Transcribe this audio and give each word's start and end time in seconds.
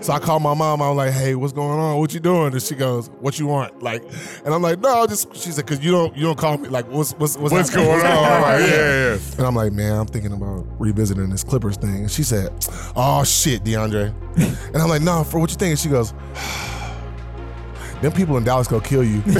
So 0.00 0.12
I 0.12 0.18
called 0.18 0.42
my 0.42 0.54
mom. 0.54 0.80
I 0.80 0.88
was 0.88 0.96
like, 0.96 1.12
"Hey, 1.12 1.34
what's 1.34 1.52
going 1.52 1.78
on? 1.78 1.98
What 1.98 2.14
you 2.14 2.20
doing?" 2.20 2.52
And 2.52 2.62
she 2.62 2.74
goes, 2.74 3.08
"What 3.20 3.38
you 3.38 3.46
want?" 3.46 3.82
Like, 3.82 4.02
and 4.44 4.54
I'm 4.54 4.62
like, 4.62 4.80
"No, 4.80 5.06
just." 5.06 5.34
She 5.36 5.50
said, 5.50 5.66
"Cause 5.66 5.80
you 5.80 5.90
don't 5.90 6.16
you 6.16 6.22
don't 6.22 6.38
call 6.38 6.56
me. 6.58 6.68
Like, 6.68 6.86
what's 6.90 7.12
what's 7.12 7.36
what's, 7.36 7.52
What's 7.52 7.70
going 7.70 7.88
on? 7.88 8.42
Like, 8.42 8.60
yeah, 8.60 9.14
yeah. 9.14 9.18
And 9.36 9.46
I'm 9.46 9.54
like, 9.54 9.72
"Man, 9.72 9.92
I'm 9.92 10.06
thinking 10.06 10.32
about 10.32 10.66
revisiting 10.78 11.28
this 11.30 11.44
Clippers 11.44 11.76
thing." 11.76 11.96
And 11.96 12.10
she 12.10 12.22
said, 12.22 12.52
"Oh 12.96 13.24
shit, 13.24 13.64
DeAndre." 13.64 14.14
and 14.72 14.76
I'm 14.76 14.88
like, 14.88 15.02
"No, 15.02 15.24
for 15.24 15.38
what 15.40 15.50
you 15.50 15.56
think?" 15.56 15.70
And 15.70 15.78
she 15.78 15.88
goes. 15.88 16.14
Them 18.00 18.12
people 18.12 18.36
in 18.36 18.44
Dallas 18.44 18.68
gonna 18.68 18.80
kill 18.80 19.02
you. 19.02 19.20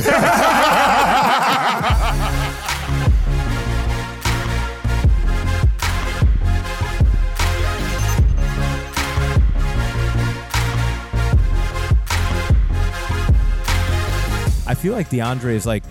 feel 14.78 14.92
like 14.94 15.10
DeAndre 15.10 15.54
is 15.54 15.66
like 15.66 15.84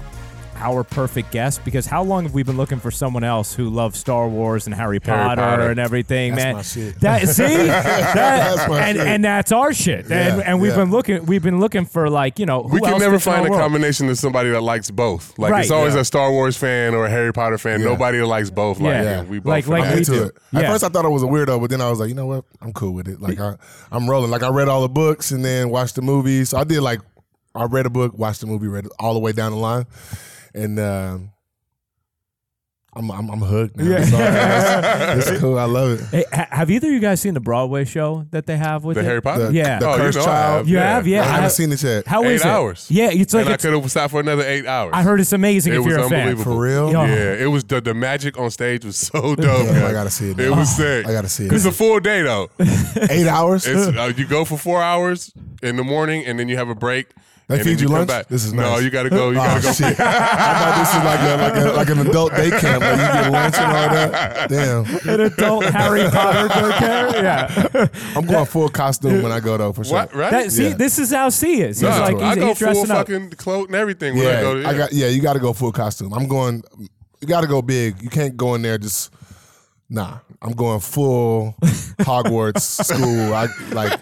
our 0.59 0.83
perfect 0.83 1.29
guest 1.29 1.63
because 1.63 1.85
how 1.85 2.01
long 2.01 2.23
have 2.23 2.33
we 2.33 2.41
been 2.41 2.57
looking 2.57 2.79
for 2.79 2.89
someone 2.89 3.23
else 3.23 3.53
who 3.53 3.69
loves 3.69 3.99
Star 3.99 4.27
Wars 4.27 4.65
and 4.65 4.73
Harry 4.73 4.99
Potter, 4.99 5.39
Potter. 5.39 5.69
and 5.69 5.79
everything, 5.79 6.33
That's 6.33 6.43
man? 6.43 6.55
my 6.55 6.61
shit. 6.63 6.99
That 6.99 7.29
see, 7.29 7.43
that, 7.43 8.15
That's 8.15 8.67
my 8.67 8.79
and 8.81 8.97
shit. 8.97 9.07
and 9.07 9.23
that's 9.23 9.51
our 9.51 9.71
shit. 9.71 10.05
and 10.05 10.39
Yeah, 10.39 10.43
and 10.47 10.59
we've 10.59 10.71
yeah. 10.71 10.77
been 10.77 10.89
looking, 10.89 11.25
we've 11.27 11.43
been 11.43 11.59
looking 11.59 11.85
for 11.85 12.09
like 12.09 12.39
you 12.39 12.47
know 12.47 12.63
who 12.63 12.69
We 12.73 12.79
can 12.81 12.93
else 12.93 12.99
never 13.01 13.17
fits 13.19 13.27
in 13.27 13.33
our 13.33 13.37
find 13.37 13.47
a 13.47 13.51
world? 13.51 13.61
combination 13.61 14.09
of 14.09 14.17
somebody 14.17 14.49
that 14.49 14.61
likes 14.61 14.89
both. 14.89 15.37
Like 15.37 15.51
Right. 15.51 15.61
it's 15.61 15.69
always 15.71 15.93
Yeah. 15.93 16.01
a 16.01 16.05
Star 16.05 16.31
Wars 16.31 16.57
fan 16.57 16.95
or 16.95 17.05
a 17.05 17.09
Harry 17.11 17.31
Potter 17.33 17.59
fan. 17.59 17.79
Yeah. 17.81 17.85
Nobody 17.89 18.17
that 18.17 18.25
likes 18.25 18.49
both. 18.49 18.79
Like 18.79 18.93
Yeah. 18.93 19.03
yeah, 19.03 19.21
we 19.25 19.37
both. 19.37 19.45
Like- 19.51 19.67
like 19.67 19.91
we 19.91 19.97
into 19.99 20.11
do. 20.11 20.23
it. 20.23 20.37
At 20.55 20.65
first, 20.71 20.83
I 20.83 20.89
thought 20.89 21.05
I 21.05 21.09
was 21.09 21.21
a 21.21 21.27
weirdo, 21.27 21.61
but 21.61 21.69
then 21.69 21.81
I 21.81 21.89
was 21.91 21.99
like, 21.99 22.09
you 22.09 22.15
know 22.15 22.25
what? 22.25 22.45
I'm 22.63 22.73
cool 22.73 22.93
with 22.95 23.07
it. 23.07 23.21
Like 23.21 23.39
I, 23.39 23.57
I'm 23.91 24.09
rolling. 24.09 24.31
Like 24.31 24.41
I 24.41 24.49
read 24.49 24.69
all 24.69 24.81
the 24.81 24.89
books 24.89 25.29
and 25.29 25.45
then 25.45 25.69
watched 25.69 25.93
the 25.93 26.01
movies. 26.01 26.49
So 26.49 26.57
I 26.57 26.63
did 26.63 26.81
like, 26.81 27.01
I 27.57 27.65
read 27.65 27.85
a 27.85 27.89
book, 27.89 28.17
watched 28.17 28.41
the 28.41 28.47
movie, 28.47 28.67
read 28.67 28.85
it 28.85 28.91
all 28.99 29.13
the 29.13 29.19
way 29.19 29.31
down 29.31 29.51
the 29.51 29.57
line, 29.57 29.85
and 30.53 30.79
um, 30.79 31.31
I'm, 32.95 33.11
I'm 33.11 33.29
I'm 33.29 33.39
hooked. 33.41 33.75
Now. 33.75 33.83
Yeah. 33.83 34.05
So, 34.05 35.17
it's, 35.19 35.27
it's 35.29 35.39
cool. 35.39 35.59
I 35.59 35.65
love 35.65 35.99
it. 35.99 36.05
Hey, 36.07 36.25
ha- 36.33 36.47
have 36.49 36.71
either 36.71 36.87
of 36.87 36.93
you 36.93 36.99
guys 36.99 37.21
seen 37.21 37.35
the 37.35 37.39
Broadway 37.39 37.85
show 37.85 38.25
that 38.31 38.47
they 38.47 38.57
have 38.57 38.83
with 38.85 38.95
The 38.95 39.01
it? 39.01 39.05
Harry 39.05 39.21
Potter. 39.21 39.47
The- 39.47 39.53
Yeah. 39.53 39.77
the 39.79 39.87
Oh, 39.87 39.91
you 39.91 39.97
Cursed 40.01 40.17
know 40.17 40.25
Child. 40.25 40.57
have. 40.57 40.67
You 40.67 40.77
have, 40.77 41.07
yeah. 41.07 41.21
I 41.21 41.25
haven't 41.25 41.41
have- 41.43 41.51
seen 41.51 41.71
it 41.71 41.83
yet. 41.83 42.07
How 42.07 42.23
Eight 42.23 42.31
is 42.35 42.41
it? 42.41 42.47
hours. 42.47 42.87
Yeah, 42.89 43.09
it's 43.11 43.35
like 43.35 43.45
and 43.45 43.53
I 43.53 43.57
could 43.57 43.73
have 43.73 43.91
stopped 43.91 44.11
for 44.11 44.19
another 44.19 44.41
eight 44.43 44.65
hours. 44.65 44.93
I 44.95 45.03
heard 45.03 45.19
it's 45.19 45.31
amazing 45.33 45.73
it 45.73 45.77
if 45.77 45.85
was 45.85 45.91
you're 45.93 46.05
a 46.05 46.09
fan. 46.09 46.19
unbelievable. 46.29 46.53
For 46.55 46.59
real? 46.59 46.91
Yeah. 46.91 47.05
Yeah, 47.07 47.33
it 47.43 47.51
was 47.51 47.63
the 47.65 47.81
the 47.81 47.93
magic 47.93 48.35
on 48.39 48.49
stage 48.49 48.83
was 48.83 48.97
so 48.97 49.35
dope. 49.35 49.37
Damn, 49.37 49.65
man. 49.75 49.83
I 49.85 49.91
gotta 49.91 50.09
see 50.09 50.31
it 50.31 50.39
It 50.39 50.49
now. 50.49 50.57
was 50.57 50.75
sick. 50.75 51.05
I 51.05 51.11
gotta 51.11 51.29
see 51.29 51.45
it. 51.45 51.53
It's 51.53 51.65
a 51.65 51.71
full 51.71 51.99
day 51.99 52.23
though. 52.23 52.49
Eight 53.11 53.27
hours. 53.27 53.67
It's 53.67 53.95
uh, 53.95 54.11
you 54.17 54.25
go 54.25 54.43
for 54.43 54.57
four 54.57 54.81
hours 54.81 55.31
in 55.61 55.75
the 55.75 55.83
morning, 55.83 56.25
and 56.25 56.39
then 56.39 56.49
you 56.49 56.57
have 56.57 56.69
a 56.69 56.75
break. 56.75 57.07
They 57.49 57.55
and 57.55 57.63
feed 57.63 57.79
then 57.79 57.87
you 57.87 57.93
lunch? 57.93 58.07
Back. 58.09 58.27
This 58.27 58.43
is 58.43 58.51
no. 58.51 58.61
nice. 58.63 58.83
You 58.83 58.89
gotta 58.89 59.09
go. 59.09 59.29
You 59.29 59.39
Oh 59.39 59.43
gotta 59.43 59.61
go. 59.61 59.71
shit! 59.71 59.97
I 60.01 60.53
thought 60.59 60.77
this 60.79 60.89
is 60.95 61.03
like 61.05 61.19
a, 61.21 61.41
like 61.41 61.55
a, 61.73 61.77
like 61.77 61.89
an 61.89 62.07
adult 62.09 62.35
day 62.35 62.49
camp. 62.49 62.83
Like 62.83 62.91
you 62.91 62.97
get 62.97 63.31
lunch 63.31 63.55
and 63.55 63.71
all 63.77 63.89
that. 63.95 64.49
Damn, 64.49 65.09
An 65.13 65.19
adult 65.21 65.63
Harry 65.65 66.03
Potter 66.09 66.49
daycare. 66.49 67.13
Yeah. 67.23 67.87
I'm 68.17 68.25
going 68.25 68.45
full 68.47 68.67
costume 68.67 69.21
when 69.23 69.31
I 69.31 69.39
go 69.39 69.55
though 69.57 69.71
for 69.71 69.85
sure. 69.85 69.93
What? 69.93 70.13
Right? 70.13 70.31
That, 70.31 70.51
see, 70.51 70.69
Yeah. 70.69 70.73
this 70.75 70.99
is 70.99 71.11
how 71.11 71.29
C 71.29 71.61
is. 71.61 71.79
He's 71.79 71.89
No, 71.89 71.97
like 71.99 72.17
I 72.17 72.29
he's, 72.29 72.35
go 72.35 72.47
he's 72.47 72.57
full 72.59 72.73
dressing 72.73 72.91
up. 72.91 72.97
fucking 73.07 73.29
cloak 73.31 73.67
and 73.67 73.75
everything 73.77 74.15
when 74.15 74.23
Yeah, 74.25 74.39
I 74.39 74.41
go. 74.41 74.61
To, 74.61 74.67
I 74.67 74.73
got. 74.77 74.91
Yeah, 74.93 75.07
you 75.07 75.21
got 75.21 75.33
to 75.33 75.39
go 75.39 75.53
full 75.53 75.71
costume. 75.71 76.13
I'm 76.13 76.27
going. 76.27 76.63
You 77.21 77.27
got 77.27 77.41
to 77.41 77.47
go 77.47 77.61
big. 77.61 78.01
You 78.01 78.09
can't 78.09 78.35
go 78.35 78.55
in 78.55 78.61
there 78.61 78.77
just. 78.77 79.13
Nah, 79.89 80.17
I'm 80.41 80.51
going 80.51 80.81
full 80.81 81.55
Hogwarts 82.01 82.59
school. 82.85 83.33
I 83.33 83.47
like 83.71 83.97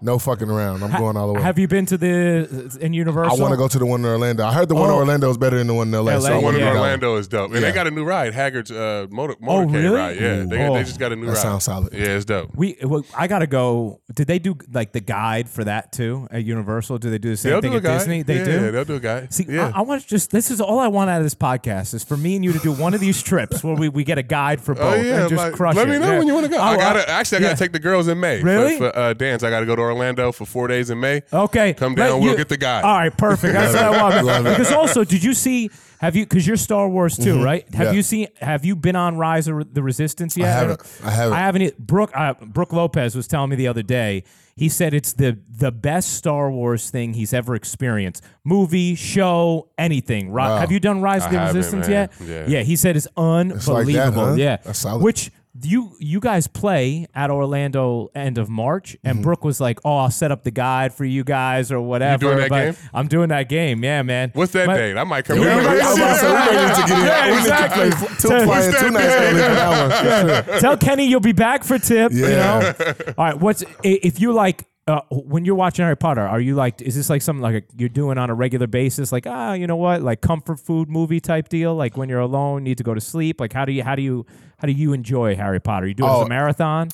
no 0.00 0.18
fucking 0.18 0.48
around. 0.50 0.82
I'm 0.82 0.92
going 0.98 1.16
all 1.16 1.28
the 1.28 1.34
way. 1.34 1.42
Have 1.42 1.58
you 1.58 1.68
been 1.68 1.86
to 1.86 1.96
the 1.98 2.78
in 2.80 2.92
Universal? 2.92 3.36
I 3.38 3.40
want 3.40 3.52
to 3.52 3.56
go 3.56 3.68
to 3.68 3.78
the 3.78 3.86
one 3.86 4.00
in 4.00 4.06
Orlando. 4.06 4.44
I 4.44 4.52
heard 4.52 4.68
the 4.68 4.74
one 4.74 4.88
in 4.90 4.94
Oh. 4.94 4.98
Orlando 4.98 5.30
is 5.30 5.38
better 5.38 5.58
than 5.58 5.66
the 5.66 5.74
one 5.74 5.88
in 5.88 5.92
LA. 5.94 6.12
LA, 6.14 6.20
so 6.20 6.26
I 6.26 6.28
The 6.30 6.34
one 6.36 6.44
want 6.44 6.56
in 6.56 6.60
to 6.60 6.66
yeah. 6.66 6.72
go. 6.72 6.78
Orlando 6.80 7.16
is 7.16 7.28
dope, 7.28 7.52
and 7.52 7.54
Yeah. 7.60 7.68
they 7.68 7.72
got 7.74 7.86
a 7.86 7.90
new 7.90 8.04
ride, 8.04 8.32
Hagrid's 8.32 8.70
uh, 8.70 9.06
motor 9.10 9.34
Oh, 9.42 9.46
motorcade 9.66 9.72
really? 9.74 9.96
ride. 9.96 10.16
Yeah, 10.20 10.44
they, 10.44 10.66
Ooh. 10.66 10.74
they 10.74 10.84
just 10.84 10.98
got 10.98 11.12
a 11.12 11.16
new 11.16 11.26
That 11.26 11.32
ride. 11.32 11.38
sounds 11.38 11.64
solid. 11.64 11.92
Yeah, 11.92 12.00
it's 12.16 12.24
dope. 12.24 12.50
We, 12.54 12.76
well, 12.82 13.04
I 13.16 13.26
gotta 13.26 13.46
go. 13.46 14.00
Did 14.14 14.26
they 14.26 14.38
do 14.38 14.56
like 14.72 14.92
the 14.92 15.00
guide 15.00 15.48
for 15.48 15.64
that 15.64 15.92
too 15.92 16.28
at 16.30 16.44
Universal? 16.44 16.98
Do 16.98 17.10
they 17.10 17.18
do 17.18 17.30
the 17.30 17.36
same 17.36 17.52
They'll 17.52 17.60
thing 17.60 17.70
do 17.72 17.76
a 17.76 17.78
at 17.78 17.82
guy. 17.84 17.98
Disney? 17.98 18.22
They 18.22 18.38
yeah, 18.38 18.44
do. 18.44 18.70
They'll 18.72 18.84
do 18.84 18.96
a 18.96 19.00
guy. 19.00 19.26
See, 19.30 19.46
yeah. 19.48 19.72
I, 19.74 19.78
I 19.78 19.82
want 19.82 20.02
to 20.02 20.08
just. 20.08 20.30
This 20.30 20.50
is 20.50 20.60
all 20.60 20.78
I 20.78 20.88
want 20.88 21.10
out 21.10 21.18
of 21.18 21.24
this 21.24 21.34
podcast 21.34 21.94
is 21.94 22.04
for 22.04 22.16
me 22.16 22.36
and 22.36 22.44
you 22.44 22.52
to 22.52 22.58
do 22.58 22.72
one 22.72 22.94
of 22.94 23.00
these 23.00 23.22
trips 23.22 23.62
where 23.64 23.74
we, 23.74 23.88
we 23.88 24.04
get 24.04 24.18
a 24.18 24.22
guide 24.22 24.60
for 24.60 24.74
both 24.74 24.84
Oh 24.84 24.94
yeah, 24.94 25.20
and 25.22 25.28
just 25.30 25.42
like, 25.44 25.52
crush 25.54 25.74
let 25.76 25.88
it. 25.88 25.92
me 25.92 25.98
know 25.98 26.12
Yeah. 26.12 26.18
when 26.18 26.26
you 26.26 26.34
want 26.34 26.44
to 26.46 26.50
go. 26.50 26.58
Oh, 26.58 26.62
I 26.62 26.76
gotta 26.76 27.08
actually 27.08 27.38
I 27.38 27.40
gotta 27.40 27.50
yeah. 27.52 27.56
take 27.56 27.72
the 27.72 27.78
girls 27.78 28.08
in 28.08 28.20
May. 28.20 28.40
for- 28.40 28.46
Really? 28.46 28.78
For, 28.78 28.96
uh, 28.96 29.12
dance. 29.14 29.42
I 29.42 29.50
gotta 29.50 29.66
go 29.66 29.76
to 29.76 29.82
Orlando 29.84 30.32
for 30.32 30.44
four 30.46 30.68
days 30.68 30.90
in 30.90 31.00
May. 31.00 31.22
Okay, 31.32 31.74
Come 31.74 31.94
Let 31.94 32.08
down, 32.08 32.20
we'll 32.20 32.36
get 32.36 32.48
the 32.48 32.56
guide. 32.56 32.84
All 32.84 32.96
right, 32.96 33.16
perfect. 33.16 33.52
That's 33.54 33.74
what 33.74 33.82
I 33.84 34.02
want. 34.02 34.24
Love 34.26 34.46
it. 34.46 34.50
Because 34.50 34.72
also, 34.72 35.04
did 35.04 35.22
you 35.22 35.34
see? 35.34 35.70
Have 36.00 36.16
you? 36.16 36.24
Because 36.26 36.46
you're 36.46 36.56
Star 36.56 36.88
Wars 36.88 37.16
too, 37.16 37.42
right? 37.42 37.62
Have 37.66 37.72
Mm-hmm. 37.74 37.82
Yeah. 37.82 37.92
you 37.92 38.02
seen? 38.02 38.28
Have 38.40 38.64
you 38.64 38.76
been 38.76 38.96
on 38.96 39.16
Rise 39.16 39.48
of 39.48 39.72
the 39.72 39.82
Resistance 39.82 40.36
yet? 40.36 40.48
haven't. 40.48 40.82
I 41.02 41.10
haven't. 41.10 41.32
I 41.32 41.38
haven't. 41.38 41.62
e- 41.62 41.72
Brook 41.78 42.10
uh, 42.14 42.34
Brook 42.42 42.72
Lopez 42.72 43.14
was 43.14 43.26
telling 43.26 43.50
me 43.50 43.56
the 43.56 43.68
other 43.68 43.82
day. 43.82 44.24
He 44.56 44.68
said 44.68 44.92
it's 44.94 45.14
the 45.14 45.38
the 45.48 45.72
best 45.72 46.12
Star 46.14 46.50
Wars 46.50 46.90
thing 46.90 47.14
he's 47.14 47.32
ever 47.32 47.54
experienced. 47.54 48.22
Movie, 48.44 48.94
show, 48.94 49.70
anything. 49.78 50.28
Ri- 50.30 50.42
Wow. 50.42 50.58
Have 50.58 50.70
you 50.70 50.78
done 50.78 51.00
Rise 51.00 51.24
of 51.24 51.32
the 51.32 51.38
Resistance 51.40 51.88
man. 51.88 52.10
yet? 52.20 52.28
Yeah. 52.28 52.58
yeah. 52.58 52.62
He 52.64 52.76
said 52.76 52.96
it's 52.96 53.08
unbelievable. 53.16 53.74
like 53.74 53.86
that, 53.94 54.12
huh? 54.14 54.34
Yeah. 54.36 54.56
That's 54.58 54.78
solid. 54.80 55.02
Which 55.02 55.30
you 55.62 55.94
you 56.00 56.18
guys 56.18 56.48
play 56.48 57.06
at 57.14 57.30
Orlando 57.30 58.10
end 58.14 58.38
of 58.38 58.48
March, 58.48 58.96
and 59.04 59.14
Mm-hmm. 59.18 59.22
Brook 59.22 59.44
was 59.44 59.60
like, 59.60 59.78
"Oh, 59.84 59.98
I'll 59.98 60.10
set 60.10 60.32
up 60.32 60.42
the 60.42 60.50
guide 60.50 60.92
for 60.92 61.04
you 61.04 61.22
guys 61.22 61.70
or 61.70 61.80
whatever." 61.80 62.18
doing 62.26 62.38
that 62.38 62.48
but 62.48 62.64
game? 62.64 62.74
I'm 62.92 63.06
doing 63.06 63.28
that 63.28 63.48
game. 63.48 63.84
Yeah, 63.84 64.02
man. 64.02 64.30
What's 64.34 64.52
that 64.52 64.66
My- 64.66 64.76
date? 64.76 64.96
I 64.96 65.04
might 65.04 65.24
come 65.24 65.38
We 65.38 65.44
down. 65.44 65.62
may- 65.62 65.80
I 65.80 65.88
was 65.88 65.96
about 65.96 66.20
to 66.20 66.26
we 66.26 66.56
may 66.56 66.66
need 66.66 66.74
to 66.74 66.80
get 66.88 66.98
in. 66.98 67.04
Yeah, 67.06 67.24
we 67.24 67.30
need 67.30 67.36
to 67.36 67.40
exactly. 67.40 67.90
play 67.90 68.08
two, 68.18 68.28
Tell- 68.28 68.44
fly 68.44 68.60
in 68.64 68.70
What's 68.72 68.80
two 68.80 68.90
nights 68.90 69.14
early 69.14 69.30
for 69.30 69.54
that 69.54 70.48
one. 70.48 70.60
Tell 70.60 70.76
Kenny 70.76 71.06
you'll 71.06 71.20
be 71.20 71.32
back 71.32 71.62
for 71.62 71.78
tip. 71.78 72.10
You 72.12 72.26
Yeah. 72.26 72.74
know. 72.78 72.94
All 73.18 73.24
right. 73.24 73.38
What's 73.38 73.62
if 73.84 74.20
you 74.20 74.32
like? 74.32 74.64
Uh, 74.86 75.00
when 75.10 75.46
you're 75.46 75.54
watching 75.54 75.82
Harry 75.82 75.96
Potter, 75.96 76.20
are 76.20 76.40
you 76.40 76.54
like? 76.54 76.82
Is 76.82 76.94
this 76.94 77.08
like 77.08 77.22
something 77.22 77.40
like 77.42 77.64
you're 77.78 77.88
doing 77.88 78.18
on 78.18 78.28
a 78.28 78.34
regular 78.34 78.66
basis? 78.66 79.12
Like, 79.12 79.26
ah, 79.26 79.54
you 79.54 79.66
know 79.66 79.76
what? 79.76 80.02
Like 80.02 80.20
comfort 80.20 80.60
food 80.60 80.90
movie 80.90 81.20
type 81.20 81.48
deal. 81.48 81.74
Like 81.74 81.96
when 81.96 82.10
you're 82.10 82.20
alone, 82.20 82.64
need 82.64 82.76
to 82.76 82.84
go 82.84 82.92
to 82.92 83.00
sleep. 83.00 83.40
Like 83.40 83.54
how 83.54 83.64
do 83.64 83.72
you 83.72 83.82
how 83.82 83.94
do 83.94 84.02
you 84.02 84.26
how 84.64 84.66
do 84.66 84.72
you 84.72 84.94
enjoy 84.94 85.36
Harry 85.36 85.60
Potter? 85.60 85.86
You 85.86 85.92
do 85.92 86.04
it 86.04 86.08
as 86.08 86.12
Oh. 86.14 86.22
a 86.22 86.28
marathon? 86.30 86.88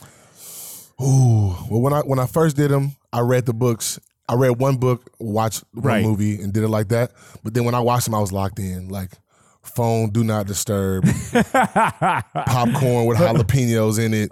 Ooh, 1.01 1.55
well, 1.71 1.81
when 1.81 1.93
I 1.93 2.01
when 2.01 2.19
I 2.19 2.27
first 2.27 2.57
did 2.57 2.69
them, 2.73 2.97
I 3.13 3.21
read 3.21 3.47
the 3.47 3.53
books. 3.55 4.01
I 4.29 4.35
read 4.35 4.59
one 4.59 4.77
book, 4.77 5.09
watched 5.21 5.63
one 5.73 5.85
Right. 5.85 6.05
movie, 6.05 6.43
and 6.43 6.53
did 6.53 6.65
it 6.65 6.69
like 6.69 6.89
that. 6.89 7.13
But 7.45 7.55
then 7.55 7.65
when 7.65 7.77
I 7.77 7.79
watched 7.81 8.07
them, 8.07 8.15
I 8.17 8.19
was 8.19 8.33
locked 8.33 8.59
in. 8.59 8.89
Like 8.89 9.13
phone, 9.63 10.11
do 10.11 10.25
not 10.25 10.49
disturb, 10.49 11.05
popcorn 11.33 13.07
with 13.07 13.19
jalapenos 13.19 14.05
in 14.05 14.15
it, 14.15 14.31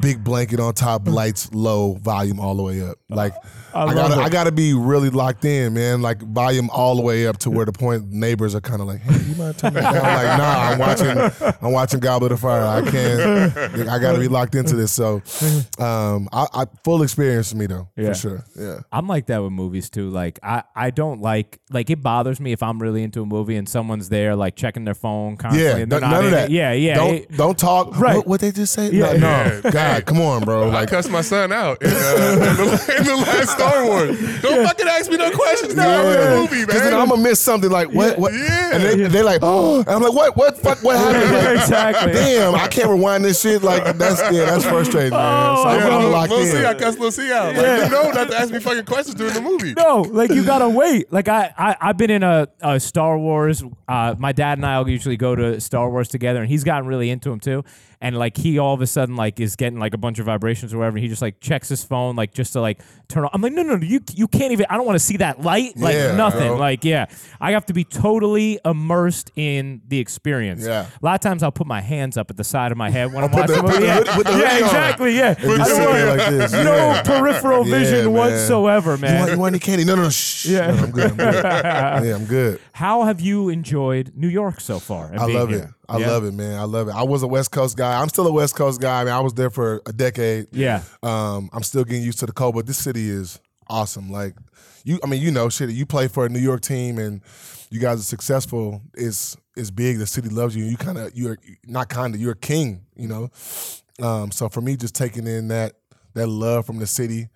big 0.00 0.22
blanket 0.24 0.60
on 0.60 0.74
top, 0.74 1.06
lights 1.08 1.52
low, 1.52 1.94
volume 1.94 2.40
all 2.40 2.54
the 2.54 2.62
way 2.62 2.82
up. 2.82 2.98
Like 3.08 3.32
I, 3.74 3.84
love 3.84 3.94
gotta, 3.94 4.20
it. 4.20 4.24
I 4.24 4.28
gotta 4.28 4.52
be 4.52 4.72
really 4.74 5.10
locked 5.10 5.44
in, 5.44 5.74
man. 5.74 6.00
Like 6.02 6.20
volume 6.22 6.70
all 6.70 6.96
the 6.96 7.02
way 7.02 7.26
up 7.26 7.38
to 7.38 7.50
where 7.50 7.64
the 7.66 7.72
point 7.72 8.10
neighbors 8.10 8.54
are 8.54 8.60
kind 8.60 8.80
of 8.80 8.86
like, 8.86 9.00
"Hey, 9.00 9.18
you 9.28 9.34
mind 9.36 9.58
turning 9.58 9.82
that 9.82 9.92
down?" 9.92 10.02
Like, 10.02 10.38
nah, 10.38 10.60
I'm 10.70 10.78
watching, 10.78 11.56
I'm 11.62 11.72
watching 11.72 12.00
Goblet 12.00 12.32
of 12.32 12.40
Fire. 12.40 12.62
I 12.64 12.88
can't. 12.90 13.88
I 13.88 13.98
gotta 13.98 14.18
be 14.18 14.28
locked 14.28 14.54
into 14.54 14.76
this. 14.76 14.92
So, 14.92 15.22
um, 15.78 16.28
I, 16.32 16.46
I 16.54 16.64
full 16.84 17.02
experience 17.02 17.50
for 17.50 17.56
me 17.56 17.66
though, 17.66 17.88
Yeah. 17.96 18.08
for 18.08 18.14
sure. 18.14 18.44
Yeah. 18.56 18.80
I'm 18.92 19.06
like 19.08 19.26
that 19.26 19.42
with 19.42 19.52
movies 19.52 19.90
too. 19.90 20.08
Like 20.10 20.38
I, 20.42 20.62
I 20.74 20.90
don't 20.90 21.20
like 21.20 21.60
like 21.70 21.90
it 21.90 22.02
bothers 22.02 22.40
me 22.40 22.52
if 22.52 22.62
I'm 22.62 22.80
really 22.80 23.02
into 23.02 23.22
a 23.22 23.26
movie 23.26 23.56
and 23.56 23.68
someone's 23.68 24.08
there 24.08 24.36
like 24.36 24.54
checking 24.56 24.84
their 24.84 24.94
phone 24.94 25.36
constantly. 25.36 25.70
Yeah, 25.70 25.76
and 25.82 25.90
they're 25.92 26.00
none 26.00 26.10
not 26.10 26.24
of 26.24 26.30
that. 26.30 26.50
it. 26.50 26.52
Yeah, 26.54 26.72
yeah. 26.72 26.94
Don't 26.94 27.14
it- 27.14 27.36
don't 27.36 27.58
talk. 27.58 27.98
Right. 27.98 28.16
What, 28.16 28.26
what 28.26 28.40
they 28.40 28.52
just 28.52 28.72
say? 28.72 28.90
Yeah. 28.90 29.12
No, 29.14 29.60
no. 29.62 29.70
God, 29.92 30.06
come 30.06 30.20
on, 30.20 30.42
bro. 30.44 30.68
I 30.68 30.72
Like, 30.72 30.88
cussed 30.88 31.10
my 31.10 31.20
son 31.20 31.52
out 31.52 31.82
in, 31.82 31.88
uh, 31.90 31.92
in, 31.92 32.38
the, 32.56 32.94
in 32.98 33.04
the 33.04 33.16
last 33.16 33.50
Star 33.50 33.84
Wars. 33.86 34.18
Don't 34.42 34.66
fucking 34.66 34.86
ask 34.88 35.10
me 35.10 35.16
no 35.16 35.30
questions. 35.30 35.74
No, 35.74 35.82
I'm 35.88 36.06
in 36.06 36.12
the 36.30 36.36
movie, 36.40 36.66
Because 36.66 36.82
then. 36.82 36.94
I'm 36.94 37.08
gonna 37.08 37.22
miss 37.22 37.40
something. 37.40 37.70
Like 37.70 37.88
what? 37.92 38.18
What? 38.18 38.32
Yeah. 38.32 38.70
And 38.74 38.82
they, 38.82 39.08
they're 39.08 39.24
like, 39.24 39.40
oh. 39.42 39.80
And 39.86 39.88
I'm 39.88 40.02
like, 40.02 40.12
what? 40.14 40.36
What? 40.36 40.58
Fuck? 40.58 40.82
What 40.82 40.96
happened? 40.96 41.32
Like, 41.44 41.56
Exactly. 41.60 42.12
Damn, 42.12 42.54
I 42.54 42.68
can't 42.68 42.88
rewind 42.88 43.24
this 43.24 43.40
shit. 43.40 43.62
Like 43.62 43.96
that's 43.96 44.20
yeah, 44.32 44.44
that's 44.46 44.64
frustrating, 44.64 45.10
man. 45.10 45.56
So 45.56 45.62
Oh, 45.64 45.68
I'm, 45.68 45.78
yeah, 45.80 45.88
I'm 45.96 46.02
Lil- 46.02 46.10
locked 46.10 46.30
Lil 46.30 46.46
C, 46.46 46.64
I 46.64 46.72
in. 46.72 46.78
cussed 46.78 46.98
Lil 46.98 47.10
C 47.12 47.32
out. 47.32 47.54
Like, 47.56 47.84
you 47.84 47.88
know 47.90 48.10
not 48.10 48.28
to 48.30 48.38
ask 48.38 48.52
me 48.52 48.60
fucking 48.60 48.84
questions 48.84 49.14
during 49.14 49.34
the 49.34 49.40
movie. 49.40 49.74
No, 49.74 50.02
like 50.02 50.30
you 50.30 50.44
gotta 50.44 50.68
wait. 50.68 51.12
Like 51.12 51.28
I, 51.28 51.52
I 51.56 51.76
I've 51.80 51.96
been 51.96 52.10
in 52.10 52.22
a, 52.22 52.48
a 52.60 52.78
Star 52.80 53.18
Wars. 53.18 53.62
Uh, 53.88 54.14
my 54.18 54.32
dad 54.32 54.58
and 54.58 54.66
I 54.66 54.78
will 54.80 54.88
usually 54.88 55.16
go 55.16 55.34
to 55.34 55.60
Star 55.60 55.90
Wars 55.90 56.08
together, 56.08 56.40
and 56.40 56.48
he's 56.48 56.64
gotten 56.64 56.86
really 56.88 57.10
into 57.10 57.30
them 57.30 57.40
too. 57.40 57.64
And 58.00 58.16
like 58.16 58.36
he 58.36 58.58
all 58.58 58.74
of 58.74 58.80
a 58.80 58.86
sudden 58.86 59.16
like 59.16 59.40
is 59.40 59.56
getting 59.56 59.78
like 59.78 59.94
a 59.94 59.98
bunch 59.98 60.18
of 60.18 60.26
vibrations 60.26 60.72
or 60.74 60.78
whatever. 60.78 60.98
He 60.98 61.08
just 61.08 61.22
like 61.22 61.40
checks 61.40 61.68
his 61.68 61.82
phone 61.84 62.16
like 62.16 62.34
just 62.34 62.52
to 62.54 62.60
like 62.60 62.80
turn 63.08 63.24
on. 63.24 63.30
I'm 63.32 63.40
like, 63.40 63.52
no, 63.52 63.62
no, 63.62 63.76
no, 63.76 63.84
you 63.86 64.00
you 64.14 64.28
can't 64.28 64.52
even. 64.52 64.66
I 64.70 64.76
don't 64.76 64.86
want 64.86 64.96
to 64.96 65.04
see 65.04 65.16
that 65.18 65.40
light. 65.40 65.76
Like 65.76 65.94
Yeah, 65.94 66.14
nothing. 66.16 66.48
bro. 66.48 66.56
Like 66.58 66.84
yeah, 66.84 67.06
I 67.40 67.52
have 67.52 67.66
to 67.66 67.72
be 67.72 67.84
totally 67.84 68.58
immersed 68.64 69.30
in 69.36 69.82
the 69.88 69.98
experience. 69.98 70.64
Yeah. 70.64 70.86
A 70.86 71.04
lot 71.04 71.14
of 71.14 71.20
times 71.20 71.42
I'll 71.42 71.52
put 71.52 71.66
my 71.66 71.80
hands 71.80 72.16
up 72.16 72.30
at 72.30 72.36
the 72.36 72.44
side 72.44 72.72
of 72.72 72.78
my 72.78 72.90
head 72.90 73.12
when 73.12 73.24
I'm 73.24 73.30
watching 73.32 73.54
the- 73.56 73.60
a 73.60 73.62
movie. 73.62 73.78
the 73.78 73.84
Yeah, 73.86 73.94
hood- 73.96 74.06
put 74.08 74.26
the 74.26 74.38
yeah 74.38 74.58
exactly. 74.58 75.16
Yeah. 75.16 75.34
I 75.38 75.42
don't 75.42 75.58
want- 76.18 76.18
like 76.40 76.52
no 76.64 77.02
peripheral 77.04 77.64
vision 77.64 78.04
man. 78.06 78.12
whatsoever, 78.12 78.92
You 78.96 79.00
man. 79.00 79.18
want, 79.20 79.32
you 79.32 79.38
want 79.38 79.52
any 79.54 79.60
candy? 79.60 79.84
No, 79.84 79.94
no, 79.96 80.02
no. 80.04 80.10
Shh. 80.10 80.46
Yeah. 80.46 80.70
No, 80.70 80.82
I'm 80.84 80.90
good. 80.90 81.10
I'm 81.10 81.16
good. 81.16 81.44
yeah, 81.54 82.14
I'm 82.14 82.24
good. 82.26 82.60
How 82.72 83.02
have 83.04 83.20
you 83.20 83.48
enjoyed 83.48 84.12
New 84.14 84.28
York 84.28 84.60
so 84.60 84.78
far? 84.78 85.10
I 85.16 85.26
love 85.26 85.52
it. 85.52 85.68
I 85.88 85.98
Yeah? 85.98 86.08
love 86.10 86.24
it, 86.24 86.32
man. 86.34 86.58
I 86.58 86.64
love 86.64 86.88
it. 86.88 86.94
I 86.94 87.02
was 87.02 87.22
a 87.22 87.26
West 87.26 87.50
Coast 87.50 87.76
guy. 87.76 88.00
I'm 88.00 88.08
still 88.08 88.26
a 88.26 88.32
West 88.32 88.54
Coast 88.56 88.80
guy. 88.80 89.00
I 89.00 89.04
mean, 89.04 89.12
I 89.14 89.20
was 89.20 89.34
there 89.34 89.50
for 89.50 89.82
a 89.86 89.92
decade. 89.92 90.46
Yeah. 90.52 90.82
Um, 91.02 91.50
I'm 91.52 91.62
still 91.62 91.84
getting 91.84 92.02
used 92.02 92.18
to 92.20 92.26
the 92.26 92.32
cold, 92.32 92.54
but 92.54 92.66
this 92.66 92.78
city 92.78 93.08
is 93.08 93.38
awesome. 93.68 94.10
Like 94.10 94.34
you, 94.84 94.98
I 95.02 95.06
mean, 95.06 95.20
you 95.22 95.30
know, 95.30 95.48
shit. 95.48 95.70
You 95.70 95.86
play 95.86 96.08
for 96.08 96.26
a 96.26 96.28
New 96.28 96.38
York 96.40 96.60
team 96.62 96.98
and 96.98 97.20
you 97.70 97.80
guys 97.80 98.00
are 98.00 98.04
successful. 98.04 98.82
It's 98.94 99.36
it's 99.56 99.70
big. 99.70 99.98
The 99.98 100.06
city 100.06 100.28
loves 100.28 100.56
you. 100.56 100.64
You 100.64 100.76
kind 100.76 100.98
of 100.98 101.12
you're 101.14 101.38
not 101.66 101.88
kind 101.88 102.14
of 102.14 102.20
you're 102.20 102.32
a 102.32 102.36
king. 102.36 102.82
You 102.96 103.08
know. 103.08 103.30
Um, 104.02 104.30
so 104.32 104.48
for 104.48 104.60
me, 104.60 104.76
just 104.76 104.94
taking 104.94 105.26
in 105.26 105.48
that 105.48 105.74
that 106.14 106.26
love 106.28 106.66
from 106.66 106.78
the 106.78 106.86
city, 106.86 107.28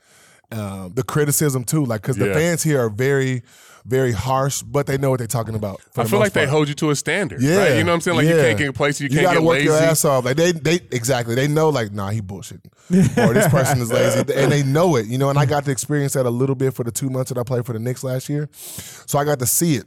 um, 0.53 0.93
the 0.95 1.03
criticism 1.03 1.65
too, 1.65 1.85
like 1.85 2.03
because 2.03 2.17
the 2.17 2.29
Yeah. 2.29 2.35
fans 2.35 2.63
here 2.63 2.81
are 2.81 2.91
very, 2.91 3.43
very 3.89 4.13
harsh, 4.13 4.61
but 4.61 4.87
they 4.87 4.99
know 4.99 5.09
what 5.09 5.19
they're 5.19 5.27
talking 5.27 5.55
about. 5.55 5.81
I 5.97 6.05
feel 6.05 6.19
like 6.19 6.35
they 6.35 6.47
hold 6.47 6.69
you 6.69 6.75
to 6.75 6.91
a 6.91 6.97
standard. 6.97 7.41
Yeah, 7.41 7.57
right? 7.57 7.79
You 7.79 7.85
know 7.85 7.93
what 7.93 7.95
I'm 7.95 8.01
saying? 8.03 8.17
Like 8.19 8.27
you 8.27 8.35
can't 8.35 8.59
get 8.59 8.75
places, 8.75 9.01
you, 9.01 9.09
You 9.09 9.21
can't 9.23 9.33
get 9.33 9.43
work 9.43 9.55
lazy. 9.55 9.65
your 9.65 9.77
ass 9.77 10.05
off. 10.05 10.27
Like 10.27 10.37
they, 10.37 10.53
they 10.53 10.75
exactly. 10.93 11.35
They 11.35 11.49
know, 11.49 11.71
like, 11.71 11.93
nah, 11.93 12.11
he 12.11 12.21
bullshitting, 12.21 12.71
or 13.17 13.33
this 13.33 13.49
person 13.49 13.81
is 13.81 13.91
lazy, 13.91 14.19
and 14.35 14.53
they 14.53 14.63
know 14.63 14.97
it. 14.97 15.07
You 15.07 15.17
know, 15.17 15.31
and 15.31 15.39
I 15.39 15.47
got 15.47 15.65
to 15.65 15.71
experience 15.71 16.13
that 16.13 16.27
a 16.27 16.31
little 16.31 16.55
bit 16.55 16.75
for 16.75 16.85
the 16.85 16.93
two 16.93 17.09
months 17.09 17.31
that 17.31 17.39
I 17.39 17.43
played 17.45 17.65
for 17.65 17.73
the 17.73 17.79
Knicks 17.79 18.05
last 18.05 18.29
year, 18.29 18.51
so 18.53 19.19
I 19.19 19.25
got 19.25 19.39
to 19.39 19.47
see 19.47 19.77
it. 19.77 19.87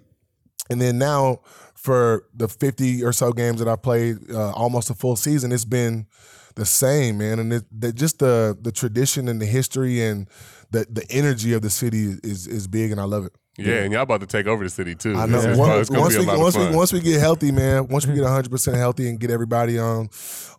And 0.71 0.81
then 0.81 0.97
now, 0.97 1.41
for 1.75 2.25
the 2.33 2.47
fifty 2.47 3.03
or 3.03 3.13
so 3.13 3.31
games 3.31 3.59
that 3.59 3.67
I 3.67 3.75
played, 3.75 4.17
uh, 4.31 4.51
almost 4.53 4.89
a 4.89 4.95
full 4.95 5.15
season, 5.15 5.51
it's 5.51 5.65
been 5.65 6.07
the 6.55 6.65
same, 6.65 7.19
man. 7.19 7.39
And 7.39 7.53
it, 7.53 7.63
the, 7.71 7.93
just 7.93 8.17
the 8.19 8.57
the 8.59 8.71
tradition 8.71 9.27
and 9.27 9.39
the 9.39 9.45
history 9.45 10.01
and 10.01 10.27
the 10.71 10.87
the 10.89 11.05
energy 11.11 11.53
of 11.53 11.61
the 11.61 11.69
city 11.69 12.15
is 12.23 12.47
is 12.47 12.67
big, 12.67 12.91
and 12.91 12.99
I 12.99 13.03
love 13.03 13.25
it. 13.25 13.33
Yeah, 13.57 13.83
and 13.83 13.91
y'all 13.91 14.03
about 14.03 14.21
to 14.21 14.27
take 14.27 14.47
over 14.47 14.63
the 14.63 14.69
city 14.69 14.95
too. 14.95 15.15
I 15.15 15.25
know. 15.27 15.37
It's, 15.37 15.45
it's, 15.45 15.57
Once, 15.57 15.81
it's 15.81 15.89
once 15.91 16.17
we 16.17 16.25
once 16.25 16.57
we 16.57 16.75
once 16.75 16.93
we 16.93 16.99
get 17.01 17.19
healthy, 17.19 17.51
man. 17.51 17.87
Once 17.87 18.07
we 18.07 18.15
get 18.15 18.23
hundred 18.27 18.49
percent 18.51 18.77
healthy 18.77 19.09
and 19.09 19.19
get 19.19 19.29
everybody 19.29 19.77
on 19.77 20.09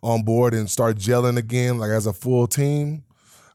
on 0.03 0.23
board 0.23 0.53
and 0.53 0.69
start 0.69 0.97
gelling 0.97 1.37
again, 1.37 1.77
like 1.79 1.89
as 1.89 2.05
a 2.05 2.13
full 2.13 2.45
team, 2.45 3.03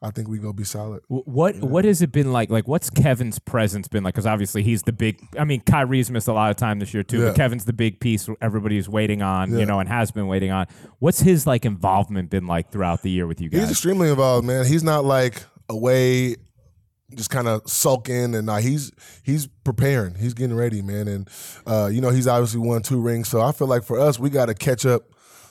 I 0.03 0.11
think 0.11 0.27
we 0.29 0.39
gonna 0.39 0.53
be 0.55 0.65
solid. 0.65 1.03
Wh- 1.07 1.27
What 1.27 1.57
what 1.61 1.85
has 1.85 2.03
it 2.03 2.11
been 2.11 2.33
like? 2.33 2.51
Like, 2.51 2.67
what's 2.67 2.91
Kevin's 2.91 3.39
presence 3.39 3.87
been 3.87 4.03
like? 4.03 4.15
Because 4.15 4.27
obviously 4.27 4.65
he's 4.65 4.83
the 4.83 4.93
big. 4.93 5.21
I 5.39 5.45
mean, 5.45 5.61
Kyrie's 5.61 6.11
missed 6.11 6.27
a 6.29 6.33
lot 6.33 6.51
of 6.51 6.57
time 6.57 6.81
this 6.81 6.93
year 6.93 7.05
too. 7.05 7.21
Yeah. 7.21 7.25
But 7.29 7.37
Kevin's 7.37 7.65
the 7.65 7.73
big 7.73 8.01
piece 8.01 8.29
everybody's 8.41 8.89
waiting 8.89 9.23
on, 9.23 9.53
Yeah. 9.53 9.59
you 9.61 9.67
know, 9.67 9.79
and 9.79 9.89
has 9.89 10.11
been 10.11 10.27
waiting 10.27 10.51
on. 10.51 10.67
What's 10.99 11.21
his 11.21 11.47
like 11.47 11.65
involvement 11.65 12.29
been 12.29 12.49
like 12.49 12.73
throughout 12.73 13.03
the 13.03 13.11
year 13.11 13.27
with 13.29 13.41
you 13.41 13.51
guys? 13.51 13.61
He's 13.61 13.71
extremely 13.71 14.11
involved, 14.11 14.45
man. 14.47 14.67
He's 14.67 14.83
not 14.83 15.05
like 15.05 15.45
away, 15.69 16.37
just 17.15 17.31
kind 17.31 17.49
of 17.49 17.63
sulking, 17.69 18.35
and 18.35 18.47
nah, 18.47 18.59
he's 18.59 18.93
he's 19.23 19.47
preparing. 19.65 20.15
He's 20.15 20.35
getting 20.35 20.57
ready, 20.57 20.83
man. 20.83 21.09
And 21.09 21.31
uh, 21.67 21.89
you 21.93 22.01
know, 22.01 22.11
he's 22.11 22.27
obviously 22.27 22.61
won 22.61 22.83
two 22.83 23.01
rings, 23.01 23.29
so 23.29 23.41
I 23.41 23.53
feel 23.53 23.67
like 23.69 23.85
for 23.85 23.99
us, 23.99 24.19
we 24.19 24.31
got 24.31 24.47
to 24.47 24.55
catch 24.55 24.85
up 24.87 25.05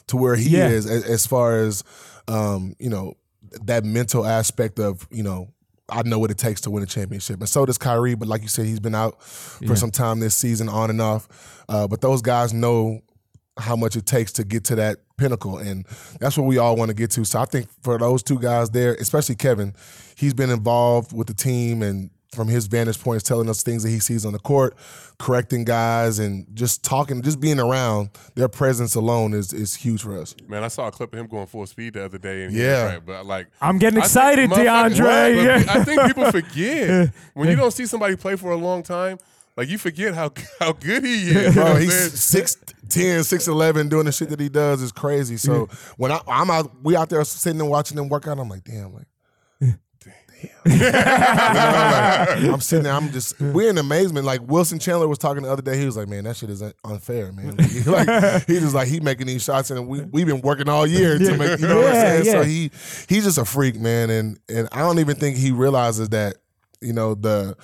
to 0.08 0.18
where 0.18 0.36
he 0.36 0.50
Yeah. 0.50 0.68
is 0.70 0.86
as, 0.86 1.04
as 1.04 1.28
far 1.28 1.58
as 1.60 1.84
um, 2.28 2.76
you 2.80 2.90
know 2.90 3.16
that 3.64 3.84
mental 3.84 4.26
aspect 4.26 4.80
of 4.80 5.08
you 5.12 5.24
know. 5.24 5.50
I 5.90 6.02
know 6.04 6.20
what 6.20 6.32
it 6.32 6.38
takes 6.38 6.60
to 6.62 6.70
win 6.70 6.84
a 6.84 6.86
championship, 6.86 7.40
and 7.40 7.48
so 7.48 7.66
does 7.66 7.78
Kyrie. 7.78 8.14
But 8.16 8.28
like 8.28 8.42
you 8.42 8.50
said, 8.50 8.66
he's 8.66 8.82
been 8.82 8.94
out 8.94 9.24
for 9.24 9.78
some 9.78 9.90
time 9.90 10.20
this 10.20 10.36
season, 10.36 10.68
on 10.68 10.90
and 10.90 11.00
off. 11.02 11.64
Uh, 11.70 11.88
but 11.88 12.02
those 12.02 12.22
guys 12.22 12.54
know 12.54 13.00
how 13.60 13.76
much 13.76 13.96
it 13.96 14.06
takes 14.06 14.32
to 14.34 14.44
get 14.44 14.64
to 14.66 14.76
that 14.76 14.98
pinnacle. 15.18 15.58
And 15.58 15.86
that's 16.20 16.38
what 16.38 16.46
we 16.46 16.58
all 16.58 16.76
want 16.76 16.90
to 16.90 16.96
get 16.96 17.12
to. 17.12 17.26
So 17.26 17.40
I 17.40 17.46
think 17.46 17.68
for 17.84 17.98
those 17.98 18.24
two 18.24 18.40
guys 18.40 18.70
there, 18.72 18.94
especially 18.96 19.36
Kevin, 19.36 19.74
he's 20.16 20.34
been 20.34 20.50
involved 20.50 21.12
with 21.14 21.28
the 21.28 21.34
team 21.34 21.82
and 21.82 22.10
from 22.34 22.50
his 22.50 22.68
vantage 22.68 23.00
point, 23.02 23.18
is 23.18 23.24
telling 23.24 23.50
us 23.50 23.64
things 23.64 23.84
that 23.84 23.90
he 23.90 24.00
sees 24.00 24.26
on 24.26 24.34
the 24.34 24.38
court, 24.40 24.76
correcting 25.18 25.64
guys, 25.64 26.20
and 26.20 26.46
just 26.54 26.84
talking, 26.84 27.22
just 27.22 27.40
being 27.40 27.58
around. 27.58 28.10
Their 28.36 28.50
presence 28.50 28.96
alone 28.96 29.34
is 29.34 29.54
is 29.54 29.76
huge 29.76 30.04
for 30.04 30.20
us. 30.20 30.36
Man, 30.48 30.62
I 30.64 30.68
saw 30.68 30.88
a 30.88 30.92
clip 30.92 31.14
of 31.14 31.20
him 31.20 31.28
going 31.28 31.48
full 31.48 31.66
speed 31.66 31.94
the 31.94 32.04
other 32.04 32.18
day. 32.18 32.44
And 32.44 32.52
he 32.54 32.62
Yeah. 32.62 32.84
was 32.84 32.94
right, 32.94 33.06
but 33.06 33.26
like 33.26 33.48
I'm 33.62 33.80
getting 33.80 34.00
I 34.00 34.02
think 34.02 34.06
excited, 34.08 34.50
DeAndre. 34.52 35.00
Right, 35.06 35.36
Yeah. 35.36 35.64
I 35.70 35.84
think 35.86 36.02
people 36.06 36.30
forget 36.30 37.12
when 37.34 37.48
you 37.50 37.56
don't 37.56 37.72
see 37.72 37.86
somebody 37.86 38.18
play 38.18 38.36
for 38.36 38.52
a 38.52 38.58
long 38.58 38.84
time. 38.84 39.18
Like 39.58 39.70
you 39.70 39.78
forget 39.80 40.14
how 40.14 40.32
how 40.60 40.72
good 40.74 41.04
he 41.04 41.14
is. 41.16 41.28
You 41.28 41.34
know 41.34 41.52
Bro, 41.52 41.64
what 41.64 41.76
I'm 41.78 41.82
he's 41.82 42.20
saying? 42.24 42.46
6'10", 42.46 43.20
6'11", 43.74 43.90
doing 43.90 44.06
the 44.06 44.12
shit 44.12 44.30
that 44.30 44.40
he 44.40 44.50
does 44.50 44.82
is 44.82 44.92
crazy. 44.92 45.36
So 45.38 45.68
when 45.98 46.12
I, 46.12 46.22
I'm 46.28 46.50
out, 46.52 46.72
we 46.84 46.96
out 46.96 47.10
there 47.10 47.24
sitting 47.26 47.60
and 47.60 47.70
watching 47.70 47.98
them 47.98 48.08
work 48.08 48.28
out, 48.28 48.38
I'm 48.40 48.48
like, 48.48 48.64
damn, 48.64 48.94
like, 48.94 49.08
damn. 49.60 49.80
You 50.68 50.78
know, 50.78 50.92
like, 50.92 52.54
I'm 52.54 52.62
sitting 52.62 52.84
there, 52.84 52.94
I'm 52.94 53.12
just, 53.12 53.40
we're 53.40 53.72
in 53.72 53.78
amazement. 53.80 54.26
Like 54.28 54.42
Wilson 54.48 54.78
Chandler 54.78 55.08
was 55.08 55.18
talking 55.18 55.42
the 55.42 55.52
other 55.52 55.64
day, 55.64 55.80
he 55.80 55.86
was 55.86 55.98
like, 55.98 56.08
man, 56.08 56.26
that 56.26 56.36
shit 56.38 56.52
is 56.52 56.62
unfair, 56.86 57.32
man. 57.32 57.56
like 57.88 58.46
he 58.46 58.60
just 58.60 58.76
like 58.76 58.88
he 58.88 59.00
making 59.00 59.26
these 59.26 59.44
shots, 59.44 59.72
and 59.72 59.88
we 59.88 60.02
we've 60.02 60.28
been 60.28 60.42
working 60.42 60.70
all 60.70 60.86
year 60.86 61.18
to 61.18 61.38
make, 61.38 61.60
you 61.60 61.68
know 61.68 61.78
what 61.78 61.88
I'm 61.88 61.94
Yeah, 61.96 62.22
saying? 62.22 62.26
So 62.26 62.44
he 62.44 62.70
he's 63.10 63.24
just 63.24 63.40
a 63.40 63.46
freak, 63.46 63.80
man, 63.80 64.12
and 64.12 64.40
and 64.48 64.70
I 64.72 64.80
don't 64.82 65.00
even 65.00 65.16
think 65.16 65.38
he 65.38 65.50
realizes 65.52 66.10
that, 66.10 66.36
you 66.82 66.94
know, 66.94 67.16
the 67.16 67.56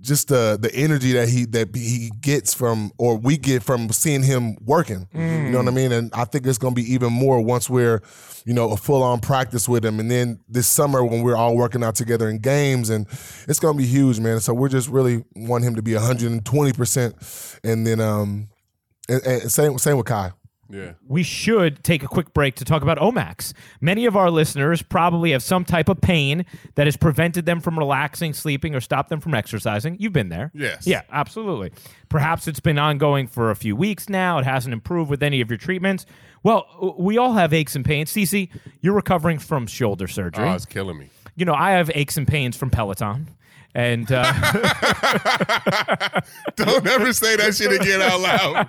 just 0.00 0.28
the 0.28 0.58
the 0.60 0.74
energy 0.74 1.12
that 1.12 1.28
he 1.28 1.44
that 1.46 1.74
he 1.74 2.10
gets 2.20 2.54
from 2.54 2.90
or 2.98 3.16
we 3.16 3.36
get 3.36 3.62
from 3.62 3.90
seeing 3.90 4.22
him 4.22 4.56
working. 4.64 5.06
You 5.12 5.50
know 5.50 5.58
what 5.58 5.68
I 5.68 5.72
mean? 5.72 5.92
And 5.92 6.10
I 6.14 6.24
think 6.24 6.46
it's 6.46 6.58
gonna 6.58 6.74
be 6.74 6.92
even 6.92 7.12
more 7.12 7.40
once 7.40 7.68
we're, 7.68 8.02
you 8.44 8.54
know, 8.54 8.70
a 8.70 8.76
full 8.76 9.02
on 9.02 9.20
practice 9.20 9.68
with 9.68 9.84
him. 9.84 10.00
And 10.00 10.10
then 10.10 10.40
this 10.48 10.66
summer 10.66 11.04
when 11.04 11.22
we're 11.22 11.36
all 11.36 11.56
working 11.56 11.84
out 11.84 11.94
together 11.94 12.28
in 12.28 12.38
games 12.38 12.90
and 12.90 13.06
it's 13.48 13.60
gonna 13.60 13.76
be 13.76 13.86
huge, 13.86 14.20
man. 14.20 14.40
So 14.40 14.54
we're 14.54 14.68
just 14.68 14.88
really 14.88 15.24
want 15.36 15.64
him 15.64 15.76
to 15.76 15.82
be 15.82 15.94
120 15.94 16.72
percent 16.72 17.14
and 17.62 17.86
then 17.86 18.00
um 18.00 18.48
and, 19.08 19.22
and 19.26 19.52
same 19.52 19.76
same 19.78 19.96
with 19.96 20.06
Kai. 20.06 20.32
Yeah. 20.70 20.92
we 21.08 21.22
should 21.22 21.82
take 21.82 22.02
a 22.02 22.08
quick 22.08 22.32
break 22.32 22.54
to 22.56 22.64
talk 22.64 22.82
about 22.82 22.98
Omax. 22.98 23.52
Many 23.80 24.06
of 24.06 24.16
our 24.16 24.30
listeners 24.30 24.82
probably 24.82 25.32
have 25.32 25.42
some 25.42 25.64
type 25.64 25.88
of 25.88 26.00
pain 26.00 26.46
that 26.76 26.86
has 26.86 26.96
prevented 26.96 27.44
them 27.46 27.60
from 27.60 27.78
relaxing, 27.78 28.32
sleeping, 28.32 28.74
or 28.74 28.80
stopped 28.80 29.08
them 29.10 29.20
from 29.20 29.34
exercising. 29.34 29.96
You've 29.98 30.12
been 30.12 30.28
there. 30.28 30.50
Yes. 30.54 30.86
Yeah, 30.86 31.02
absolutely. 31.10 31.72
Perhaps 32.08 32.46
it's 32.48 32.60
been 32.60 32.78
ongoing 32.78 33.26
for 33.26 33.50
a 33.50 33.56
few 33.56 33.74
weeks 33.76 34.08
now. 34.08 34.38
It 34.38 34.44
hasn't 34.44 34.72
improved 34.72 35.10
with 35.10 35.22
any 35.22 35.40
of 35.40 35.50
your 35.50 35.58
treatments. 35.58 36.06
Well, 36.42 36.94
we 36.98 37.18
all 37.18 37.34
have 37.34 37.52
aches 37.52 37.76
and 37.76 37.84
pains. 37.84 38.10
Cece, 38.12 38.48
you're 38.80 38.94
recovering 38.94 39.38
from 39.38 39.66
shoulder 39.66 40.06
surgery. 40.08 40.48
Oh, 40.48 40.52
it's 40.54 40.66
killing 40.66 40.98
me. 40.98 41.10
you 41.36 41.44
know, 41.44 41.54
I 41.54 41.72
have 41.72 41.90
aches 41.94 42.16
and 42.16 42.26
pains 42.26 42.56
from 42.56 42.70
Peloton. 42.70 43.28
And 43.74 44.10
uh, 44.10 44.24
Don't 46.56 46.86
ever 46.86 47.12
say 47.12 47.36
that 47.36 47.54
shit 47.54 47.72
again 47.72 48.02
out 48.02 48.20
loud. 48.20 48.66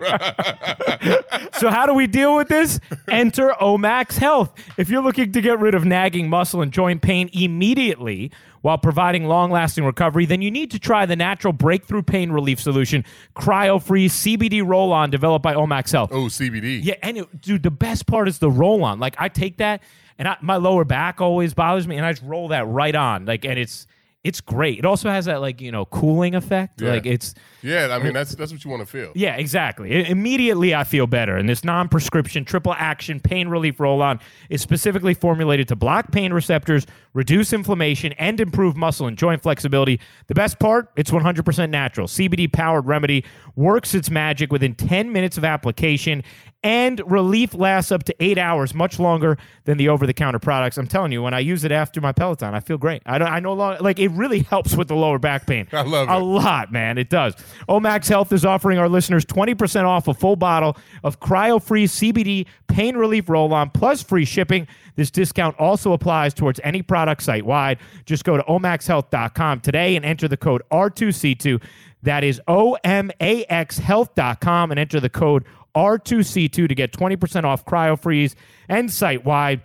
So 1.62 1.70
how 1.70 1.86
do 1.86 1.94
we 1.94 2.08
deal 2.08 2.36
with 2.36 2.48
this? 2.48 2.80
Enter 3.08 3.54
Omax 3.62 4.18
Health. 4.18 4.52
If 4.78 4.90
you're 4.90 5.04
looking 5.04 5.32
to 5.32 5.42
get 5.42 5.60
rid 5.60 5.76
of 5.76 5.86
nagging 5.86 6.28
muscle 6.28 6.62
and 6.62 6.72
joint 6.72 7.04
pain 7.04 7.30
immediately 7.34 8.32
while 8.62 8.80
providing 8.80 9.26
long-lasting 9.26 9.84
recovery, 9.84 10.26
then 10.26 10.42
you 10.42 10.50
need 10.50 10.72
to 10.72 10.80
try 10.80 11.06
the 11.06 11.16
natural 11.16 11.54
breakthrough 11.54 12.02
pain 12.02 12.32
relief 12.32 12.60
solution, 12.60 13.06
Cryo 13.36 13.82
Freeze 13.82 14.14
CBD 14.14 14.66
Roll-On 14.66 15.12
developed 15.12 15.44
by 15.44 15.54
Omax 15.54 15.92
Health. 15.92 16.10
Oh, 16.12 16.26
CBD. 16.26 16.84
Yeah, 16.84 16.96
and 17.04 17.20
it, 17.20 17.42
dude, 17.42 17.62
the 17.62 17.70
best 17.72 18.08
part 18.08 18.28
is 18.28 18.40
the 18.40 18.50
roll-on. 18.50 19.00
Like 19.00 19.16
I 19.20 19.30
take 19.30 19.58
that 19.58 19.84
and 20.18 20.28
I, 20.28 20.38
my 20.42 20.56
lower 20.56 20.84
back 20.84 21.22
always 21.22 21.54
bothers 21.54 21.88
me 21.88 21.98
and 21.98 22.06
I 22.06 22.12
just 22.12 22.24
roll 22.24 22.48
that 22.48 22.68
right 22.68 22.96
on. 22.96 23.26
Like 23.26 23.46
and 23.46 23.60
it's 23.60 23.86
it's 24.24 24.40
great. 24.40 24.78
It 24.78 24.86
also 24.86 25.10
has 25.10 25.26
that 25.26 25.42
like, 25.42 25.62
you 25.62 25.72
know, 25.72 25.86
cooling 25.86 26.36
effect. 26.36 26.80
Yeah. 26.82 26.92
Like 26.92 27.06
it's 27.08 27.34
Yeah, 27.64 27.88
I 27.90 27.98
mean 28.04 28.14
that's 28.14 28.36
that's 28.36 28.52
what 28.52 28.64
you 28.64 28.70
want 28.70 28.82
to 28.82 28.86
feel. 28.86 29.12
yeah, 29.16 29.36
exactly. 29.36 29.96
I- 29.96 30.10
immediately, 30.10 30.76
I 30.76 30.84
feel 30.84 31.08
better. 31.08 31.38
And 31.38 31.50
this 31.50 31.64
non 31.64 31.90
prescription 31.90 32.46
triple 32.46 32.74
action 32.76 33.20
pain 33.20 33.48
relief 33.48 33.80
roll 33.80 34.02
on 34.02 34.20
is 34.50 34.62
specifically 34.62 35.16
formulated 35.16 35.68
to 35.70 35.76
block 35.76 36.12
pain 36.12 36.34
receptors, 36.34 36.86
reduce 37.14 37.52
inflammation, 37.52 38.14
and 38.14 38.40
improve 38.40 38.76
muscle 38.78 39.08
and 39.08 39.18
joint 39.18 39.42
flexibility. 39.42 40.00
The 40.28 40.36
best 40.36 40.60
part, 40.60 40.92
it's 40.96 41.10
100% 41.10 41.70
natural. 41.72 42.06
CBD 42.08 42.52
powered 42.52 42.86
remedy 42.86 43.26
works 43.56 43.96
its 43.96 44.12
magic 44.12 44.52
within 44.52 44.76
10 44.76 45.12
minutes 45.12 45.38
of 45.38 45.44
application 45.44 46.24
and 46.64 47.02
relief 47.10 47.56
lasts 47.56 47.92
up 47.92 48.04
to 48.04 48.16
eight 48.20 48.38
hours, 48.38 48.76
much 48.76 49.00
longer 49.00 49.38
than 49.64 49.78
the 49.78 49.90
over-the-counter 49.90 50.40
products. 50.40 50.78
I'm 50.78 50.88
telling 50.88 51.12
you, 51.12 51.24
when 51.24 51.34
I 51.34 51.40
use 51.40 51.64
it 51.64 51.72
after 51.72 52.00
my 52.02 52.12
Peloton, 52.12 52.54
I 52.54 52.60
feel 52.60 52.78
great. 52.78 53.02
I 53.06 53.18
don't, 53.18 53.28
I 53.28 53.40
no 53.40 53.54
longer 53.54 53.82
like 53.82 54.00
it. 54.00 54.10
Really 54.10 54.40
helps 54.52 54.76
with 54.76 54.88
the 54.88 54.96
lower 54.96 55.18
back 55.18 55.48
pain. 55.48 55.68
I 55.72 55.82
love 55.82 56.08
it 56.08 56.12
a 56.12 56.20
lot, 56.20 56.72
man. 56.72 56.98
It 56.98 57.10
does. 57.10 57.36
Omax 57.68 58.08
Health 58.08 58.32
is 58.32 58.46
offering 58.46 58.78
our 58.78 58.90
listeners 58.90 59.26
20% 59.26 59.86
off 59.86 60.08
a 60.08 60.14
full 60.14 60.36
bottle 60.36 60.78
of 61.04 61.20
cryo-free 61.20 61.88
CBD 61.88 62.46
pain 62.68 62.96
relief 62.96 63.28
roll-on 63.28 63.72
plus 63.72 64.04
free 64.04 64.26
shipping. 64.26 64.68
This 64.96 65.10
discount 65.10 65.56
also 65.58 65.94
applies 65.94 66.34
towards 66.34 66.60
any 66.64 66.82
product 66.82 67.24
site 67.24 67.46
wide. 67.46 67.80
Just 68.06 68.24
go 68.24 68.38
to 68.38 68.44
omaxhealth.com 68.44 69.62
today 69.62 69.96
and 69.96 70.06
enter 70.06 70.28
the 70.28 70.38
code 70.38 70.62
R2C2. 70.72 71.62
That 72.04 72.24
is 72.24 72.42
omaxhealth.com 72.48 74.72
and 74.72 74.80
enter 74.80 75.00
the 75.00 75.10
code 75.10 75.46
R2C2 75.76 76.68
to 76.68 76.76
get 76.76 76.92
20% 76.92 77.44
off 77.44 77.66
CryoFreeze 77.66 78.36
and 78.68 78.92
site 78.92 79.24
wide. 79.26 79.62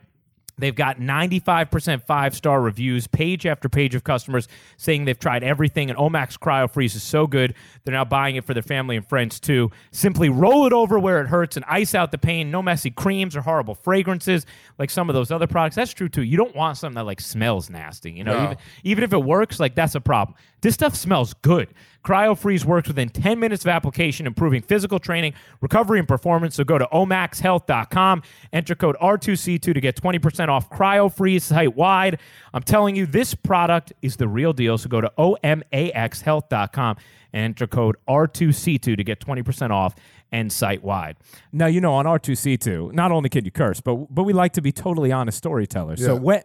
They've 0.59 0.75
got 0.75 0.99
95% 0.99 2.07
five 2.07 2.35
star 2.35 2.63
reviews, 2.63 3.07
page 3.07 3.45
after 3.45 3.69
page 3.69 3.95
of 3.95 4.05
customers 4.05 4.49
saying 4.79 5.05
they've 5.05 5.19
tried 5.19 5.45
everything, 5.45 5.91
and 5.91 5.99
Omax 5.99 6.39
Cryo 6.39 6.71
Freeze 6.71 6.95
is 6.95 7.03
so 7.03 7.27
good, 7.27 7.55
they're 7.85 7.93
now 7.93 8.07
buying 8.07 8.37
it 8.37 8.45
for 8.47 8.55
their 8.55 8.63
family 8.63 8.97
and 8.97 9.07
friends 9.07 9.39
too. 9.39 9.71
Simply 9.91 10.31
roll 10.31 10.67
it 10.67 10.73
over 10.73 10.99
where 10.99 11.21
it 11.21 11.27
hurts 11.27 11.57
and 11.57 11.65
ice 11.69 11.95
out 11.95 12.11
the 12.11 12.17
pain. 12.17 12.51
No 12.51 12.63
messy 12.63 12.91
creams 12.91 13.37
or 13.37 13.43
horrible 13.43 13.75
fragrances 13.75 14.47
like 14.79 14.89
some 14.89 15.11
of 15.11 15.15
those 15.15 15.31
other 15.31 15.47
products. 15.47 15.77
That's 15.77 15.93
true 15.93 16.09
too. 16.09 16.23
You 16.23 16.39
don't 16.39 16.57
want 16.57 16.79
something 16.79 16.95
that 16.95 17.05
like 17.05 17.21
smells 17.21 17.69
nasty. 17.69 18.13
You 18.13 18.25
know, 18.25 18.33
No. 18.33 18.45
even, 18.45 18.57
even 18.85 19.05
if 19.05 19.13
it 19.13 19.23
works, 19.23 19.61
like 19.61 19.75
that's 19.75 19.95
a 19.95 20.01
problem. 20.01 20.39
This 20.63 20.73
stuff 20.73 20.95
smells 20.97 21.35
good. 21.35 21.69
CryoFreeze 22.07 22.65
works 22.65 22.87
within 22.87 23.09
10 23.09 23.41
minutes 23.41 23.65
of 23.65 23.69
application, 23.69 24.27
improving 24.29 24.63
physical 24.63 25.01
training, 25.01 25.35
recovery, 25.61 25.99
and 25.99 26.07
performance. 26.07 26.55
So 26.55 26.63
go 26.63 26.79
to 26.79 26.87
omaxhealth.com, 26.93 28.23
enter 28.53 28.75
code 28.77 28.97
R2C2 29.03 29.61
to 29.75 29.81
get 29.81 30.01
20% 30.01 30.49
off 30.49 30.71
CryoFreeze 30.71 31.43
site 31.43 31.75
wide. 31.75 32.21
I'm 32.55 32.63
telling 32.63 32.95
you, 32.95 33.07
this 33.07 33.35
product 33.35 33.93
is 34.03 34.17
the 34.17 34.29
real 34.29 34.53
deal. 34.53 34.79
So 34.79 34.89
go 34.89 35.01
to 35.01 35.11
omaxhealth.com 35.19 36.97
and 37.33 37.45
enter 37.45 37.67
code 37.67 37.97
R2C2 38.09 38.97
to 38.97 39.03
get 39.05 39.19
20% 39.21 39.71
off 39.71 39.97
and 40.33 40.53
site 40.53 40.83
wide. 40.83 41.17
Now 41.53 41.67
you 41.67 41.81
know 41.81 41.93
on 41.95 42.05
R2C2, 42.05 42.93
not 42.93 43.11
only 43.13 43.29
can 43.29 43.45
you 43.45 43.51
curse, 43.51 43.81
but 43.81 44.15
but 44.15 44.25
we 44.25 44.33
like 44.33 44.53
to 44.55 44.61
be 44.63 44.73
totally 44.73 45.13
honest 45.13 45.39
storytellers. 45.39 46.01
So 46.05 46.15
Yeah. 46.15 46.21
when 46.21 46.43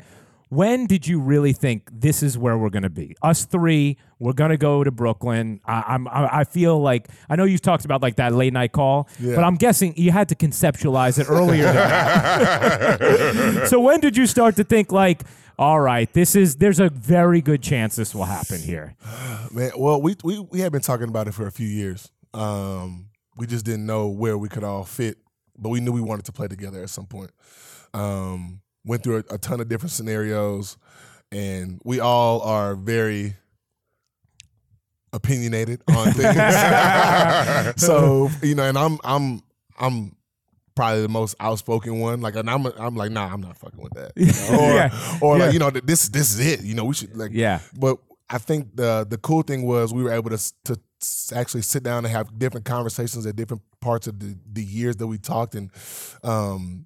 when 0.52 0.86
did 0.86 1.08
you 1.08 1.22
really 1.22 1.54
think 1.54 1.90
this 1.94 2.22
is 2.22 2.38
where 2.38 2.58
we're 2.58 2.70
going 2.70 2.84
to 2.84 2.90
be? 2.90 3.16
Us 3.24 3.46
three, 3.46 3.98
we're 4.20 4.34
going 4.34 4.50
to 4.50 4.58
go 4.58 4.84
to 4.84 4.92
Brooklyn. 4.92 5.62
I, 5.66 5.84
I'm 5.88 6.10
I, 6.10 6.40
I 6.40 6.44
feel 6.44 6.78
like 6.78 7.08
I 7.30 7.38
know 7.38 7.46
you've 7.46 7.62
talked 7.62 7.86
about 7.86 8.02
like 8.02 8.18
that 8.18 8.34
late 8.36 8.52
night 8.52 8.74
call, 8.74 9.08
Yeah. 9.18 9.36
but 9.36 9.46
I'm 9.46 9.56
guessing 9.56 9.94
you 9.96 10.12
had 10.12 10.28
to 10.28 10.36
conceptualize 10.36 11.18
it 11.20 11.30
earlier. 11.30 11.64
than 11.64 11.76
that. 11.76 13.68
so 13.70 13.80
when 13.80 14.02
did 14.02 14.18
you 14.18 14.28
start 14.28 14.58
to 14.58 14.66
think 14.66 14.92
like, 14.92 15.24
all 15.58 15.80
right, 15.80 16.12
this 16.12 16.36
is 16.36 16.58
there's 16.58 16.82
a 16.82 16.90
very 16.90 17.40
good 17.40 17.64
chance 17.64 17.96
this 17.96 18.14
will 18.14 18.26
happen 18.26 18.60
here? 18.60 18.96
Man, 19.54 19.72
well, 19.78 20.02
we 20.02 20.18
we 20.22 20.40
we 20.40 20.60
had 20.60 20.74
been 20.74 20.82
talking 20.82 21.08
about 21.08 21.30
it 21.30 21.34
for 21.34 21.48
a 21.48 21.52
few 21.52 21.68
years. 21.68 22.12
Um, 22.34 23.08
we 23.38 23.48
just 23.48 23.64
didn't 23.64 23.86
know 23.86 24.10
where 24.10 24.38
we 24.38 24.50
could 24.50 24.66
all 24.66 24.84
fit, 24.84 25.18
but 25.58 25.70
we 25.70 25.80
knew 25.80 25.94
we 25.94 26.02
wanted 26.02 26.26
to 26.26 26.34
play 26.34 26.50
together 26.50 26.84
at 26.84 26.90
some 26.90 27.06
point. 27.06 27.32
Um, 27.94 28.60
went 28.86 29.04
through 29.04 29.24
a, 29.30 29.36
a 29.36 29.38
ton 29.38 29.60
of 29.62 29.70
different 29.70 29.92
scenarios, 29.92 30.78
and 31.32 31.80
we 31.84 32.00
all 32.00 32.42
are 32.42 32.76
very 32.76 33.36
opinionated 35.14 35.82
on 35.90 36.12
things. 36.14 36.36
so 37.82 38.30
you 38.42 38.56
know, 38.56 38.64
and 38.64 38.78
I'm 38.78 38.98
I'm 39.04 39.42
I'm 39.80 40.16
probably 40.76 41.02
the 41.02 41.10
most 41.10 41.36
outspoken 41.40 42.00
one. 42.00 42.22
Like, 42.22 42.36
and 42.36 42.50
I'm 42.50 42.66
I'm 42.66 42.96
like, 42.96 43.12
nah, 43.12 43.32
I'm 43.32 43.42
not 43.42 43.58
fucking 43.58 43.82
with 43.82 43.94
that. 43.94 44.12
You 44.18 44.28
know? 44.28 44.64
Or 44.64 44.74
Yeah. 44.76 45.18
or 45.22 45.38
Yeah. 45.38 45.44
like, 45.46 45.54
you 45.54 45.60
know, 45.60 45.70
this 45.70 46.10
this 46.10 46.34
is 46.34 46.40
it. 46.40 46.62
You 46.64 46.76
know, 46.76 46.86
we 46.86 46.94
should 46.94 47.16
like 47.16 47.32
Yeah. 47.34 47.60
but 47.78 47.98
I 48.30 48.38
think 48.38 48.76
the 48.76 49.06
the 49.10 49.18
cool 49.18 49.42
thing 49.42 49.64
was 49.64 49.94
we 49.94 50.04
were 50.04 50.12
able 50.14 50.30
to 50.30 50.54
to 50.66 50.80
actually 51.36 51.64
sit 51.64 51.84
down 51.84 52.06
and 52.06 52.14
have 52.14 52.38
different 52.40 52.66
conversations 52.66 53.26
at 53.26 53.36
different 53.36 53.64
parts 53.82 54.06
of 54.08 54.20
the, 54.20 54.38
the 54.54 54.64
years 54.64 54.96
that 54.98 55.08
we 55.08 55.18
talked 55.18 55.56
and 55.56 55.72
um 56.24 56.86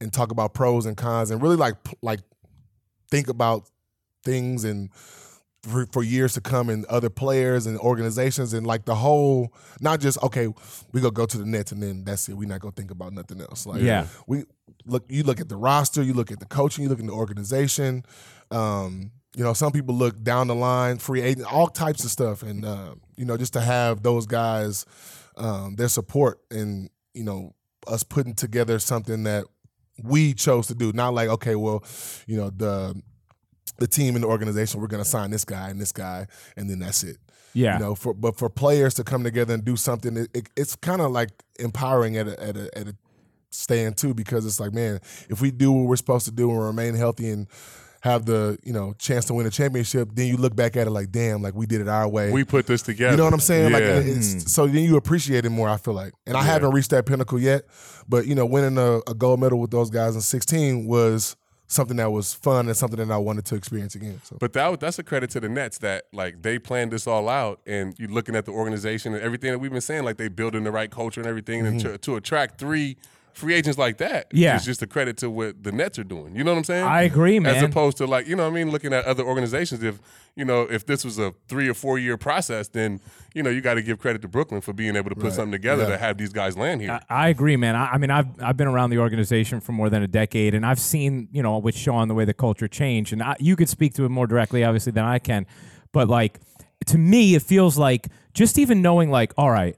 and 0.00 0.12
talk 0.12 0.30
about 0.30 0.54
pros 0.54 0.86
and 0.86 0.96
cons 0.96 1.30
and 1.30 1.42
really 1.42 1.56
like 1.56 1.74
like 2.02 2.20
think 3.10 3.28
about 3.28 3.68
things 4.24 4.64
and 4.64 4.90
for, 5.62 5.86
for 5.86 6.02
years 6.02 6.34
to 6.34 6.40
come 6.40 6.68
and 6.68 6.84
other 6.86 7.10
players 7.10 7.66
and 7.66 7.78
organizations 7.78 8.52
and 8.52 8.66
like 8.66 8.84
the 8.84 8.94
whole 8.94 9.52
not 9.80 10.00
just 10.00 10.22
okay 10.22 10.46
we 10.92 11.00
gonna 11.00 11.10
go 11.10 11.26
to 11.26 11.38
the 11.38 11.44
Nets 11.44 11.72
and 11.72 11.82
then 11.82 12.04
that's 12.04 12.28
it. 12.28 12.36
We 12.36 12.46
not 12.46 12.60
gonna 12.60 12.72
think 12.72 12.90
about 12.90 13.12
nothing 13.12 13.40
else. 13.40 13.66
Like 13.66 13.82
Yeah. 13.82 14.06
we 14.26 14.44
look 14.84 15.04
you 15.08 15.22
look 15.24 15.40
at 15.40 15.48
the 15.48 15.56
roster 15.56 16.02
you 16.02 16.14
look 16.14 16.30
at 16.30 16.38
the 16.40 16.46
coaching 16.46 16.84
you 16.84 16.88
look 16.88 17.00
at 17.00 17.06
the 17.06 17.12
organization. 17.12 18.04
Um 18.50 19.10
you 19.36 19.42
know 19.44 19.52
some 19.54 19.72
people 19.72 19.94
look 19.94 20.22
down 20.22 20.46
the 20.46 20.54
line 20.54 20.98
free 20.98 21.20
agent 21.20 21.52
all 21.52 21.66
types 21.66 22.04
of 22.04 22.10
stuff. 22.10 22.42
And 22.42 22.64
uh, 22.64 22.94
you 23.16 23.24
know 23.24 23.36
just 23.36 23.52
to 23.54 23.60
have 23.60 24.02
those 24.02 24.26
guys 24.26 24.84
um 25.36 25.74
their 25.76 25.88
support 25.88 26.40
and 26.50 26.90
you 27.12 27.24
know 27.24 27.54
us 27.88 28.02
putting 28.02 28.34
together 28.34 28.78
something 28.78 29.24
that 29.24 29.44
we 30.02 30.34
chose 30.34 30.66
to 30.66 30.74
do 30.74 30.92
not 30.92 31.14
like 31.14 31.28
okay 31.28 31.54
well 31.56 31.82
you 32.26 32.36
know 32.36 32.50
the 32.50 32.94
the 33.78 33.86
team 33.86 34.14
and 34.14 34.24
the 34.24 34.28
organization 34.28 34.80
we're 34.80 34.86
going 34.86 35.02
to 35.02 35.08
sign 35.08 35.30
this 35.30 35.44
guy 35.44 35.68
and 35.68 35.80
this 35.80 35.92
guy 35.92 36.26
and 36.56 36.68
then 36.70 36.78
that's 36.78 37.02
it 37.02 37.16
Yeah. 37.54 37.74
you 37.74 37.84
know 37.84 37.94
for 37.94 38.14
but 38.14 38.36
for 38.36 38.48
players 38.48 38.94
to 38.94 39.04
come 39.04 39.24
together 39.24 39.54
and 39.54 39.64
do 39.64 39.76
something 39.76 40.16
it, 40.16 40.30
it, 40.34 40.48
it's 40.56 40.76
kind 40.76 41.00
of 41.00 41.10
like 41.12 41.30
empowering 41.58 42.16
at 42.16 42.28
a, 42.28 42.42
at 42.42 42.56
a 42.56 42.78
at 42.78 42.88
a 42.88 42.96
stand 43.50 43.96
too 43.96 44.12
because 44.12 44.44
it's 44.44 44.60
like 44.60 44.72
man 44.74 45.00
if 45.30 45.40
we 45.40 45.50
do 45.50 45.72
what 45.72 45.88
we're 45.88 45.96
supposed 45.96 46.26
to 46.26 46.32
do 46.32 46.50
and 46.50 46.62
remain 46.62 46.94
healthy 46.94 47.28
and 47.30 47.46
have 48.06 48.24
the 48.24 48.58
you 48.62 48.72
know 48.72 48.94
chance 48.98 49.24
to 49.24 49.34
win 49.34 49.46
a 49.46 49.50
championship 49.50 50.08
then 50.14 50.28
you 50.28 50.36
look 50.36 50.54
back 50.54 50.76
at 50.76 50.86
it 50.86 50.90
like 50.90 51.10
damn 51.10 51.42
like 51.42 51.54
we 51.54 51.66
did 51.66 51.80
it 51.80 51.88
our 51.88 52.08
way 52.08 52.30
We 52.30 52.44
put 52.44 52.66
this 52.66 52.82
together. 52.82 53.12
you 53.12 53.16
know 53.16 53.24
what 53.24 53.32
I'm 53.32 53.40
saying? 53.40 53.72
Like, 53.72 53.82
Yeah. 53.82 53.98
it's, 53.98 54.32
hmm. 54.32 54.38
so 54.40 54.66
then 54.66 54.84
you 54.84 54.96
appreciate 54.96 55.44
it 55.44 55.50
more. 55.50 55.68
I 55.68 55.76
feel 55.76 55.94
like, 55.94 56.12
and 56.26 56.36
I 56.36 56.42
haven't 56.42 56.72
reached 56.72 56.90
that 56.90 57.06
pinnacle 57.06 57.38
yet, 57.38 57.64
but 58.08 58.26
you 58.26 58.34
know, 58.34 58.46
winning 58.46 58.78
a, 58.78 59.00
a 59.08 59.14
gold 59.14 59.40
medal 59.40 59.58
with 59.58 59.70
those 59.70 59.90
guys 59.90 60.14
in 60.14 60.20
16 60.20 60.86
was 60.86 61.36
something 61.66 61.96
that 61.96 62.12
was 62.12 62.32
fun 62.32 62.66
and 62.66 62.76
something 62.76 62.98
that 62.98 63.12
I 63.12 63.16
wanted 63.16 63.44
to 63.46 63.56
experience 63.56 63.94
again. 63.94 64.20
So 64.22 64.36
But 64.38 64.52
that 64.52 64.78
that's 64.78 64.98
a 64.98 65.02
credit 65.02 65.30
to 65.30 65.40
the 65.40 65.48
Nets 65.48 65.78
that 65.78 66.04
like 66.12 66.42
they 66.42 66.58
planned 66.58 66.92
this 66.92 67.06
all 67.06 67.28
out, 67.28 67.60
and 67.66 67.98
you're 67.98 68.10
looking 68.10 68.36
at 68.36 68.44
the 68.44 68.52
organization 68.52 69.14
and 69.14 69.22
everything 69.22 69.50
that 69.50 69.58
we've 69.58 69.72
been 69.72 69.80
saying, 69.80 70.04
like 70.04 70.16
they 70.16 70.28
building 70.28 70.64
the 70.64 70.72
right 70.72 70.90
culture 70.90 71.20
and 71.20 71.28
everything, 71.28 71.66
and 71.66 71.80
mm-hmm. 71.80 71.92
to, 71.92 71.98
to 71.98 72.16
attract 72.16 72.58
three 72.58 72.96
free 73.36 73.52
agents 73.54 73.76
like 73.78 73.98
that, 73.98 74.26
Yeah. 74.32 74.56
is 74.56 74.64
just 74.64 74.80
a 74.82 74.86
credit 74.86 75.18
to 75.18 75.28
what 75.30 75.62
the 75.62 75.70
Nets 75.70 75.98
are 75.98 76.04
doing. 76.04 76.34
You 76.34 76.42
know 76.42 76.52
what 76.52 76.58
I'm 76.58 76.64
saying? 76.64 76.84
I 76.84 77.02
agree, 77.02 77.38
man. 77.38 77.54
As 77.54 77.62
opposed 77.62 77.98
to 77.98 78.06
like 78.06 78.26
you 78.26 78.34
know 78.34 78.44
what 78.44 78.50
I 78.52 78.54
mean, 78.54 78.70
looking 78.70 78.92
at 78.94 79.04
other 79.04 79.22
organizations. 79.24 79.82
If 79.82 80.00
you 80.34 80.44
know 80.46 80.62
if 80.62 80.86
this 80.86 81.04
was 81.04 81.18
a 81.18 81.34
three 81.46 81.68
or 81.68 81.74
four 81.74 81.98
year 81.98 82.16
process, 82.16 82.68
then 82.68 82.98
you 83.34 83.42
know 83.42 83.50
you 83.50 83.60
got 83.60 83.74
to 83.74 83.82
give 83.82 83.98
credit 83.98 84.22
to 84.22 84.28
Brooklyn 84.28 84.62
for 84.62 84.72
being 84.72 84.96
able 84.96 85.10
to 85.10 85.16
put 85.16 85.34
something 85.34 85.52
together 85.52 85.82
Yeah. 85.82 85.90
to 85.90 85.98
have 85.98 86.16
these 86.16 86.32
guys 86.32 86.56
land 86.56 86.80
here. 86.80 86.98
I- 87.10 87.26
I 87.26 87.28
agree, 87.28 87.56
man. 87.56 87.76
I, 87.76 87.90
I 87.92 87.98
mean, 87.98 88.10
I've 88.10 88.28
I've 88.42 88.56
been 88.56 88.68
around 88.68 88.88
the 88.90 88.98
organization 88.98 89.60
for 89.60 89.72
more 89.72 89.90
than 89.90 90.02
a 90.02 90.08
decade, 90.08 90.54
and 90.54 90.64
I've 90.64 90.80
seen, 90.80 91.28
you 91.30 91.42
know, 91.42 91.58
with 91.58 91.76
Sean 91.76 92.08
the 92.08 92.14
way 92.14 92.24
the 92.24 92.34
culture 92.34 92.68
changed, 92.68 93.12
and 93.12 93.22
I, 93.22 93.36
you 93.38 93.54
could 93.56 93.68
speak 93.68 93.92
to 93.94 94.04
it 94.04 94.08
more 94.08 94.26
directly, 94.26 94.64
obviously, 94.64 94.92
than 94.92 95.04
I 95.04 95.18
can. 95.18 95.46
But 95.92 96.08
like, 96.08 96.40
to 96.86 96.96
me, 96.98 97.34
it 97.34 97.42
feels 97.42 97.76
like 97.76 98.08
just 98.32 98.58
even 98.58 98.80
knowing, 98.82 99.10
like, 99.10 99.32
all 99.36 99.50
right, 99.50 99.76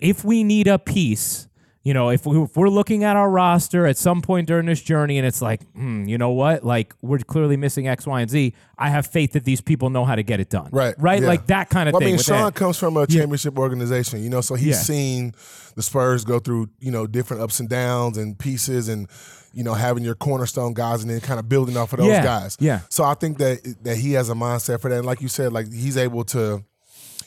if 0.00 0.24
we 0.24 0.44
need 0.44 0.66
a 0.66 0.78
piece, 0.78 1.46
you 1.82 1.94
know, 1.94 2.10
if, 2.10 2.26
we, 2.26 2.38
if 2.42 2.54
we're 2.56 2.68
looking 2.68 3.04
at 3.04 3.16
our 3.16 3.30
roster 3.30 3.86
at 3.86 3.96
some 3.96 4.20
point 4.20 4.46
during 4.46 4.66
this 4.66 4.82
journey 4.82 5.16
and 5.16 5.26
it's 5.26 5.40
like, 5.40 5.62
hmm, 5.72 6.04
you 6.04 6.18
know 6.18 6.30
what? 6.30 6.62
Like, 6.62 6.94
we're 7.00 7.18
clearly 7.20 7.56
missing 7.56 7.88
X, 7.88 8.06
Y, 8.06 8.20
and 8.20 8.30
Z. 8.30 8.54
I 8.76 8.90
have 8.90 9.06
faith 9.06 9.32
that 9.32 9.44
these 9.44 9.62
people 9.62 9.88
know 9.88 10.04
how 10.04 10.14
to 10.14 10.22
get 10.22 10.40
it 10.40 10.50
done. 10.50 10.68
Right. 10.72 10.94
Right. 10.98 11.22
yeah. 11.22 11.28
Like 11.28 11.46
that 11.46 11.70
kind 11.70 11.88
of 11.88 11.94
Well, 11.94 12.00
thing. 12.00 12.08
I 12.08 12.12
mean, 12.12 12.18
Sean 12.22 12.44
that. 12.44 12.54
comes 12.54 12.76
from 12.76 12.96
a 12.98 13.06
championship 13.06 13.58
organization, 13.58 14.22
you 14.22 14.28
know, 14.28 14.42
so 14.42 14.56
he's 14.56 14.76
Yeah. 14.76 14.82
seen 14.82 15.34
the 15.74 15.82
Spurs 15.82 16.24
go 16.24 16.38
through, 16.38 16.68
you 16.80 16.90
know, 16.90 17.06
different 17.06 17.42
ups 17.42 17.60
and 17.60 17.68
downs 17.68 18.18
and 18.18 18.38
pieces 18.38 18.88
and, 18.88 19.08
you 19.54 19.64
know, 19.64 19.72
having 19.72 20.04
your 20.04 20.14
cornerstone 20.14 20.74
guys 20.74 21.00
and 21.02 21.10
then 21.10 21.20
kind 21.20 21.40
of 21.40 21.48
building 21.48 21.78
off 21.78 21.94
of 21.94 22.00
those 22.00 22.08
Yeah. 22.08 22.22
guys. 22.22 22.58
Yeah. 22.60 22.80
So 22.90 23.04
I 23.04 23.14
think 23.14 23.38
that 23.38 23.76
that 23.84 23.96
he 23.96 24.12
has 24.12 24.28
a 24.28 24.34
mindset 24.34 24.80
for 24.82 24.90
that. 24.90 24.98
And 24.98 25.06
like 25.06 25.22
you 25.22 25.28
said, 25.28 25.52
like 25.52 25.72
he's 25.72 25.96
able 25.96 26.24
to 26.24 26.62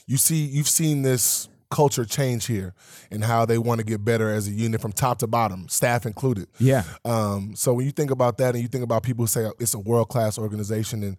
you 0.06 0.18
see 0.18 0.46
you've 0.46 0.68
seen 0.70 1.02
this 1.02 1.48
culture 1.74 2.06
change 2.06 2.46
here 2.46 2.74
and 3.12 3.24
how 3.24 3.46
they 3.46 3.58
want 3.58 3.80
to 3.80 3.84
get 3.86 4.06
better 4.06 4.30
as 4.32 4.48
a 4.48 4.52
unit 4.52 4.80
from 4.82 4.92
top 4.92 5.18
to 5.20 5.28
bottom, 5.28 5.68
staff 5.68 6.06
included. 6.06 6.48
Yeah. 6.60 6.84
Um, 7.04 7.56
so 7.56 7.74
when 7.74 7.86
you 7.86 7.92
think 7.92 8.12
about 8.12 8.38
that 8.38 8.54
and 8.54 8.62
you 8.62 8.68
think 8.68 8.84
about 8.84 9.04
people 9.04 9.24
who 9.24 9.28
say 9.28 9.50
it's 9.60 9.74
a 9.74 9.80
world 9.80 10.10
class 10.10 10.38
organization 10.38 11.04
and 11.04 11.18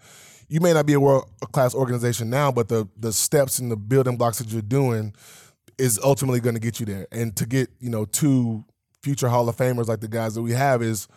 you 0.49 0.61
may 0.61 0.73
not 0.73 0.87
be 0.87 0.93
a 0.93 1.01
world 1.01 1.25
class 1.53 1.75
organization 1.75 2.31
now, 2.31 2.53
but 2.53 2.69
the 2.69 2.87
the 2.99 3.13
steps 3.13 3.59
and 3.59 3.71
the 3.71 3.77
building 3.77 4.17
blocks 4.17 4.39
that 4.39 4.49
you're 4.53 4.63
doing 4.63 5.15
is 5.79 5.99
ultimately 6.05 6.39
going 6.41 6.55
to 6.55 6.61
get 6.61 6.79
you 6.79 6.87
there. 6.87 7.07
And 7.11 7.35
to 7.37 7.47
get 7.47 7.69
you 7.81 7.91
know 7.91 8.05
two 8.05 8.65
future 9.03 9.29
Hall 9.29 9.49
of 9.49 9.57
Famers 9.57 9.87
like 9.89 10.01
the 10.01 10.09
guys 10.09 10.35
that 10.35 10.43
we 10.43 10.53
have 10.53 10.83
is 10.83 11.09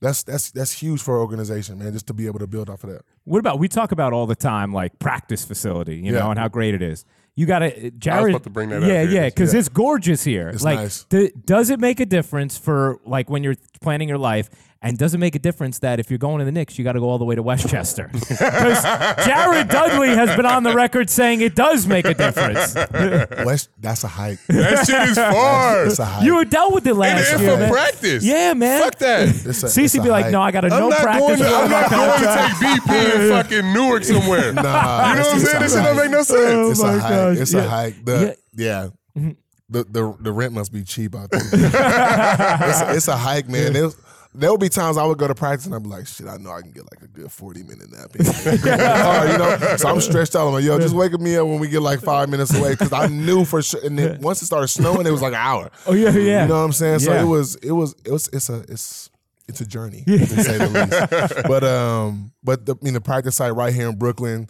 that's 0.00 0.22
that's 0.22 0.52
that's 0.52 0.72
huge 0.72 1.02
for 1.02 1.14
our 1.16 1.20
organization, 1.20 1.78
man. 1.78 1.92
Just 1.92 2.06
to 2.06 2.14
be 2.14 2.26
able 2.26 2.38
to 2.38 2.46
build 2.46 2.70
off 2.70 2.84
of 2.84 2.90
that. 2.90 3.02
What 3.24 3.40
about 3.40 3.58
we 3.58 3.66
talk 3.68 3.90
about 3.92 4.12
all 4.12 4.26
the 4.26 4.36
time 4.36 4.72
like 4.72 4.98
practice 5.00 5.44
facility, 5.44 5.96
you 5.96 6.12
Yeah. 6.12 6.20
know, 6.20 6.30
and 6.30 6.38
how 6.38 6.48
great 6.48 6.72
it 6.74 6.80
is. 6.82 7.04
You 7.38 7.46
got 7.46 7.60
to 7.60 7.86
uh, 7.86 7.90
Jared. 7.98 8.30
about 8.30 8.42
to 8.42 8.50
bring 8.50 8.70
that 8.70 8.82
up 8.82 8.88
yeah, 8.88 9.02
here. 9.02 9.10
yeah, 9.10 9.24
because 9.26 9.54
it's 9.54 9.68
gorgeous 9.68 10.24
here. 10.24 10.48
It's 10.48 10.64
like, 10.64 10.80
nice. 10.80 11.04
d- 11.04 11.30
does 11.44 11.70
it 11.70 11.78
make 11.78 12.00
a 12.00 12.04
difference 12.04 12.58
for 12.58 12.98
like 13.04 13.30
when 13.30 13.44
you're 13.44 13.54
planning 13.80 14.08
your 14.08 14.18
life? 14.18 14.50
And 14.80 14.96
does 14.96 15.12
it 15.12 15.18
make 15.18 15.34
a 15.34 15.40
difference 15.40 15.80
that 15.80 15.98
if 15.98 16.08
you're 16.08 16.18
going 16.18 16.38
to 16.38 16.44
the 16.44 16.52
Knicks, 16.52 16.78
you 16.78 16.84
got 16.84 16.92
to 16.92 17.00
go 17.00 17.08
all 17.08 17.18
the 17.18 17.24
way 17.24 17.34
to 17.34 17.42
Westchester? 17.42 18.08
Because 18.28 18.84
Jared 19.26 19.68
Dudley 19.68 20.10
has 20.10 20.36
been 20.36 20.46
on 20.46 20.62
the 20.62 20.72
record 20.72 21.10
saying 21.10 21.40
it 21.40 21.56
does 21.56 21.86
make 21.88 22.04
a 22.04 22.14
difference. 22.14 22.74
West, 23.44 23.70
that's 23.80 24.04
a 24.04 24.08
hike. 24.08 24.38
that 24.46 24.86
shit 24.86 25.08
is 25.10 25.16
far. 25.16 25.84
It's 25.86 25.98
a 25.98 26.04
hike. 26.04 26.24
You 26.24 26.36
were 26.36 26.44
dealt 26.44 26.74
with 26.74 26.86
it 26.86 26.90
and 26.90 26.98
last 27.00 27.32
it's 27.32 27.40
year, 27.42 27.50
for 27.50 27.56
man. 27.58 27.72
practice. 27.72 28.24
Yeah, 28.24 28.54
man. 28.54 28.82
Fuck 28.84 28.98
that. 28.98 29.28
It's 29.28 29.62
a- 29.64 29.66
Cece 29.66 30.00
be 30.02 30.10
like, 30.10 30.26
hike. 30.26 30.32
no, 30.32 30.40
I 30.42 30.52
got 30.52 30.60
to 30.60 30.68
I'm 30.68 30.80
no 30.80 30.88
not 30.90 31.00
practice. 31.00 31.26
going. 31.26 31.38
To, 31.40 31.48
I'm 31.48 31.70
not 31.70 31.90
going 31.90 32.20
to 32.20 32.26
take 32.26 32.82
BP 32.82 33.14
in 33.16 33.30
fucking 33.42 33.72
Newark 33.72 34.04
somewhere. 34.04 34.52
Nah, 34.52 35.10
you 35.10 35.16
know 35.16 35.22
what 35.22 35.34
I'm 35.34 35.40
saying? 35.40 35.62
This 35.62 35.74
shit 35.74 35.82
don't 35.82 35.96
make 35.96 36.10
no 36.10 36.22
sense. 36.22 36.30
Oh 36.38 36.70
it's 36.70 36.80
Oh 36.80 36.84
a 36.84 36.92
my 36.92 36.98
hike. 36.98 37.10
gosh. 37.10 37.36
It's 37.38 37.52
Yeah. 37.52 37.60
a 37.64 37.68
hike. 37.68 38.04
The, 38.04 38.36
yeah. 38.54 38.88
Mm-hmm. 39.16 39.30
The, 39.70 39.84
the 39.84 40.16
the 40.20 40.32
rent 40.32 40.52
must 40.54 40.72
be 40.72 40.82
cheap 40.84 41.14
out 41.14 41.30
there. 41.30 41.40
it's, 41.42 42.80
a, 42.80 42.94
it's 42.96 43.08
a 43.08 43.16
hike, 43.16 43.48
man. 43.48 43.72
There's, 43.74 43.94
there 44.34 44.50
will 44.50 44.58
be 44.58 44.68
times 44.68 44.96
I 44.96 45.04
would 45.04 45.18
go 45.18 45.26
to 45.26 45.34
practice 45.34 45.66
and 45.66 45.74
I'd 45.74 45.82
be 45.82 45.88
like, 45.88 46.06
shit, 46.06 46.26
I 46.28 46.36
know 46.36 46.50
I 46.50 46.60
can 46.60 46.70
get 46.70 46.84
like 46.92 47.02
a 47.02 47.08
good 47.08 47.32
40 47.32 47.62
minute 47.64 47.90
nap 47.90 48.14
in. 48.14 48.26
Or, 48.68 49.26
you 49.32 49.38
know? 49.38 49.76
So 49.76 49.88
I'm 49.88 50.00
stretched 50.00 50.36
out. 50.36 50.46
I'm 50.46 50.52
like, 50.52 50.64
yo, 50.64 50.78
just 50.78 50.94
wake 50.94 51.12
me 51.18 51.36
up 51.36 51.46
when 51.46 51.58
we 51.58 51.68
get 51.68 51.80
like 51.82 52.00
five 52.00 52.28
minutes 52.28 52.54
away. 52.54 52.76
Cause 52.76 52.92
I 52.92 53.06
knew 53.08 53.44
for 53.44 53.62
sure. 53.62 53.80
And 53.84 53.98
then 53.98 54.20
once 54.20 54.42
it 54.42 54.46
started 54.46 54.68
snowing, 54.68 55.06
it 55.06 55.10
was 55.10 55.22
like 55.22 55.32
an 55.32 55.40
hour. 55.40 55.70
Oh 55.86 55.94
yeah, 55.94 56.10
yeah. 56.10 56.42
You 56.42 56.48
know 56.48 56.58
what 56.58 56.64
I'm 56.66 56.72
saying? 56.72 57.00
So 57.00 57.12
Yeah. 57.12 57.22
it 57.22 57.26
was, 57.26 57.56
it 57.56 57.72
was, 57.72 57.94
it 58.04 58.10
was, 58.12 58.28
it's 58.32 58.48
a, 58.48 58.58
it's, 58.68 59.10
it's 59.48 59.62
a 59.62 59.66
journey 59.66 60.02
to 60.06 60.26
say 60.26 60.58
the 60.58 60.68
least. 60.68 61.42
But 61.48 61.64
um, 61.64 62.32
but 62.44 62.66
the, 62.66 62.74
I 62.74 62.84
mean, 62.84 62.92
the 62.94 63.00
practice 63.00 63.36
site 63.36 63.54
right 63.54 63.72
here 63.72 63.88
in 63.88 63.96
Brooklyn, 63.96 64.46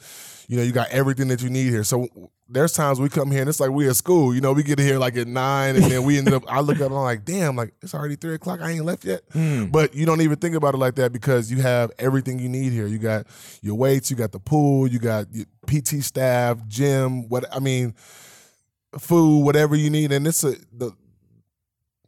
you 0.48 0.56
know, 0.56 0.62
you 0.62 0.72
got 0.72 0.88
everything 0.88 1.28
that 1.28 1.42
you 1.42 1.50
need 1.50 1.68
here. 1.68 1.84
So 1.84 2.08
there's 2.48 2.72
times 2.72 2.98
we 2.98 3.10
come 3.10 3.30
here 3.30 3.40
and 3.40 3.50
it's 3.50 3.60
like 3.60 3.70
we 3.70 3.86
at 3.86 3.96
school. 3.96 4.34
You 4.34 4.40
know, 4.40 4.54
we 4.54 4.62
get 4.62 4.78
here 4.78 4.98
like 4.98 5.14
at 5.18 5.28
nine, 5.28 5.76
and 5.76 5.84
then 5.84 6.04
we 6.04 6.16
ended 6.16 6.32
up. 6.32 6.42
I 6.48 6.60
look 6.60 6.78
up 6.78 6.86
and 6.86 6.94
I'm 6.94 7.02
like, 7.02 7.26
damn, 7.26 7.54
like 7.54 7.74
it's 7.82 7.94
already 7.94 8.16
three 8.16 8.34
o'clock. 8.34 8.62
I 8.62 8.70
ain't 8.70 8.84
left 8.86 9.04
yet. 9.04 9.20
Hmm. 9.32 9.66
But 9.66 9.94
you 9.94 10.06
don't 10.06 10.22
even 10.22 10.38
think 10.38 10.54
about 10.54 10.72
it 10.72 10.78
like 10.78 10.94
that 10.94 11.12
because 11.12 11.50
you 11.50 11.60
have 11.60 11.92
everything 11.98 12.38
you 12.38 12.48
need 12.48 12.72
here. 12.72 12.86
You 12.86 12.98
got 12.98 13.26
your 13.60 13.74
weights, 13.74 14.10
you 14.10 14.16
got 14.16 14.32
the 14.32 14.40
pool, 14.40 14.88
you 14.88 14.98
got 14.98 15.26
your 15.32 15.44
PT 15.66 16.02
staff, 16.02 16.66
gym. 16.66 17.28
What 17.28 17.44
I 17.54 17.58
mean, 17.58 17.94
food, 18.98 19.44
whatever 19.44 19.76
you 19.76 19.90
need, 19.90 20.12
and 20.12 20.26
it's 20.26 20.44
a 20.44 20.54
the 20.72 20.92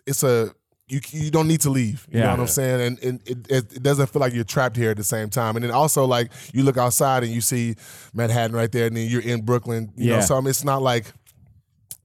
it's 0.06 0.22
a 0.22 0.54
you 0.90 1.00
you 1.10 1.30
don't 1.30 1.46
need 1.48 1.60
to 1.62 1.70
leave. 1.70 2.06
You 2.10 2.18
know 2.20 2.24
Yeah. 2.26 2.30
what 2.32 2.40
I'm 2.40 2.46
saying? 2.48 2.80
And, 2.80 3.02
and 3.04 3.20
it, 3.28 3.38
it, 3.50 3.72
it 3.76 3.82
doesn't 3.82 4.08
feel 4.08 4.20
like 4.20 4.34
you're 4.34 4.44
trapped 4.44 4.76
here 4.76 4.90
at 4.90 4.96
the 4.96 5.04
same 5.04 5.30
time. 5.30 5.56
And 5.56 5.64
then 5.64 5.70
also 5.72 6.04
like 6.04 6.32
you 6.52 6.62
look 6.64 6.76
outside 6.76 7.22
and 7.22 7.32
you 7.32 7.40
see 7.40 7.76
Manhattan 8.12 8.54
right 8.56 8.70
there, 8.72 8.86
and 8.86 8.96
then 8.96 9.08
you're 9.08 9.22
in 9.22 9.42
Brooklyn. 9.42 9.92
You 9.96 10.10
Yeah. 10.10 10.16
know, 10.16 10.22
so 10.22 10.36
I 10.36 10.40
mean, 10.40 10.48
it's 10.48 10.64
not 10.64 10.82
like 10.82 11.12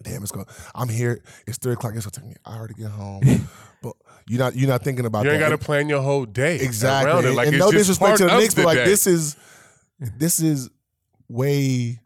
damn, 0.03 0.21
it's 0.21 0.31
going. 0.31 0.45
I'm 0.75 0.87
here. 0.89 1.19
It's 1.47 1.57
three 1.57 1.73
o'clock. 1.73 1.93
It's 1.95 2.05
gonna 2.05 2.11
take 2.11 2.25
me 2.25 2.35
an 2.45 2.53
hour 2.53 2.67
to 2.67 2.73
get 2.75 2.91
home. 2.91 3.21
but 3.81 3.93
you're 4.27 4.39
not 4.39 4.55
you're 4.55 4.69
not 4.69 4.83
thinking 4.83 5.05
about 5.05 5.25
it. 5.25 5.29
You 5.29 5.33
ain't 5.33 5.39
got 5.41 5.49
to 5.49 5.57
plan 5.57 5.89
your 5.89 6.01
whole 6.01 6.25
day 6.25 6.57
exactly. 6.59 7.11
around 7.11 7.25
it. 7.25 7.29
And- 7.29 7.37
Like 7.37 7.47
and 7.47 7.55
it's 7.55 7.65
no 7.65 7.71
just 7.71 7.87
disrespect 7.87 8.17
to 8.19 8.25
the 8.25 8.33
of 8.35 8.39
Knicks, 8.39 8.53
but 8.53 8.65
like 8.65 8.77
day. 8.77 8.85
this 8.85 9.07
is 9.07 9.35
this 9.99 10.39
is 10.39 10.69
way 11.27 11.99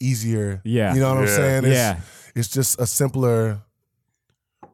easier. 0.00 0.60
Yeah. 0.64 0.94
you 0.94 1.00
know 1.00 1.14
what 1.14 1.22
I'm 1.22 1.28
saying? 1.28 1.64
It's, 1.64 1.74
Yeah. 1.74 2.00
it's 2.34 2.48
just 2.48 2.80
a 2.80 2.86
simpler 2.86 3.60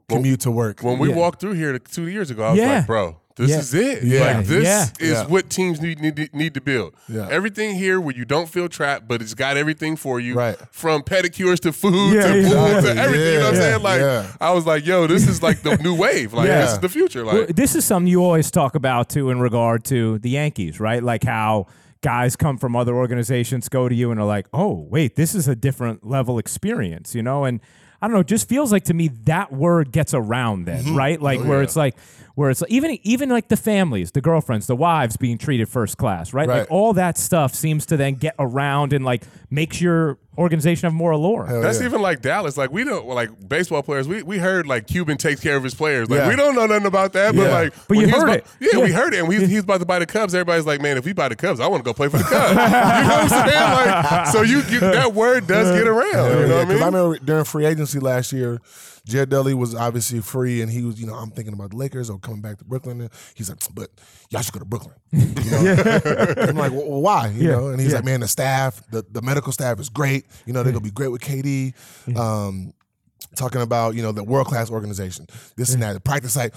commute 0.09 0.41
to 0.41 0.51
work. 0.51 0.81
When 0.83 0.99
we 0.99 1.11
Yeah. 1.11 1.17
walked 1.17 1.41
through 1.41 1.53
here 1.55 1.79
two 1.79 2.09
years 2.09 2.31
ago, 2.31 2.45
I 2.45 2.51
was 2.51 2.59
Yeah. 2.59 2.77
like, 2.79 2.87
bro, 2.87 3.17
this 3.37 3.51
Yeah. 3.51 3.59
is 3.59 3.75
it. 3.75 4.03
Yeah. 4.05 4.21
Like 4.39 4.47
this 4.47 4.65
Yeah. 4.65 4.87
is 5.07 5.11
Yeah. 5.13 5.27
what 5.27 5.51
teams 5.51 5.81
need, 5.81 6.01
need 6.01 6.31
need 6.33 6.55
to 6.55 6.61
build. 6.61 6.95
Yeah. 7.09 7.29
Everything 7.31 7.75
here 7.77 8.01
where 8.01 8.15
you 8.17 8.25
don't 8.25 8.49
feel 8.49 8.69
trapped, 8.69 9.07
but 9.07 9.21
it's 9.21 9.35
got 9.35 9.57
everything 9.57 9.97
for 9.97 10.19
you. 10.19 10.35
Right. 10.35 10.57
From 10.73 11.03
pedicures 11.03 11.61
to 11.61 11.73
food 11.73 12.15
Yeah, 12.15 12.23
to 12.23 12.29
pool 12.29 12.37
exactly. 12.67 12.95
to 12.95 13.01
everything. 13.01 13.33
you 13.35 13.39
know 13.39 13.45
what 13.45 13.49
I'm 13.49 13.55
Yeah. 13.55 13.61
saying? 13.61 13.83
Like 13.83 14.01
Yeah. 14.01 14.27
I 14.41 14.53
was 14.53 14.67
like, 14.67 14.87
yo, 14.87 15.07
this 15.07 15.29
is 15.29 15.43
like 15.43 15.63
the 15.63 15.77
new 15.77 15.95
wave. 15.95 16.33
Like 16.33 16.49
Yeah. 16.49 16.63
this 16.63 16.73
is 16.73 16.79
the 16.79 16.89
future. 16.89 17.23
Like 17.25 17.35
Well, 17.35 17.47
this 17.55 17.75
is 17.77 17.85
something 17.85 18.11
you 18.11 18.25
always 18.25 18.51
talk 18.51 18.75
about 18.75 19.11
too 19.11 19.29
in 19.31 19.41
regard 19.41 19.85
to 19.85 20.19
the 20.21 20.31
Yankees, 20.31 20.81
right? 20.81 21.03
Like 21.03 21.23
how 21.25 21.67
guys 22.01 22.35
come 22.35 22.57
from 22.57 22.75
other 22.77 22.95
organizations, 22.95 23.69
go 23.69 23.89
to 23.89 23.95
you, 23.95 24.11
and 24.13 24.19
are 24.21 24.27
like, 24.27 24.47
"Oh, 24.55 24.87
wait, 24.89 25.17
this 25.17 25.35
is 25.35 25.49
a 25.49 25.57
different 25.57 26.07
level 26.07 26.39
experience," 26.39 27.13
you 27.15 27.23
know? 27.25 27.45
And 27.45 27.61
I 28.01 28.07
don't 28.07 28.15
know, 28.15 28.21
it 28.21 28.27
just 28.29 28.49
feels 28.49 28.71
like 28.73 28.85
to 28.85 28.95
me 28.95 29.09
that 29.25 29.53
word 29.53 29.91
gets 29.93 30.15
around 30.15 30.65
then, 30.67 30.85
Mm-hmm. 30.85 30.97
right? 30.97 31.21
Like 31.21 31.41
Oh, 31.41 31.45
where 31.45 31.63
it's 31.63 31.77
like, 31.77 31.97
where 32.39 32.51
it's 32.51 32.63
even 32.69 32.97
even 33.03 33.29
like 33.31 33.49
the 33.49 33.57
families, 33.57 34.13
the 34.13 34.21
girlfriends, 34.21 34.69
the 34.69 34.77
wives 34.77 35.17
being 35.17 35.39
treated 35.39 35.69
first 35.69 35.97
class, 35.99 36.33
right? 36.33 36.47
Right. 36.49 36.61
Like 36.61 36.71
all 36.71 36.93
that 36.93 37.19
stuff 37.19 37.53
seems 37.53 37.85
to 37.87 37.97
then 37.97 38.15
get 38.15 38.37
around 38.39 38.93
and 38.93 39.05
like 39.05 39.25
makes 39.51 39.81
your 39.81 40.19
organization 40.39 40.87
have 40.87 40.95
more 40.95 41.11
allure. 41.11 41.47
Hell 41.47 41.61
That's 41.63 41.81
yeah. 41.81 41.87
even 41.87 42.01
like 42.01 42.23
Dallas. 42.23 42.57
Like 42.57 42.71
we 42.71 42.85
don't 42.85 43.09
like 43.09 43.49
baseball 43.49 43.83
players. 43.83 44.07
We 44.07 44.23
we 44.23 44.39
heard 44.39 44.69
like 44.69 44.87
Cuban 44.87 45.17
takes 45.19 45.41
care 45.41 45.57
of 45.57 45.65
his 45.65 45.75
players. 45.75 46.09
Like 46.09 46.19
Yeah. 46.21 46.29
we 46.29 46.37
don't 46.37 46.55
know 46.55 46.67
nothing 46.67 46.87
about 46.87 47.13
that. 47.15 47.35
But 47.35 47.43
Yeah. 47.43 47.49
like, 47.53 47.75
But 47.89 47.97
you 47.99 48.05
he 48.07 48.13
heard 48.13 48.23
about- 48.23 48.37
it. 48.37 48.47
Yeah, 48.61 48.79
we 48.85 48.93
heard 48.93 49.15
it. 49.15 49.19
And 49.19 49.27
we, 49.29 49.45
he 49.47 49.57
was 49.57 49.65
about 49.65 49.81
to 49.81 49.87
buy 49.87 49.99
the 49.99 50.07
Cubs. 50.07 50.33
Everybody's 50.33 50.65
like, 50.65 50.81
man, 50.81 50.97
if 50.97 51.05
we 51.05 51.13
buy 51.13 51.29
the 51.29 51.35
Cubs, 51.35 51.59
I 51.59 51.67
want 51.67 51.83
to 51.83 51.85
go 51.85 51.93
play 51.93 52.07
for 52.09 52.19
the 52.19 52.23
Cubs. 52.25 52.51
you 52.51 52.55
know 52.55 52.63
what 52.63 52.73
I'm 52.73 53.29
saying? 53.29 53.91
Like, 54.13 54.27
so 54.29 54.43
you, 54.43 54.59
you 54.71 54.79
that 54.79 55.13
word 55.13 55.49
does 55.49 55.77
get 55.77 55.89
around. 55.89 56.13
Hell 56.13 56.29
you 56.41 56.47
know 56.47 56.47
yeah, 56.47 56.49
what 56.51 56.61
I 56.61 56.65
'cause 56.67 56.75
mean? 56.75 56.83
I 56.85 56.87
remember 56.87 57.19
during 57.19 57.45
free 57.45 57.67
agency 57.67 57.99
last 57.99 58.33
year, 58.33 58.61
Jared 59.09 59.31
Dudley 59.31 59.55
was 59.55 59.75
obviously 59.75 60.21
free, 60.21 60.61
and 60.63 60.71
he 60.71 60.83
was, 60.85 61.01
you 61.01 61.07
know, 61.07 61.15
I'm 61.15 61.31
thinking 61.31 61.55
about 61.55 61.71
the 61.71 61.77
Lakers 61.77 62.11
or 62.11 62.19
coming 62.19 62.41
back 62.43 62.59
to 62.59 62.65
Brooklyn. 62.65 63.09
He's 63.35 63.49
like, 63.49 63.59
but 63.75 63.89
y'all 64.31 64.43
should 64.43 64.53
go 64.53 64.61
to 64.61 64.65
Brooklyn. 64.67 64.95
You 65.13 65.51
know? 65.51 66.35
I'm 66.39 66.57
like, 66.57 66.73
well, 66.73 67.01
why? 67.01 67.29
You 67.29 67.47
Yeah, 67.49 67.57
know, 67.57 67.69
and 67.69 67.81
he's 67.81 67.91
yeah. 67.91 67.97
like, 67.97 68.05
man, 68.05 68.21
the 68.21 68.29
staff, 68.29 68.83
the, 68.91 69.03
the 69.11 69.23
medical 69.23 69.51
staff 69.51 69.81
is 69.81 69.89
great. 69.89 70.27
You 70.45 70.53
know, 70.53 70.63
they're 70.63 70.73
gonna 70.73 70.85
be 70.85 70.91
great 70.91 71.09
with 71.09 71.23
KD. 71.23 71.75
Um, 72.17 72.75
talking 73.35 73.61
about 73.63 73.95
you 73.95 74.03
know 74.03 74.13
the 74.13 74.23
world 74.25 74.47
class 74.47 74.71
organization, 74.71 75.27
this 75.57 75.73
and 75.73 75.83
that. 75.83 75.93
The 75.95 76.01
practice 76.01 76.33
site, 76.35 76.53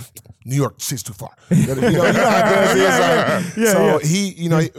New 0.46 0.56
York, 0.56 0.80
shit's 0.80 1.04
too 1.04 1.14
far. 1.14 1.32
You 1.50 1.68
know, 1.76 1.88
you 1.90 1.98
know 1.98 2.12
how 2.12 2.72
it 2.72 2.78
is. 2.78 3.56
It's 3.56 3.58
like- 3.58 3.68
so 3.68 4.00
he, 4.00 4.30
you 4.32 4.50
know, 4.50 4.58
it, 4.60 4.76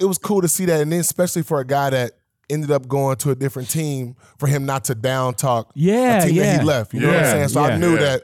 it 0.00 0.04
was 0.04 0.18
cool 0.18 0.42
to 0.42 0.48
see 0.48 0.66
that, 0.66 0.80
and 0.80 0.92
then 0.92 1.00
especially 1.00 1.42
for 1.42 1.60
a 1.60 1.64
guy 1.64 1.90
that 1.90 2.12
ended 2.50 2.70
up 2.70 2.86
going 2.88 3.16
to 3.16 3.30
a 3.30 3.34
different 3.34 3.70
team, 3.70 4.16
for 4.38 4.46
him 4.46 4.66
not 4.66 4.84
to 4.84 4.94
down 4.94 5.34
talk 5.34 5.70
Yeah, 5.74 6.22
a 6.22 6.26
team 6.26 6.36
that 6.36 6.44
yeah. 6.44 6.58
he 6.60 6.64
left. 6.64 6.94
You 6.94 7.00
know 7.00 7.08
what 7.08 7.16
I'm 7.16 7.24
saying? 7.24 7.48
So 7.48 7.60
yeah. 7.66 7.74
I 7.74 7.78
knew 7.78 7.94
Yeah. 7.94 8.00
that, 8.00 8.22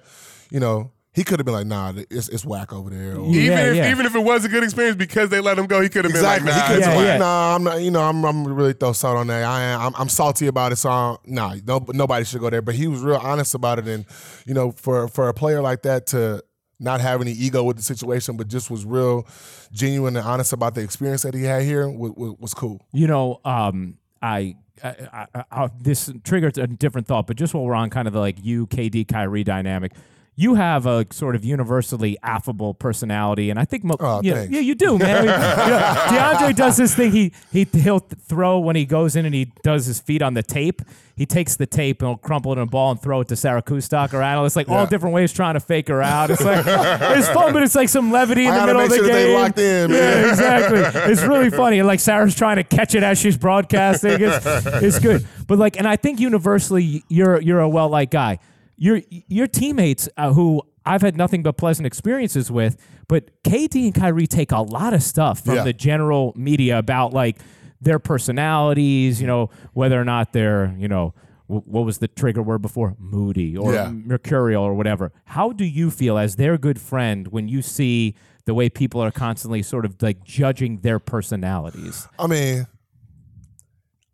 you 0.51 0.61
know, 0.61 0.93
he 1.13 1.25
could 1.25 1.41
have 1.41 1.45
been 1.45 1.55
like, 1.55 1.67
nah, 1.67 1.93
it's, 2.09 2.29
it's 2.29 2.45
whack 2.45 2.73
over 2.73 2.89
there. 2.89 3.17
Or, 3.17 3.27
Yeah, 3.35 3.41
even 3.43 3.59
if 3.59 3.77
yeah. 3.77 3.91
even 3.91 4.07
if 4.07 4.15
it 4.15 4.21
was 4.21 4.45
a 4.45 4.49
good 4.49 4.63
experience 4.63 4.97
because 4.97 5.29
they 5.29 5.41
let 5.41 5.59
him 5.59 5.67
go, 5.67 5.81
he 5.81 5.89
could 5.89 6.05
have 6.05 6.13
Exactly. 6.15 6.47
been 6.47 6.57
like, 6.57 6.67
he 6.67 6.71
nah, 6.71 6.75
could 6.77 6.85
have 6.85 6.95
Yeah, 6.95 7.03
yeah. 7.03 7.11
like, 7.13 7.19
nah, 7.21 7.55
I'm 7.57 7.65
not, 7.65 7.83
you 7.83 7.91
know, 7.91 8.01
I'm, 8.03 8.25
I'm 8.25 8.47
really 8.47 8.75
throw 8.75 8.93
salt 8.93 9.17
on 9.17 9.27
that. 9.27 9.43
I 9.43 9.63
am, 9.63 9.81
I'm, 9.81 9.95
I'm 9.97 10.09
salty 10.09 10.47
about 10.47 10.71
it, 10.73 10.77
so 10.77 10.89
I, 10.89 11.17
nah, 11.27 11.57
no, 11.67 11.85
nobody 11.89 12.25
should 12.25 12.41
go 12.41 12.49
there. 12.49 12.63
But 12.63 12.77
he 12.77 12.87
was 12.87 13.01
real 13.03 13.17
honest 13.17 13.55
about 13.55 13.81
it, 13.81 13.89
and 13.89 14.05
you 14.47 14.55
know, 14.55 14.71
for 14.73 15.09
for 15.09 15.29
a 15.29 15.35
player 15.35 15.61
like 15.61 15.83
that 15.83 16.07
to 16.09 16.45
not 16.83 17.01
have 17.03 17.21
any 17.21 17.33
ego 17.33 17.63
with 17.65 17.77
the 17.77 17.83
situation, 17.83 18.37
but 18.39 18.49
just 18.49 18.71
was 18.71 18.87
real 18.87 19.27
genuine 19.73 20.17
and 20.17 20.25
honest 20.25 20.53
about 20.55 20.75
the 20.75 20.81
experience 20.81 21.21
that 21.23 21.35
he 21.35 21.43
had 21.43 21.63
here 21.63 21.87
was, 21.89 22.13
was, 22.17 22.37
was 22.39 22.55
cool. 22.55 22.81
You 22.93 23.07
know, 23.07 23.41
um, 23.45 23.99
I, 24.23 24.57
I, 24.83 25.27
I, 25.35 25.45
I 25.51 25.71
this 25.81 26.13
triggered 26.25 26.59
a 26.59 26.67
different 26.67 27.07
thought, 27.07 27.27
but 27.27 27.37
just 27.37 27.55
while 27.55 27.65
we're 27.65 27.75
on 27.75 27.91
kind 27.91 28.07
of 28.09 28.15
the 28.15 28.21
like 28.21 28.37
you, 28.43 28.67
KD, 28.67 29.07
Kyrie 29.09 29.45
dynamic, 29.45 29.93
you 30.41 30.55
have 30.55 30.87
a 30.87 31.07
sort 31.11 31.35
of 31.37 31.45
universally 31.45 32.17
affable 32.23 32.73
personality, 32.73 33.51
and 33.51 33.59
I 33.59 33.65
think 33.67 33.85
mo- 33.85 33.97
Oh, 34.01 34.23
you 34.23 34.35
know- 34.35 34.47
yeah, 34.49 34.61
you 34.61 34.75
do, 34.75 34.97
man. 34.99 35.17
I 35.17 35.21
mean, 35.27 35.67
you 35.67 35.71
know, 35.71 35.95
DeAndre 36.23 36.57
does 36.57 36.77
this 36.79 36.95
thing. 36.95 37.13
He 37.13 37.33
he 37.53 37.65
he'll 37.73 37.99
throw 37.99 38.59
when 38.59 38.75
he 38.77 38.87
goes 38.87 39.17
in 39.17 39.27
and 39.27 39.35
he 39.35 39.53
does 39.63 39.85
his 39.87 40.01
feet 40.01 40.23
on 40.23 40.35
the 40.35 40.43
tape. 40.43 40.81
He 41.17 41.27
takes 41.27 41.57
the 41.57 41.67
tape 41.67 42.01
and 42.01 42.09
he'll 42.09 42.17
crumple 42.17 42.53
it 42.53 42.57
in 42.57 42.63
a 42.63 42.67
ball 42.67 42.93
and 42.93 42.99
throw 43.03 43.21
it 43.21 43.29
to 43.29 43.37
Sarah 43.37 43.61
Kustok 43.63 44.15
or 44.15 44.23
analysts, 44.23 44.57
like 44.57 44.71
all 44.71 44.87
different 44.87 45.15
ways 45.15 45.31
trying 45.35 45.53
to 45.53 45.61
fake 45.61 45.89
her 45.89 46.01
out. 46.01 46.31
It's 46.31 46.43
like 46.43 46.65
it's 46.67 47.29
fun, 47.29 47.53
but 47.53 47.63
it's 47.63 47.75
like 47.75 47.91
some 47.91 48.11
levity 48.11 48.47
in 48.47 48.53
I 48.55 48.61
the 48.61 48.67
middle 48.69 48.81
of 48.83 48.89
the 48.89 48.97
sure 48.97 49.05
game. 49.05 49.15
they 49.15 49.35
locked 49.37 49.59
in, 49.59 49.91
Yeah, 49.91 50.29
exactly. 50.31 50.81
It's 51.13 51.21
really 51.23 51.51
funny. 51.51 51.79
And 51.79 51.87
like 51.87 52.01
Sarah's 52.01 52.35
trying 52.35 52.57
to 52.57 52.65
catch 52.65 52.95
it 52.95 53.03
as 53.03 53.19
she's 53.19 53.37
broadcasting. 53.37 54.19
It's, 54.23 54.47
it's 54.83 54.99
good. 54.99 55.27
But 55.47 55.59
like, 55.59 55.77
and 55.77 55.87
I 55.87 55.97
think 55.97 56.21
universally, 56.21 57.05
you're 57.09 57.39
you're 57.43 57.61
a 57.61 57.69
well 57.69 57.91
liked 57.91 58.13
guy. 58.13 58.39
Your 58.83 59.03
your 59.11 59.47
teammates 59.47 60.09
uh, 60.17 60.33
who 60.33 60.63
I've 60.87 61.03
had 61.03 61.15
nothing 61.17 61.43
but 61.43 61.57
pleasant 61.59 61.87
experiences 61.87 62.51
with, 62.51 62.77
but 63.09 63.31
KD 63.45 63.85
and 63.85 63.95
Kyrie 63.95 64.27
take 64.27 64.51
a 64.53 64.63
lot 64.63 64.95
of 64.95 65.03
stuff 65.03 65.45
from 65.45 65.57
Yeah. 65.57 65.65
the 65.65 65.75
general 65.75 66.33
media 66.35 66.79
about 66.79 67.13
like 67.13 67.39
their 67.83 67.99
personalities. 67.99 69.21
You 69.21 69.27
know, 69.27 69.51
whether 69.75 70.01
or 70.01 70.05
not 70.05 70.33
they're 70.33 70.75
you 70.79 70.89
know. 70.89 71.15
wh- 71.47 71.67
What 71.69 71.85
was 71.85 71.99
the 71.99 72.09
trigger 72.09 72.43
word 72.43 72.63
before? 72.63 72.95
Moody 72.99 73.57
or 73.57 73.75
Yeah. 73.75 73.91
mercurial 73.93 74.63
or 74.65 74.73
whatever. 74.75 75.13
How 75.25 75.53
do 75.53 75.65
you 75.65 75.91
feel 75.91 76.17
as 76.17 76.37
their 76.37 76.57
good 76.57 76.81
friend 76.81 77.29
when 77.29 77.49
you 77.49 77.61
see 77.61 78.15
the 78.47 78.55
way 78.55 78.71
people 78.71 79.01
are 79.03 79.11
constantly 79.11 79.61
sort 79.63 79.85
of 79.85 80.01
like 80.01 80.25
judging 80.25 80.79
their 80.81 80.99
personalities? 80.99 82.09
I 82.19 82.27
mean, 82.29 82.67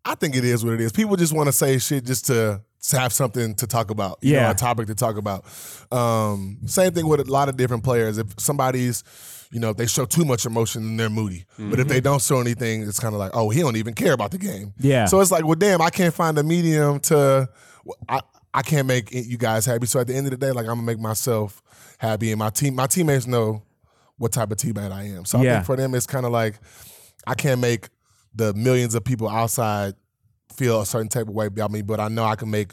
I 0.04 0.14
think 0.14 0.34
it 0.34 0.44
is 0.44 0.64
what 0.64 0.74
it 0.74 0.80
is. 0.80 0.92
People 0.92 1.16
just 1.16 1.32
want 1.32 1.46
to 1.48 1.52
say 1.52 1.78
shit 1.78 2.04
just 2.04 2.26
to 2.26 2.62
have 2.92 3.12
something 3.12 3.54
to 3.56 3.66
talk 3.66 3.90
about. 3.90 4.18
You 4.20 4.34
know, 4.34 4.40
Yeah. 4.40 4.50
a 4.50 4.54
topic 4.54 4.86
to 4.88 4.94
talk 4.94 5.16
about. 5.16 5.44
Um, 5.92 6.58
same 6.66 6.92
thing 6.92 7.06
with 7.06 7.20
a 7.20 7.24
lot 7.30 7.48
of 7.48 7.56
different 7.56 7.84
players. 7.84 8.18
If 8.18 8.28
somebody's, 8.38 9.02
you 9.50 9.60
know, 9.60 9.70
if 9.70 9.76
they 9.76 9.86
show 9.86 10.04
too 10.04 10.24
much 10.24 10.44
emotion, 10.46 10.82
then 10.82 10.96
they're 10.96 11.10
moody. 11.10 11.44
But 11.58 11.78
if 11.80 11.88
they 11.88 12.00
don't 12.00 12.20
show 12.20 12.40
anything, 12.40 12.82
it's 12.82 12.98
kind 13.00 13.14
of 13.14 13.18
like, 13.20 13.30
oh, 13.34 13.50
he 13.50 13.60
don't 13.60 13.76
even 13.76 13.94
care 13.94 14.12
about 14.12 14.30
the 14.32 14.38
game. 14.38 14.74
Yeah. 14.78 15.06
So 15.06 15.20
it's 15.20 15.30
like, 15.30 15.44
well, 15.44 15.54
damn, 15.54 15.80
I 15.80 15.90
can't 15.90 16.14
find 16.14 16.36
a 16.38 16.42
medium 16.42 17.00
to. 17.00 17.48
I 18.08 18.20
I 18.52 18.62
can't 18.62 18.86
make 18.88 19.12
you 19.12 19.36
guys 19.36 19.66
happy. 19.66 19.86
So 19.86 20.00
at 20.00 20.06
the 20.06 20.14
end 20.14 20.26
of 20.26 20.30
the 20.30 20.38
day, 20.38 20.50
like 20.50 20.64
I'm 20.66 20.76
gonna 20.76 20.82
make 20.82 20.98
myself 20.98 21.62
happy, 21.98 22.32
and 22.32 22.38
my 22.38 22.50
team, 22.50 22.74
my 22.74 22.86
teammates 22.86 23.26
know 23.26 23.62
what 24.18 24.32
type 24.32 24.50
of 24.50 24.56
teammate 24.56 24.92
I 24.92 25.04
am. 25.04 25.24
So 25.26 25.38
I 25.38 25.42
Yeah. 25.42 25.54
think 25.56 25.66
for 25.66 25.76
them, 25.76 25.94
it's 25.94 26.06
kind 26.06 26.24
of 26.24 26.32
like 26.32 26.58
I 27.26 27.34
can't 27.34 27.60
make 27.60 27.88
the 28.34 28.54
millions 28.54 28.94
of 28.94 29.04
people 29.04 29.28
outside 29.28 29.94
feel 30.56 30.80
a 30.80 30.86
certain 30.86 31.08
type 31.08 31.28
of 31.28 31.34
way 31.34 31.46
about 31.46 31.70
me, 31.70 31.82
but 31.82 32.00
I 32.00 32.08
know 32.08 32.24
I 32.24 32.36
can 32.36 32.50
make, 32.50 32.72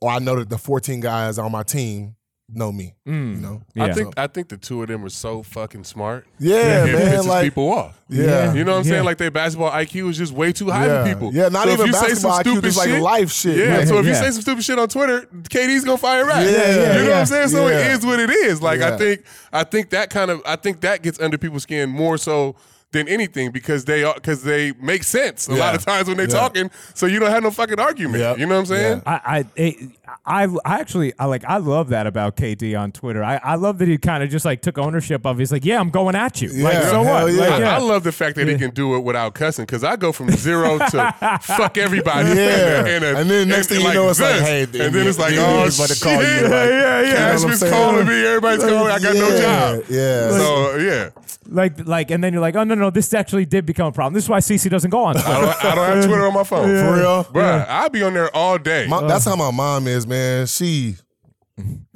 or 0.00 0.10
I 0.10 0.18
know 0.18 0.36
that 0.36 0.50
the 0.50 0.58
14 0.58 1.00
guys 1.00 1.38
on 1.38 1.50
my 1.52 1.62
team 1.62 2.16
know 2.54 2.70
me. 2.70 2.94
You 3.06 3.12
mm. 3.12 3.40
know, 3.40 3.62
Yeah. 3.74 3.84
I 3.84 3.92
think 3.94 4.14
I 4.18 4.26
think 4.26 4.48
the 4.50 4.58
two 4.58 4.82
of 4.82 4.88
them 4.88 5.02
are 5.06 5.08
so 5.08 5.42
fucking 5.42 5.84
smart. 5.84 6.26
yeah, 6.38 6.84
it 6.84 6.92
man, 6.92 7.14
pisses 7.22 7.26
like 7.26 7.44
people 7.44 7.72
off. 7.72 7.98
yeah. 8.10 8.52
You 8.52 8.64
know 8.64 8.72
what 8.72 8.80
I'm 8.80 8.84
Yeah. 8.84 8.90
saying? 8.90 9.04
Like 9.04 9.16
their 9.16 9.30
basketball 9.30 9.70
IQ 9.70 10.10
is 10.10 10.18
just 10.18 10.32
way 10.34 10.52
too 10.52 10.68
high 10.70 10.86
Yeah. 10.86 11.02
for 11.04 11.08
people. 11.08 11.30
Yeah, 11.32 11.48
not 11.48 11.64
so 11.66 11.72
even 11.72 11.80
if 11.80 11.86
you 11.86 11.92
say 11.94 12.14
some 12.14 12.30
basketball 12.30 12.38
IQ, 12.38 12.42
stupid 12.42 12.64
just 12.64 12.76
like 12.78 13.00
life 13.00 13.30
shit. 13.32 13.56
Yeah. 13.56 13.64
Yeah. 13.78 13.84
So 13.86 13.98
if 14.00 14.04
you 14.04 14.10
Yeah. 14.12 14.20
say 14.20 14.30
some 14.32 14.42
stupid 14.42 14.64
shit 14.64 14.78
on 14.78 14.88
Twitter, 14.88 15.26
KD's 15.48 15.84
gonna 15.84 15.96
fire 15.96 16.26
back. 16.26 16.44
Yeah. 16.44 16.96
You 16.98 17.04
know 17.04 17.10
what 17.10 17.18
I'm 17.20 17.26
saying? 17.26 17.48
So 17.48 17.68
Yeah. 17.68 17.86
it 17.86 17.92
is 17.92 18.04
what 18.04 18.20
it 18.20 18.28
is. 18.30 18.60
Like 18.60 18.80
Yeah. 18.80 18.94
I 18.94 18.98
think 18.98 19.22
I 19.52 19.64
think 19.64 19.88
that 19.90 20.10
kind 20.10 20.30
of 20.30 20.42
I 20.44 20.56
think 20.56 20.82
that 20.82 21.00
gets 21.02 21.18
under 21.20 21.38
people's 21.38 21.62
skin 21.62 21.88
more 21.88 22.18
so 22.18 22.54
than 22.92 23.08
anything 23.08 23.50
because 23.50 23.84
they 23.86 24.04
are 24.04 24.14
because 24.14 24.42
they 24.44 24.72
make 24.80 25.02
sense 25.02 25.48
a 25.48 25.54
lot 25.54 25.74
of 25.74 25.84
times 25.84 26.08
when 26.08 26.16
they're 26.16 26.26
Yeah. 26.28 26.32
talking. 26.40 26.70
So 26.94 27.06
you 27.06 27.18
don't 27.18 27.30
have 27.30 27.42
no 27.42 27.50
fucking 27.50 27.80
argument. 27.80 28.20
Yep. 28.20 28.38
You 28.38 28.46
know 28.46 28.54
what 28.54 28.60
I'm 28.60 28.66
saying? 28.66 29.02
I, 29.06 29.20
I, 29.24 29.44
it, 29.56 29.90
I, 30.24 30.44
I 30.64 30.80
actually, 30.80 31.12
I 31.18 31.24
like, 31.26 31.44
I 31.44 31.56
love 31.58 31.88
that 31.90 32.06
about 32.06 32.36
KD 32.36 32.78
on 32.78 32.92
Twitter. 32.92 33.22
I, 33.24 33.36
I 33.42 33.54
love 33.56 33.78
that 33.78 33.88
he 33.88 33.98
kind 33.98 34.22
of 34.22 34.30
just 34.30 34.44
like 34.44 34.62
took 34.62 34.78
ownership 34.78 35.26
of. 35.26 35.38
It. 35.38 35.42
He's 35.42 35.52
like, 35.52 35.64
yeah, 35.64 35.80
I'm 35.80 35.90
going 35.90 36.14
at 36.14 36.40
you. 36.40 36.48
like, 36.62 36.74
Yeah, 36.74 36.90
so 36.90 37.02
hell 37.02 37.24
what? 37.24 37.32
yeah. 37.32 37.40
Like, 37.40 37.50
I, 37.50 37.58
yeah. 37.60 37.76
I 37.76 37.78
love 37.80 38.04
the 38.04 38.12
fact 38.12 38.36
that 38.36 38.48
he 38.48 38.56
can 38.56 38.70
do 38.70 38.94
it 38.96 39.00
without 39.00 39.34
cussing 39.34 39.64
because 39.64 39.84
I 39.84 39.96
go 39.96 40.12
from 40.12 40.30
zero 40.30 40.78
to 40.90 41.38
fuck 41.42 41.76
everybody. 41.78 42.28
Yeah. 42.30 42.86
in 42.86 43.02
a- 43.02 43.14
And 43.18 43.30
then 43.30 43.48
next 43.48 43.68
thing 43.68 43.80
you 43.80 43.92
know, 43.94 44.08
it's 44.10 44.20
like, 44.20 44.40
hey, 44.40 44.62
and 44.62 44.70
then 44.72 45.06
it's 45.06 45.18
like, 45.18 45.34
oh 45.36 45.64
he's 45.64 45.78
about 45.78 45.88
to 45.88 45.94
shit, 45.94 46.02
call 46.02 46.12
you, 46.12 46.18
like, 46.18 46.50
yeah, 46.50 47.00
you 47.00 47.06
yeah, 47.08 47.12
know 47.12 47.34
what 47.34 47.44
I'm 47.44 47.50
Ashman's 47.50 47.70
calling 47.70 48.06
me, 48.06 48.26
everybody's 48.26 48.64
calling 48.64 48.86
me. 48.86 48.90
I 48.92 48.98
got 48.98 49.14
no 49.14 49.40
job. 49.40 49.84
Yeah. 49.88 50.30
So 50.30 50.76
yeah, 50.76 51.10
like, 51.48 51.86
like, 51.86 52.10
and 52.10 52.22
then 52.22 52.32
you're 52.32 52.42
like, 52.42 52.56
oh 52.56 52.64
no, 52.64 52.74
no, 52.74 52.90
this 52.90 53.12
actually 53.14 53.44
did 53.46 53.66
become 53.66 53.86
a 53.88 53.92
problem. 53.92 54.14
This 54.14 54.24
is 54.24 54.28
why 54.30 54.38
CC 54.38 54.70
doesn't 54.70 54.90
go 54.90 55.04
on 55.04 55.16
I 55.16 55.40
don't, 55.40 55.64
I 55.64 55.74
don't 55.74 55.96
have 55.96 56.04
Twitter 56.04 56.26
on 56.26 56.34
my 56.34 56.44
phone 56.44 56.66
For 56.68 56.94
real? 56.96 57.24
Bruh, 57.24 57.66
I'll 57.68 57.90
be 57.90 58.02
on 58.02 58.14
there 58.14 58.34
all 58.34 58.58
day. 58.58 58.86
My- 58.88 59.06
that's 59.06 59.24
how 59.24 59.36
my 59.36 59.50
mom 59.50 59.86
is, 59.88 60.01
man. 60.06 60.46
She, 60.46 60.96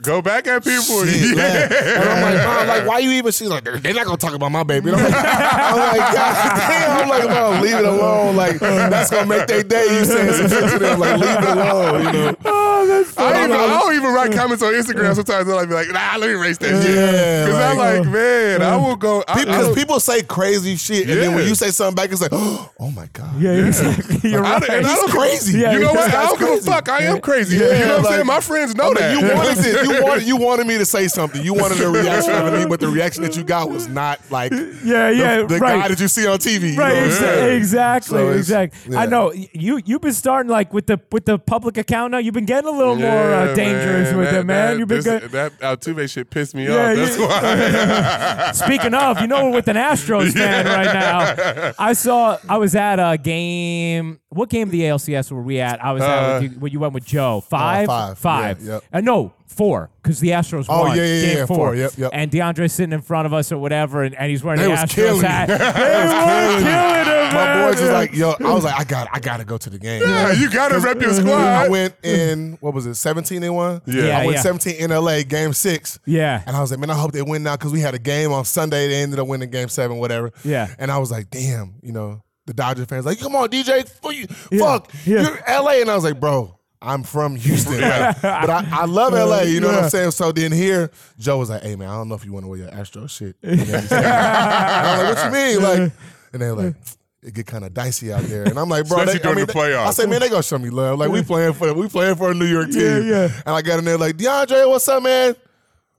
Go 0.02 0.20
back 0.20 0.46
at 0.46 0.62
people. 0.62 1.04
she 1.06 1.34
yeah. 1.34 1.68
yeah. 1.70 2.00
And 2.00 2.08
I'm 2.10 2.22
like, 2.22 2.46
mom, 2.46 2.68
like, 2.68 2.86
why 2.86 2.98
you 2.98 3.10
even? 3.12 3.32
She's 3.32 3.48
like, 3.48 3.64
they're 3.64 3.94
not 3.94 4.04
gonna 4.04 4.18
talk 4.18 4.34
about 4.34 4.52
my 4.52 4.62
baby. 4.62 4.90
And 4.90 4.98
I'm 5.00 5.04
like, 5.10 5.14
I'm 5.14 5.76
like, 5.78 6.12
God 6.12 6.68
damn. 6.68 7.00
I'm 7.00 7.08
like, 7.08 7.28
mom, 7.30 7.62
leave 7.62 7.74
it 7.74 7.84
alone. 7.86 8.36
Like, 8.36 8.58
that's 8.60 9.10
gonna 9.10 9.26
make 9.26 9.46
their 9.46 9.62
day. 9.62 9.98
You 9.98 10.04
saying 10.04 10.32
some 10.34 10.48
shit 10.50 10.70
to 10.72 10.78
them, 10.78 11.00
like, 11.00 11.18
leave 11.18 11.30
it 11.38 11.56
alone. 11.56 12.04
You 12.04 12.12
know? 12.12 12.36
Oh, 12.78 13.02
I, 13.18 13.44
even, 13.44 13.52
I 13.52 13.66
don't 13.80 13.94
even 13.94 14.12
write 14.14 14.32
comments 14.32 14.62
on 14.62 14.72
Instagram. 14.72 15.14
Sometimes 15.14 15.48
I'll 15.48 15.66
be 15.66 15.72
like, 15.74 15.88
nah, 15.88 16.16
let 16.18 16.28
me 16.28 16.34
erase 16.34 16.58
that 16.58 16.82
shit. 16.82 16.94
Yeah, 16.94 17.46
Because 17.46 17.60
I'm 17.60 17.76
like- 17.78 17.98
like, 17.98 18.06
uh, 18.06 18.10
man, 18.10 18.62
I 18.62 18.70
uh, 18.74 18.78
will 18.80 18.96
go. 18.96 19.24
I, 19.26 19.32
I 19.40 19.44
Because 19.44 19.74
people 19.74 19.98
say 19.98 20.22
crazy 20.22 20.76
shit, 20.76 21.08
and 21.10 21.18
then 21.20 21.34
when 21.34 21.48
you 21.48 21.54
say 21.56 21.70
something 21.70 21.96
back, 21.96 22.12
it's 22.12 22.20
like, 22.20 22.30
oh 22.34 22.70
my 22.94 23.06
god. 23.12 23.40
yeah, 23.40 23.50
exactly. 23.66 24.30
You're 24.30 24.44
I, 24.44 24.58
right. 24.58 24.70
and 24.70 24.86
I 24.86 24.94
don't, 24.94 25.10
crazy. 25.10 25.58
Yeah, 25.58 25.72
you 25.72 25.80
know 25.80 25.94
what? 25.94 26.14
I 26.14 26.26
don't 26.26 26.38
give 26.38 26.48
a 26.50 26.60
fuck. 26.60 26.88
I 26.88 27.04
am 27.04 27.20
crazy. 27.20 27.56
Yeah, 27.56 27.72
you 27.72 27.78
know 27.86 27.86
what 27.86 27.96
I'm 27.98 28.02
like- 28.04 28.14
saying? 28.14 28.26
My 28.26 28.40
friends 28.40 28.74
know 28.76 28.88
I'm 28.88 28.94
that. 28.94 29.18
you 29.20 29.34
wanted 29.34 29.45
it. 29.48 29.84
You 29.86 30.02
wanted 30.02 30.26
you 30.26 30.36
wanted 30.36 30.66
me 30.66 30.78
to 30.78 30.84
say 30.86 31.08
something. 31.08 31.42
You 31.42 31.54
wanted 31.54 31.80
a 31.80 31.88
reaction 31.88 32.32
out 32.32 32.52
of 32.52 32.58
me, 32.58 32.66
but 32.66 32.80
the 32.80 32.88
reaction 32.88 33.22
that 33.22 33.36
you 33.36 33.44
got 33.44 33.70
was 33.70 33.88
not 33.88 34.20
like 34.30 34.52
Yeah, 34.52 35.10
yeah, 35.10 35.36
the, 35.42 35.46
the 35.46 35.58
right. 35.58 35.80
guy 35.82 35.88
that 35.88 36.00
you 36.00 36.08
see 36.08 36.26
on 36.26 36.38
TV. 36.38 36.70
you 36.70 36.76
know 36.76 36.82
what 36.82 36.92
I'm 36.92 37.08
exa- 37.08 37.18
saying? 37.18 37.56
exactly, 37.56 38.08
So 38.18 38.28
exactly. 38.32 38.96
I 38.96 39.06
know 39.06 39.32
you. 39.32 39.80
You've 39.84 40.00
been 40.02 40.12
starting 40.12 40.50
like 40.50 40.72
with 40.72 40.86
the 40.86 41.00
with 41.12 41.24
the 41.26 41.38
public 41.38 41.76
account 41.78 42.12
now. 42.12 42.18
You've 42.18 42.34
been 42.34 42.46
getting 42.46 42.68
a 42.68 42.76
little 42.76 42.96
more 42.96 43.08
uh, 43.34 43.46
Yeah, 43.48 43.54
dangerous 43.54 44.14
with 44.14 44.30
that, 44.30 44.40
it, 44.40 44.44
man. 44.46 44.72
That, 44.72 44.78
You've 44.78 44.88
been 44.88 44.96
this, 45.02 45.04
good. 45.22 45.30
that 45.32 45.58
Altuve 45.60 46.10
shit 46.10 46.30
pissed 46.30 46.54
me 46.54 46.64
Yeah, 46.66 46.90
off. 46.90 46.96
That's 46.96 47.18
why. 47.18 48.52
Speaking 48.52 48.94
of, 48.94 49.20
you 49.20 49.26
know, 49.26 49.46
we're 49.46 49.52
with 49.56 49.68
an 49.68 49.76
Astros 49.76 50.32
fan 50.34 50.66
right 50.66 50.92
now. 50.92 51.72
I 51.78 51.92
saw. 51.92 52.38
I 52.48 52.58
was 52.58 52.74
at 52.74 52.98
a 52.98 53.16
game. 53.18 54.20
What 54.36 54.48
game 54.50 54.68
of 54.68 54.72
the 54.72 54.82
ALCS 54.82 55.32
were 55.32 55.42
we 55.42 55.58
at? 55.60 55.84
I 55.84 55.92
was 55.92 56.02
at. 56.02 56.08
Uh, 56.08 56.40
With 56.42 56.52
you, 56.52 56.58
when 56.60 56.72
you 56.72 56.80
went 56.80 56.92
with 56.94 57.04
Joe. 57.04 57.40
Five. 57.40 57.86
five. 57.86 58.18
Five. 58.18 58.60
Yeah, 58.62 58.72
yep. 58.74 58.82
Uh, 58.92 59.00
no, 59.00 59.32
four. 59.46 59.90
Because 60.02 60.20
the 60.20 60.28
Astros 60.28 60.66
Oh, 60.68 60.82
won. 60.82 60.96
yeah, 60.96 61.02
yeah, 61.04 61.20
game 61.22 61.36
yeah, 61.38 61.46
four. 61.46 61.56
four. 61.56 61.74
Yep, 61.76 61.92
yep. 61.98 62.10
And 62.12 62.30
DeAndre's 62.30 62.72
sitting 62.72 62.92
in 62.92 63.00
front 63.02 63.26
of 63.26 63.32
us 63.32 63.50
or 63.50 63.58
whatever, 63.58 64.02
and, 64.04 64.14
and 64.14 64.30
he's 64.30 64.44
wearing 64.44 64.60
They 64.60 64.68
the 64.68 64.74
Astros 64.74 64.90
killing 64.94 65.22
hat. 65.22 65.48
They 65.48 65.56
They 65.58 65.64
was 65.64 66.12
were 66.12 66.70
killing 66.70 67.26
him, 67.26 67.34
My 67.34 67.64
boys 67.66 67.80
was 67.80 67.90
like, 67.90 68.14
yo, 68.14 68.34
I 68.38 68.52
was 68.54 68.64
like, 68.64 68.78
I 68.78 68.84
got, 68.84 69.08
I 69.12 69.18
got 69.18 69.38
to 69.38 69.44
go 69.44 69.58
to 69.58 69.70
the 69.70 69.78
game. 69.78 70.02
Yeah, 70.02 70.32
you 70.32 70.50
gotta 70.50 70.78
rep 70.78 71.00
your 71.00 71.12
squad. 71.12 71.32
I 71.34 71.68
went 71.68 71.94
in 72.04 72.56
what 72.60 72.72
was 72.74 72.86
it, 72.86 72.94
seventeen 72.94 73.42
and 73.42 73.54
one? 73.54 73.82
Yeah. 73.86 74.18
I 74.18 74.26
went 74.26 74.36
Yeah. 74.36 74.42
seventeen 74.42 74.76
in 74.76 74.90
LA, 74.90 75.22
game 75.22 75.52
six. 75.52 75.98
Yeah. 76.06 76.42
And 76.46 76.56
I 76.56 76.60
was 76.60 76.70
like, 76.70 76.78
man, 76.80 76.90
I 76.90 76.94
hope 76.94 77.12
they 77.12 77.22
win 77.22 77.42
now 77.42 77.56
because 77.56 77.72
we 77.72 77.80
had 77.80 77.94
a 77.94 77.98
game 77.98 78.32
on 78.32 78.44
Sunday. 78.44 78.88
They 78.88 79.02
ended 79.02 79.18
up 79.18 79.26
winning 79.26 79.50
game 79.50 79.68
seven, 79.68 79.96
whatever. 79.96 80.32
Yeah. 80.44 80.68
And 80.78 80.90
I 80.92 80.98
was 80.98 81.10
like, 81.10 81.30
damn, 81.30 81.74
you 81.82 81.92
know, 81.92 82.22
the 82.46 82.54
Dodger 82.54 82.86
fans 82.86 83.04
like, 83.06 83.18
come 83.20 83.34
on, 83.36 83.48
DJ, 83.48 83.88
fuck, 83.88 84.14
you, 84.14 84.26
Yeah. 84.50 84.58
fuck 84.58 84.90
Yeah. 85.04 85.22
you're 85.22 85.42
LA. 85.62 85.80
And 85.80 85.90
I 85.90 85.94
was 85.94 86.04
like, 86.04 86.18
bro, 86.20 86.58
I'm 86.80 87.02
from 87.02 87.36
Houston. 87.36 87.80
Like, 87.80 88.22
but 88.22 88.50
I, 88.50 88.66
I 88.70 88.84
love 88.84 89.12
LA, 89.12 89.42
you 89.42 89.60
know 89.60 89.68
what 89.68 89.84
I'm 89.84 89.90
saying? 89.90 90.12
So 90.12 90.30
then 90.32 90.52
here, 90.52 90.90
Joe 91.18 91.38
was 91.38 91.50
like, 91.50 91.62
hey 91.62 91.74
man, 91.76 91.88
I 91.88 91.94
don't 91.94 92.08
know 92.08 92.14
if 92.14 92.24
you 92.24 92.32
want 92.32 92.44
to 92.44 92.48
wear 92.48 92.58
your 92.58 92.70
Astro 92.70 93.06
shit. 93.06 93.36
And 93.42 93.58
then 93.60 93.82
he 93.82 93.94
I 93.94 94.98
was 94.98 95.02
like, 95.04 95.16
what 95.16 95.24
you 95.26 95.32
mean? 95.32 95.62
Like, 95.62 95.92
and 96.32 96.42
they're 96.42 96.54
like, 96.54 96.74
it 97.22 97.34
get 97.34 97.46
kind 97.46 97.64
of 97.64 97.74
dicey 97.74 98.12
out 98.12 98.22
there. 98.22 98.44
And 98.44 98.56
I'm 98.58 98.68
like, 98.68 98.86
bro, 98.86 98.98
Especially 98.98 99.18
they, 99.18 99.18
I 99.20 99.22
during 99.32 99.36
mean, 99.38 99.46
the 99.46 99.52
playoffs. 99.52 99.86
I 99.86 99.90
say, 99.90 100.06
man, 100.06 100.20
they 100.20 100.28
gonna 100.28 100.42
show 100.44 100.58
me 100.58 100.70
love. 100.70 100.98
Like 100.98 101.10
we 101.10 101.22
playing 101.22 101.54
for 101.54 101.72
we 101.74 101.88
playing 101.88 102.14
for 102.16 102.30
a 102.30 102.34
New 102.34 102.44
York 102.46 102.70
team. 102.70 102.82
Yeah, 102.82 102.98
yeah. 103.00 103.28
And 103.46 103.54
I 103.56 103.62
got 103.62 103.78
in 103.80 103.84
there 103.84 103.98
like, 103.98 104.16
DeAndre, 104.16 104.68
what's 104.68 104.86
up, 104.86 105.02
man? 105.02 105.34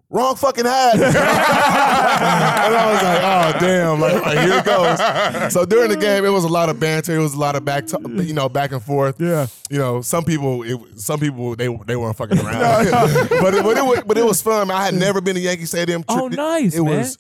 Wrong 0.10 0.38
fucking 0.38 0.64
hat. 0.64 0.94
and 0.96 1.04
I 2.76 2.92
was 2.94 3.04
like, 3.04 3.22
oh 3.22 3.60
damn, 3.60 4.00
like 4.00 4.22
right, 4.24 4.38
here 4.40 4.60
it 4.60 4.66
goes. 4.66 5.52
So 5.54 5.66
during 5.66 5.90
the 5.90 5.98
game, 5.98 6.24
it 6.24 6.30
was 6.30 6.46
a 6.46 6.48
lot 6.48 6.70
of 6.70 6.80
banter. 6.80 7.14
It 7.16 7.20
was 7.22 7.34
a 7.34 7.40
lot 7.40 7.58
of 7.58 7.66
back, 7.66 7.88
to, 7.88 8.00
you 8.24 8.34
know, 8.34 8.48
back 8.48 8.72
and 8.72 8.82
forth. 8.82 9.20
Yeah. 9.20 9.48
You 9.70 9.80
know, 9.80 10.02
some 10.02 10.24
people, 10.24 10.64
it, 10.64 10.80
some 10.98 11.20
people 11.20 11.58
they 11.58 11.68
they 11.86 11.98
weren't 11.98 12.16
fucking 12.16 12.40
around. 12.40 12.86
but 13.42 13.54
it, 13.54 13.64
but 13.64 13.78
it 13.78 13.86
was 13.86 14.02
but 14.06 14.18
it 14.18 14.24
was 14.24 14.42
fun. 14.42 14.72
I 14.72 14.86
had 14.86 14.94
never 14.94 15.20
been 15.20 15.36
to 15.36 15.42
Yankee 15.42 15.66
Stadium. 15.66 16.06
Oh, 16.08 16.30
nice, 16.30 16.74
It 16.74 16.84
man. 16.84 17.00
was 17.00 17.18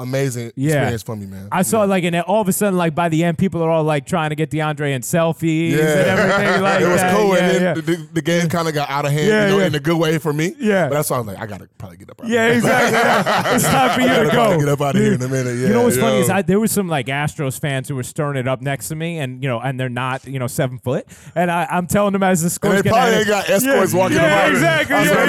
amazing 0.00 0.52
Yeah. 0.56 0.72
experience 0.72 1.02
for 1.02 1.16
me, 1.16 1.26
man. 1.26 1.48
I 1.52 1.62
saw 1.62 1.82
like, 1.84 2.04
and 2.04 2.16
all 2.22 2.40
of 2.40 2.48
a 2.48 2.52
sudden, 2.52 2.78
like 2.78 2.94
by 2.94 3.08
the 3.08 3.22
end, 3.24 3.38
people 3.38 3.62
are 3.62 3.70
all 3.70 3.84
like 3.84 4.06
trying 4.06 4.30
to 4.30 4.36
get 4.36 4.50
DeAndre 4.50 4.94
in 4.94 5.02
selfies 5.02 5.72
and 5.72 5.80
everything 5.80 6.62
like 6.62 6.80
it 6.82 6.88
was 6.88 7.00
that. 7.00 7.14
cool, 7.16 7.34
Yeah, 7.34 7.40
and 7.40 7.50
then 7.54 7.62
yeah. 7.62 7.74
the, 7.74 7.82
the, 7.82 8.08
the 8.14 8.22
game 8.22 8.48
kind 8.48 8.68
of 8.68 8.74
got 8.74 8.90
out 8.90 9.04
of 9.06 9.12
hand, 9.12 9.26
Yeah, 9.28 9.44
you 9.46 9.50
know, 9.52 9.58
yeah. 9.60 9.66
in 9.66 9.74
a 9.74 9.80
good 9.80 9.96
way 9.98 10.18
for 10.18 10.32
me. 10.32 10.54
Yeah. 10.58 10.88
but 10.88 10.94
that's 10.94 11.10
why 11.10 11.16
I 11.16 11.20
was 11.20 11.26
like, 11.28 11.38
I 11.38 11.46
gotta 11.46 11.68
probably 11.78 11.98
get 11.98 12.10
up. 12.10 12.20
Out 12.22 12.28
Yeah, 12.28 12.44
of 12.46 12.48
here. 12.48 12.56
exactly. 12.58 13.52
it's 13.56 13.64
time 13.64 13.90
for 13.94 14.00
you 14.00 14.30
to 14.30 14.36
go. 14.36 14.58
get 14.58 14.68
up 14.68 14.80
out 14.80 14.96
of 14.96 15.02
here 15.02 15.12
in 15.14 15.22
a 15.22 15.28
minute. 15.28 15.56
Yeah, 15.56 15.66
You 15.68 15.72
know 15.74 15.82
what's 15.82 15.96
funny 15.98 16.18
is 16.18 16.30
I, 16.30 16.42
there 16.42 16.60
was 16.60 16.72
some 16.72 16.88
like 16.88 17.06
Astros 17.06 17.58
fans 17.60 17.88
who 17.88 17.94
were 17.96 18.02
stirring 18.02 18.36
it 18.36 18.48
up 18.48 18.60
next 18.60 18.88
to 18.88 18.96
me, 18.96 19.18
and 19.18 19.42
you 19.42 19.48
know, 19.48 19.60
and 19.60 19.78
they're 19.78 19.88
not, 19.88 20.26
you 20.26 20.38
know, 20.38 20.46
seven 20.46 20.78
foot, 20.78 21.06
and 21.34 21.50
I, 21.50 21.66
I'm 21.70 21.86
telling 21.86 22.12
them 22.12 22.22
as 22.22 22.40
the 22.40 22.46
And 22.46 22.52
score's 22.52 22.82
they 22.82 22.90
probably 22.90 23.14
ain't 23.16 23.26
got 23.28 23.48
escorts 23.48 23.92
Yeah, 23.92 23.98
walking 23.98 24.16
yeah, 24.16 24.40
around. 24.44 24.52
exactly. 24.52 24.96
Yeah, 24.96 25.04
yeah, 25.04 25.24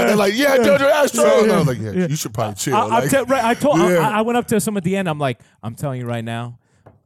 yeah. 0.00 0.04
They're 0.06 0.16
like, 0.16 0.34
yeah, 0.34 0.56
Jojo 0.58 0.90
Astro. 0.90 1.24
Yeah, 1.24 1.42
And 1.42 1.52
I 1.52 1.58
was 1.58 1.66
like, 1.66 1.78
yeah, 1.80 2.06
you 2.06 2.16
should 2.16 2.34
probably 2.34 2.54
chill. 2.54 2.76
I, 2.76 2.80
I'm 2.82 2.90
like, 2.90 3.10
te- 3.10 3.22
right, 3.22 3.44
I 3.44 3.54
told. 3.54 3.76
Yeah. 4.00 4.08
I, 4.08 4.18
I 4.18 4.22
went 4.22 4.36
up 4.36 4.46
to 4.48 4.60
someone 4.60 4.78
at 4.80 4.84
the 4.84 4.96
end. 4.96 5.08
I'm 5.08 5.18
like, 5.18 5.40
I'm 5.62 5.74
telling 5.74 6.00
you 6.00 6.06
right 6.06 6.24
now, 6.24 6.58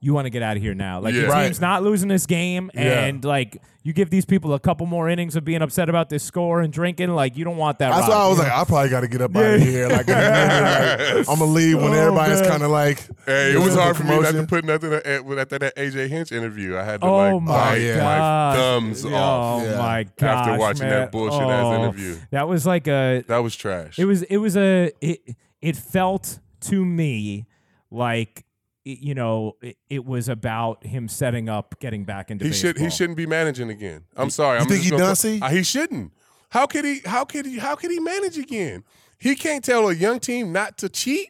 you 0.03 0.15
want 0.15 0.25
to 0.25 0.31
get 0.31 0.43
out 0.43 0.57
of 0.57 0.63
here 0.63 0.75
now. 0.75 0.99
Like 1.01 1.13
Yeah. 1.15 1.23
your 1.23 1.31
Right. 1.31 1.45
team's 1.45 1.61
not 1.61 1.83
losing 1.83 2.09
this 2.09 2.25
game, 2.25 2.71
Yeah. 2.75 3.05
and 3.05 3.23
like 3.23 3.59
you 3.83 3.93
give 3.93 4.09
these 4.11 4.25
people 4.25 4.53
a 4.55 4.59
couple 4.61 4.87
more 4.87 5.09
innings 5.11 5.37
of 5.37 5.45
being 5.45 5.61
upset 5.63 5.89
about 5.91 6.09
this 6.09 6.23
score 6.23 6.61
and 6.63 6.73
drinking. 6.73 7.11
Like 7.11 7.37
you 7.37 7.45
don't 7.45 7.59
want 7.59 7.79
that. 7.81 7.91
that's 7.91 8.03
rock, 8.03 8.11
why 8.11 8.25
I 8.25 8.29
was 8.29 8.39
like, 8.39 8.49
know? 8.49 8.55
I 8.57 8.65
probably 8.65 8.89
got 8.89 9.01
to 9.01 9.09
get 9.09 9.21
up 9.21 9.37
out 9.37 9.55
of 9.55 9.61
here. 9.61 9.89
Like, 9.89 10.09
in 10.09 10.15
a 10.15 10.21
minute, 10.21 11.17
like 11.19 11.29
I'm 11.29 11.39
gonna 11.39 11.45
leave 11.51 11.77
when 11.83 11.93
Oh, 11.93 11.99
everybody's 11.99 12.41
kind 12.41 12.63
of 12.63 12.71
like. 12.71 13.07
Hey, 13.27 13.53
it 13.53 13.57
was 13.57 13.65
doing 13.75 13.77
the 13.77 13.83
hard 13.83 13.97
for 13.99 14.05
me 14.05 14.21
not 14.21 14.33
to 14.33 14.47
put 14.47 14.65
nothing 14.65 14.93
at, 14.95 15.05
at, 15.07 15.39
after 15.39 15.59
that 15.59 15.77
AJ 15.77 16.09
Hinch 16.09 16.33
interview. 16.33 16.79
I 16.79 16.83
had 16.85 17.03
to 17.03 17.07
Oh 17.07 17.17
like 17.17 17.43
my 17.43 17.53
bite 17.53 17.73
oh, 17.73 17.81
yeah. 17.81 18.03
my 18.03 18.57
thumbs 18.57 19.05
oh 19.05 19.15
off 19.15 19.63
Yeah. 19.65 19.77
my 19.79 20.07
god! 20.17 20.29
after 20.29 20.59
watching 20.59 20.89
that 20.89 21.13
bullshit 21.13 21.43
ass 21.43 21.65
oh, 21.65 21.75
interview. 21.85 22.17
That 22.31 22.49
was 22.49 22.65
like 22.67 22.87
a. 22.89 23.23
That 23.29 23.39
was 23.43 23.55
trash. 23.55 23.99
It 23.99 24.07
was. 24.07 24.23
It 24.23 24.39
was 24.39 24.57
a. 24.57 24.93
It. 25.03 25.37
It 25.61 25.77
felt 25.77 26.39
to 26.63 26.85
me 26.85 27.47
like. 27.91 28.45
You 28.83 29.15
know, 29.15 29.57
it, 29.61 29.77
it 29.91 30.07
was 30.07 30.31
about 30.31 30.85
him 30.87 31.07
setting 31.07 31.51
up, 31.51 31.79
getting 31.81 32.05
back 32.05 32.31
into 32.31 32.47
he 32.47 32.53
should 32.53 32.79
he 32.79 32.89
shouldn't 32.89 33.19
be 33.19 33.27
managing 33.27 33.69
again. 33.69 34.05
I'm 34.17 34.31
sorry. 34.31 34.59
I'm 34.59 34.65
think 34.67 34.79
just 34.81 34.85
he 34.85 34.91
gonna- 34.91 35.03
done, 35.05 35.17
see? 35.17 35.39
Uh, 35.39 35.51
he 35.51 35.63
shouldn't. 35.63 36.13
How 36.49 36.65
could 36.67 36.87
he? 36.87 37.01
How 37.05 37.27
could 37.27 37.45
he? 37.45 37.59
How 37.59 37.77
could 37.77 37.91
he 37.91 38.01
manage 38.01 38.39
again? 38.39 38.83
He 39.19 39.37
can't 39.37 39.63
tell 39.63 39.91
a 39.91 39.95
young 39.95 40.19
team 40.19 40.51
not 40.51 40.79
to 40.79 40.89
cheat 40.89 41.29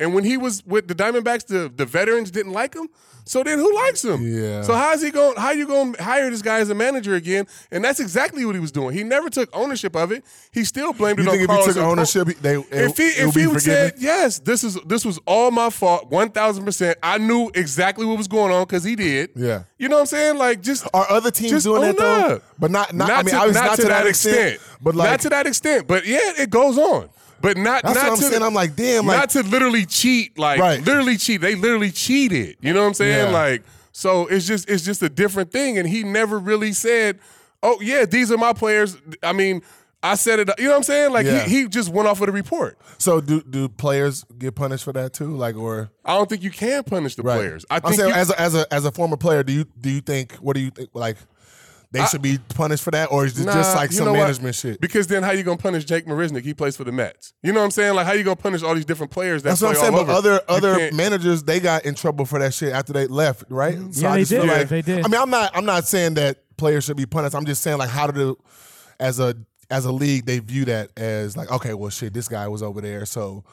And 0.00 0.14
when 0.14 0.24
he 0.24 0.36
was 0.36 0.64
with 0.66 0.88
the 0.88 0.94
Diamondbacks, 0.94 1.46
the, 1.46 1.70
the 1.74 1.84
veterans 1.86 2.30
didn't 2.32 2.52
like 2.52 2.74
him. 2.74 2.88
So 3.26 3.44
then 3.44 3.58
who 3.58 3.72
likes 3.76 4.02
him? 4.04 4.22
Yeah. 4.26 4.62
So 4.62 4.74
how's 4.74 5.02
he 5.02 5.10
going? 5.10 5.36
How 5.36 5.50
you 5.52 5.66
going 5.66 5.92
to 5.92 6.02
hire 6.02 6.28
this 6.30 6.40
guy 6.42 6.58
as 6.60 6.70
a 6.70 6.74
manager 6.74 7.14
again? 7.14 7.46
And 7.70 7.84
that's 7.84 8.00
exactly 8.00 8.44
what 8.46 8.54
he 8.54 8.60
was 8.60 8.72
doing. 8.72 8.96
He 8.96 9.04
never 9.04 9.28
took 9.28 9.48
ownership 9.52 9.94
of 9.94 10.10
it. 10.10 10.24
He 10.52 10.64
still 10.64 10.92
blamed 10.94 11.18
You 11.20 11.26
it 11.26 11.30
think 11.30 11.34
on 11.36 11.42
if 11.42 11.42
he 11.42 11.46
Carlos 11.46 11.66
took 11.66 11.76
and 11.76 11.82
Cole. 11.84 11.92
ownership, 11.92 12.28
he- 12.28 12.34
they 12.34 12.56
if 12.56 12.96
he 12.96 13.04
if 13.04 13.34
he 13.34 13.46
would 13.46 13.60
said 13.60 13.92
yes, 13.98 14.38
this 14.40 14.64
is 14.64 14.78
this 14.86 15.04
was 15.04 15.20
all 15.26 15.50
my 15.50 15.68
fault, 15.70 16.10
one 16.10 16.30
thousand 16.30 16.64
percent. 16.64 16.98
I 17.02 17.18
knew 17.18 17.50
exactly 17.54 18.06
what 18.06 18.16
was 18.16 18.26
going 18.26 18.52
on 18.52 18.64
because 18.64 18.82
he 18.84 18.96
did. 18.96 19.30
Yeah. 19.36 19.64
you 19.78 19.88
know 19.90 19.96
what 19.96 20.00
I'm 20.00 20.06
saying? 20.06 20.38
Like 20.38 20.62
just 20.62 20.88
Are 20.94 21.06
other 21.10 21.30
teams 21.30 21.62
doing 21.64 21.82
that 21.82 21.98
though? 21.98 22.36
up. 22.36 22.42
But 22.58 22.70
not, 22.70 22.94
not, 22.94 23.10
I 23.10 23.16
mean, 23.22 23.26
to, 23.34 23.36
obviously 23.36 23.62
not, 23.66 23.76
to, 23.76 23.84
that 23.88 24.06
extent. 24.06 24.60
But 24.80 24.94
like, 24.94 25.10
not 25.10 25.20
to 25.20 25.28
that 25.28 25.46
extent. 25.46 25.86
But 25.86 26.06
yeah, 26.06 26.32
it 26.38 26.48
goes 26.50 26.78
on. 26.78 27.10
But 27.42 27.56
not 27.56 27.82
That's 27.82 27.94
not 27.94 28.02
what 28.04 28.12
I'm 28.12 28.16
to 28.18 28.22
saying. 28.24 28.42
I'm 28.42 28.54
like, 28.54 28.76
damn, 28.76 29.06
not 29.06 29.12
like- 29.16 29.28
to 29.30 29.42
literally 29.42 29.86
cheat. 29.86 30.38
Like 30.38 30.60
Right. 30.60 30.84
literally 30.84 31.16
cheat. 31.16 31.40
They 31.40 31.54
literally 31.54 31.90
cheated. 31.90 32.56
You 32.60 32.72
know 32.74 32.80
what 32.82 32.88
I'm 32.88 32.94
saying? 32.94 33.26
Yeah. 33.28 33.32
Like 33.32 33.62
so, 33.92 34.26
it's 34.26 34.46
just 34.46 34.68
it's 34.68 34.84
just 34.84 35.02
a 35.02 35.08
different 35.08 35.50
thing. 35.52 35.78
And 35.78 35.88
he 35.88 36.02
never 36.04 36.38
really 36.38 36.72
said, 36.72 37.18
"Oh 37.62 37.80
yeah, 37.80 38.04
these 38.04 38.30
are 38.30 38.38
my 38.38 38.52
players." 38.52 38.96
I 39.22 39.32
mean. 39.32 39.62
I 40.02 40.14
said 40.14 40.38
it, 40.38 40.48
you 40.58 40.64
know 40.64 40.70
what 40.70 40.76
I'm 40.78 40.82
saying? 40.84 41.12
Like 41.12 41.26
Yeah. 41.26 41.44
he, 41.44 41.64
he 41.64 41.68
just 41.68 41.90
went 41.90 42.08
off 42.08 42.20
with 42.20 42.30
a 42.30 42.32
report. 42.32 42.78
so 42.96 43.20
do 43.20 43.42
do 43.42 43.68
players 43.68 44.24
get 44.38 44.54
punished 44.54 44.84
for 44.84 44.94
that 44.94 45.12
too? 45.12 45.36
Like, 45.36 45.56
or 45.56 45.90
I 46.06 46.16
don't 46.16 46.26
think 46.26 46.42
you 46.42 46.50
can 46.50 46.84
punish 46.84 47.16
the 47.16 47.22
players. 47.22 47.66
I 47.68 47.76
I'm 47.76 47.82
think 47.82 47.94
saying 47.96 48.08
you- 48.08 48.14
as 48.14 48.30
a, 48.30 48.40
as 48.40 48.54
a 48.54 48.72
as 48.72 48.84
a 48.86 48.92
former 48.92 49.18
player, 49.18 49.42
do 49.42 49.52
you 49.52 49.66
do 49.78 49.90
you 49.90 50.00
think 50.00 50.32
what 50.36 50.54
do 50.56 50.62
you 50.62 50.70
think 50.70 50.88
like 50.94 51.18
they 51.92 52.04
should 52.06 52.22
be 52.22 52.38
punished 52.54 52.84
for 52.84 52.92
that, 52.92 53.10
or 53.10 53.26
is 53.26 53.38
it 53.38 53.44
just 53.46 53.74
like 53.74 53.90
some 53.90 54.06
know 54.06 54.12
what? 54.12 54.18
management 54.20 54.54
shit? 54.54 54.80
Because 54.80 55.08
then 55.08 55.22
how 55.24 55.32
you 55.32 55.42
gonna 55.42 55.56
punish 55.56 55.84
Jake 55.84 56.06
Marisnick? 56.06 56.42
He 56.44 56.54
plays 56.54 56.76
for 56.76 56.84
the 56.84 56.92
Mets. 56.92 57.32
You 57.42 57.52
know 57.52 57.58
what 57.60 57.64
I'm 57.64 57.70
saying? 57.72 57.94
Like 57.94 58.06
how 58.06 58.12
you 58.12 58.22
gonna 58.22 58.36
punish 58.36 58.62
all 58.62 58.74
these 58.74 58.84
different 58.84 59.10
players 59.10 59.42
that 59.42 59.50
That's 59.50 59.60
what 59.62 59.70
I'm 59.70 59.74
saying. 59.76 59.94
all 59.94 60.04
But 60.04 60.16
over? 60.16 60.30
other 60.30 60.40
other 60.48 60.92
managers 60.94 61.42
they 61.42 61.58
got 61.58 61.84
in 61.84 61.94
trouble 61.94 62.24
for 62.26 62.38
that 62.38 62.54
shit 62.54 62.72
after 62.72 62.92
they 62.92 63.06
left, 63.06 63.44
right? 63.48 63.76
So 63.92 64.02
Yeah, 64.02 64.12
I 64.12 64.14
they 64.16 64.20
just 64.22 64.32
feel 64.32 64.42
did. 64.42 64.50
Like, 64.50 64.68
They 64.68 64.82
did. 64.82 65.04
I 65.04 65.08
mean, 65.08 65.20
I'm 65.20 65.30
not 65.30 65.56
I'm 65.56 65.64
not 65.64 65.86
saying 65.86 66.14
that 66.14 66.38
players 66.56 66.84
should 66.84 66.96
be 66.96 67.06
punished. 67.06 67.34
I'm 67.34 67.44
just 67.46 67.62
saying 67.62 67.78
like 67.78 67.90
how 67.90 68.06
do 68.06 68.12
the, 68.12 68.36
as 69.02 69.18
a 69.18 69.34
as 69.70 69.84
a 69.84 69.92
league 69.92 70.26
they 70.26 70.38
view 70.38 70.64
that 70.66 70.90
as 70.96 71.36
like 71.36 71.50
okay, 71.50 71.74
well 71.74 71.90
shit, 71.90 72.12
this 72.12 72.28
guy 72.28 72.46
was 72.48 72.62
over 72.62 72.80
there, 72.80 73.04
so 73.06 73.44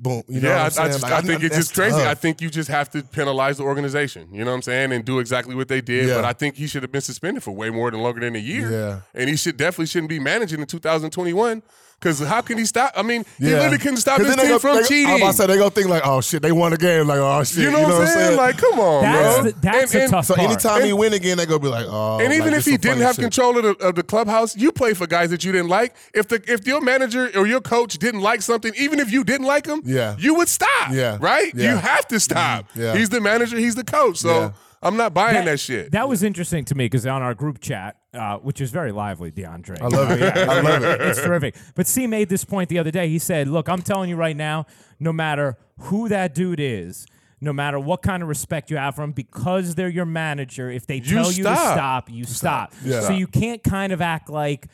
boom. 0.00 0.22
You 0.28 0.40
know 0.40 0.48
yeah, 0.48 0.62
I, 0.62 0.66
I 0.66 0.88
just 0.88 1.02
Like, 1.02 1.12
I 1.12 1.20
think 1.20 1.42
it's 1.44 1.56
just 1.56 1.74
crazy. 1.74 1.96
tough. 1.96 2.06
I 2.06 2.14
think 2.14 2.40
you 2.40 2.50
just 2.50 2.68
have 2.70 2.90
to 2.90 3.02
penalize 3.02 3.58
the 3.58 3.64
organization. 3.64 4.28
You 4.32 4.44
know 4.44 4.50
what 4.50 4.56
I'm 4.56 4.62
saying, 4.62 4.92
and 4.92 5.04
do 5.04 5.18
exactly 5.18 5.54
what 5.54 5.68
they 5.68 5.80
did. 5.80 6.08
Yeah. 6.08 6.16
But 6.16 6.24
I 6.24 6.32
think 6.32 6.56
he 6.56 6.66
should 6.66 6.82
have 6.82 6.92
been 6.92 7.00
suspended 7.00 7.42
for 7.42 7.52
way 7.52 7.70
more 7.70 7.90
than 7.90 8.00
longer 8.00 8.20
than 8.20 8.34
a 8.34 8.38
year. 8.40 8.70
Yeah. 8.70 9.00
and 9.14 9.28
he 9.28 9.36
should 9.36 9.56
definitely 9.56 9.86
shouldn't 9.86 10.08
be 10.10 10.18
managing 10.18 10.60
in 10.60 10.66
2021. 10.66 11.62
Because 12.00 12.18
how 12.18 12.40
can 12.40 12.56
he 12.56 12.64
stop? 12.64 12.92
I 12.96 13.02
mean, 13.02 13.26
he 13.38 13.44
literally 13.44 13.76
couldn't 13.76 13.98
stop 13.98 14.18
his 14.18 14.28
then 14.28 14.38
they 14.38 14.48
team 14.48 14.58
from 14.58 14.76
they, 14.78 14.82
cheating. 14.84 15.10
I'm 15.10 15.16
about 15.20 15.32
to 15.32 15.36
say 15.36 15.46
they 15.48 15.58
gonna 15.58 15.70
think 15.70 15.88
like, 15.88 16.00
oh 16.06 16.22
shit, 16.22 16.40
they 16.40 16.50
won 16.50 16.70
the 16.70 16.78
game. 16.78 17.06
Like, 17.06 17.18
oh 17.18 17.44
shit, 17.44 17.58
you 17.64 17.70
know, 17.70 17.82
what 17.82 17.92
I'm 18.00 18.06
saying? 18.06 18.36
Like, 18.38 18.56
come 18.56 18.80
on, 18.80 19.02
That's 19.02 19.34
bro. 19.42 19.50
the- 19.50 19.56
that's 19.60 19.94
And- 19.94 20.04
a 20.04 20.08
tough 20.08 20.24
so 20.24 20.34
part. 20.34 20.48
anytime 20.48 20.82
he 20.84 20.94
win 20.94 21.12
again, 21.12 21.36
they 21.36 21.44
gonna 21.44 21.58
be 21.58 21.68
like, 21.68 21.84
oh. 21.86 22.18
And 22.20 22.32
even 22.32 22.52
like, 22.52 22.60
if 22.60 22.64
he 22.64 22.78
didn't 22.78 23.00
have 23.02 23.16
shit. 23.16 23.22
control 23.24 23.58
of 23.58 23.64
the, 23.78 23.86
of 23.86 23.96
the 23.96 24.02
clubhouse, 24.02 24.56
you 24.56 24.72
play 24.72 24.94
for 24.94 25.06
guys 25.06 25.28
that 25.28 25.44
you 25.44 25.52
didn't 25.52 25.68
like. 25.68 25.94
If 26.14 26.28
the 26.28 26.42
if 26.50 26.66
your 26.66 26.80
manager 26.80 27.30
or 27.36 27.46
your 27.46 27.60
coach 27.60 27.98
didn't 27.98 28.22
like 28.22 28.40
something, 28.40 28.72
even 28.78 28.98
if 28.98 29.12
you 29.12 29.22
didn't 29.22 29.46
like 29.46 29.66
him, 29.66 29.82
Yeah. 29.84 30.16
you 30.18 30.34
would 30.36 30.48
stop. 30.48 30.92
Yeah. 30.92 31.18
right. 31.20 31.52
Yeah. 31.54 31.72
You 31.72 31.76
have 31.76 32.08
to 32.08 32.18
stop. 32.18 32.66
Mm-hmm. 32.70 32.80
Yeah. 32.80 32.96
He's 32.96 33.10
the 33.10 33.20
manager. 33.20 33.58
He's 33.58 33.74
the 33.74 33.84
coach. 33.84 34.16
So 34.16 34.28
Yeah. 34.40 34.50
I'm 34.82 34.96
not 34.96 35.12
buying 35.12 35.44
that, 35.44 35.60
shit. 35.60 35.92
That 35.92 36.08
was 36.08 36.22
interesting 36.22 36.64
to 36.66 36.74
me 36.74 36.86
because 36.86 37.06
on 37.06 37.20
our 37.22 37.34
group 37.34 37.60
chat, 37.60 37.96
uh, 38.14 38.38
which 38.38 38.60
is 38.60 38.70
very 38.70 38.92
lively, 38.92 39.30
DeAndre. 39.30 39.80
I 39.80 39.88
love 39.88 40.10
it. 40.10 40.22
I 40.36 40.60
love 40.62 40.82
it. 40.82 41.00
it's 41.02 41.20
terrific. 41.22 41.54
But 41.74 41.86
C 41.86 42.06
made 42.06 42.28
this 42.30 42.44
point 42.44 42.68
the 42.70 42.78
other 42.78 42.90
day. 42.90 43.08
He 43.08 43.18
said, 43.18 43.46
"Look, 43.48 43.68
I'm 43.68 43.82
telling 43.82 44.08
you 44.08 44.16
right 44.16 44.36
now, 44.36 44.64
no 44.98 45.12
matter 45.12 45.58
who 45.80 46.08
that 46.08 46.34
dude 46.34 46.60
is." 46.60 47.06
No 47.42 47.54
matter 47.54 47.80
what 47.80 48.02
kind 48.02 48.22
of 48.22 48.28
respect 48.28 48.70
you 48.70 48.76
have 48.76 48.96
for 48.96 49.02
him, 49.02 49.12
because 49.12 49.74
they're 49.74 49.88
your 49.88 50.04
manager, 50.04 50.70
if 50.70 50.86
they 50.86 51.00
tell 51.00 51.32
you 51.32 51.44
to 51.44 51.54
stop. 51.56 51.72
stop, 51.74 52.10
you 52.10 52.24
stop. 52.24 52.74
Yeah. 52.84 53.00
So 53.00 53.14
you 53.14 53.26
can't 53.26 53.64
kind 53.64 53.94
of 53.94 54.02
act 54.02 54.28
like, 54.28 54.66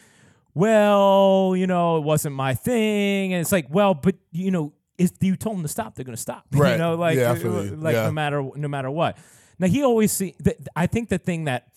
well, 0.52 1.54
you 1.56 1.66
know, 1.66 1.98
it 1.98 2.02
wasn't 2.02 2.34
my 2.34 2.54
thing. 2.54 3.32
And 3.32 3.40
it's 3.40 3.52
like, 3.52 3.66
well, 3.70 3.94
but 3.94 4.16
you 4.32 4.50
know, 4.50 4.72
if 4.98 5.12
you 5.20 5.36
told 5.36 5.56
them 5.56 5.62
to 5.62 5.68
stop, 5.68 5.94
they're 5.94 6.04
going 6.04 6.16
to 6.16 6.20
stop. 6.20 6.44
Right. 6.52 6.72
You 6.72 6.78
know, 6.78 6.94
like, 6.96 7.16
Yeah, 7.18 7.30
I 7.32 7.34
feel 7.36 7.64
you. 7.64 7.76
like 7.76 7.94
Yeah. 7.94 8.06
no 8.06 8.12
matter 8.12 8.42
no 8.56 8.66
matter 8.68 8.90
what. 8.90 9.16
Now 9.58 9.66
he 9.68 9.82
always 9.82 10.12
see. 10.12 10.34
Th- 10.42 10.56
I 10.74 10.86
think 10.86 11.08
the 11.08 11.18
thing 11.18 11.44
that 11.44 11.68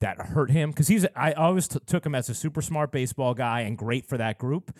that 0.00 0.18
hurt 0.20 0.50
him 0.50 0.70
because 0.70 0.88
he's. 0.88 1.06
I 1.14 1.32
always 1.32 1.68
t- 1.68 1.78
took 1.86 2.04
him 2.04 2.14
as 2.14 2.28
a 2.28 2.34
super 2.34 2.62
smart 2.62 2.92
baseball 2.92 3.34
guy 3.34 3.60
and 3.62 3.76
great 3.78 4.06
for 4.06 4.16
that 4.18 4.38
group. 4.38 4.74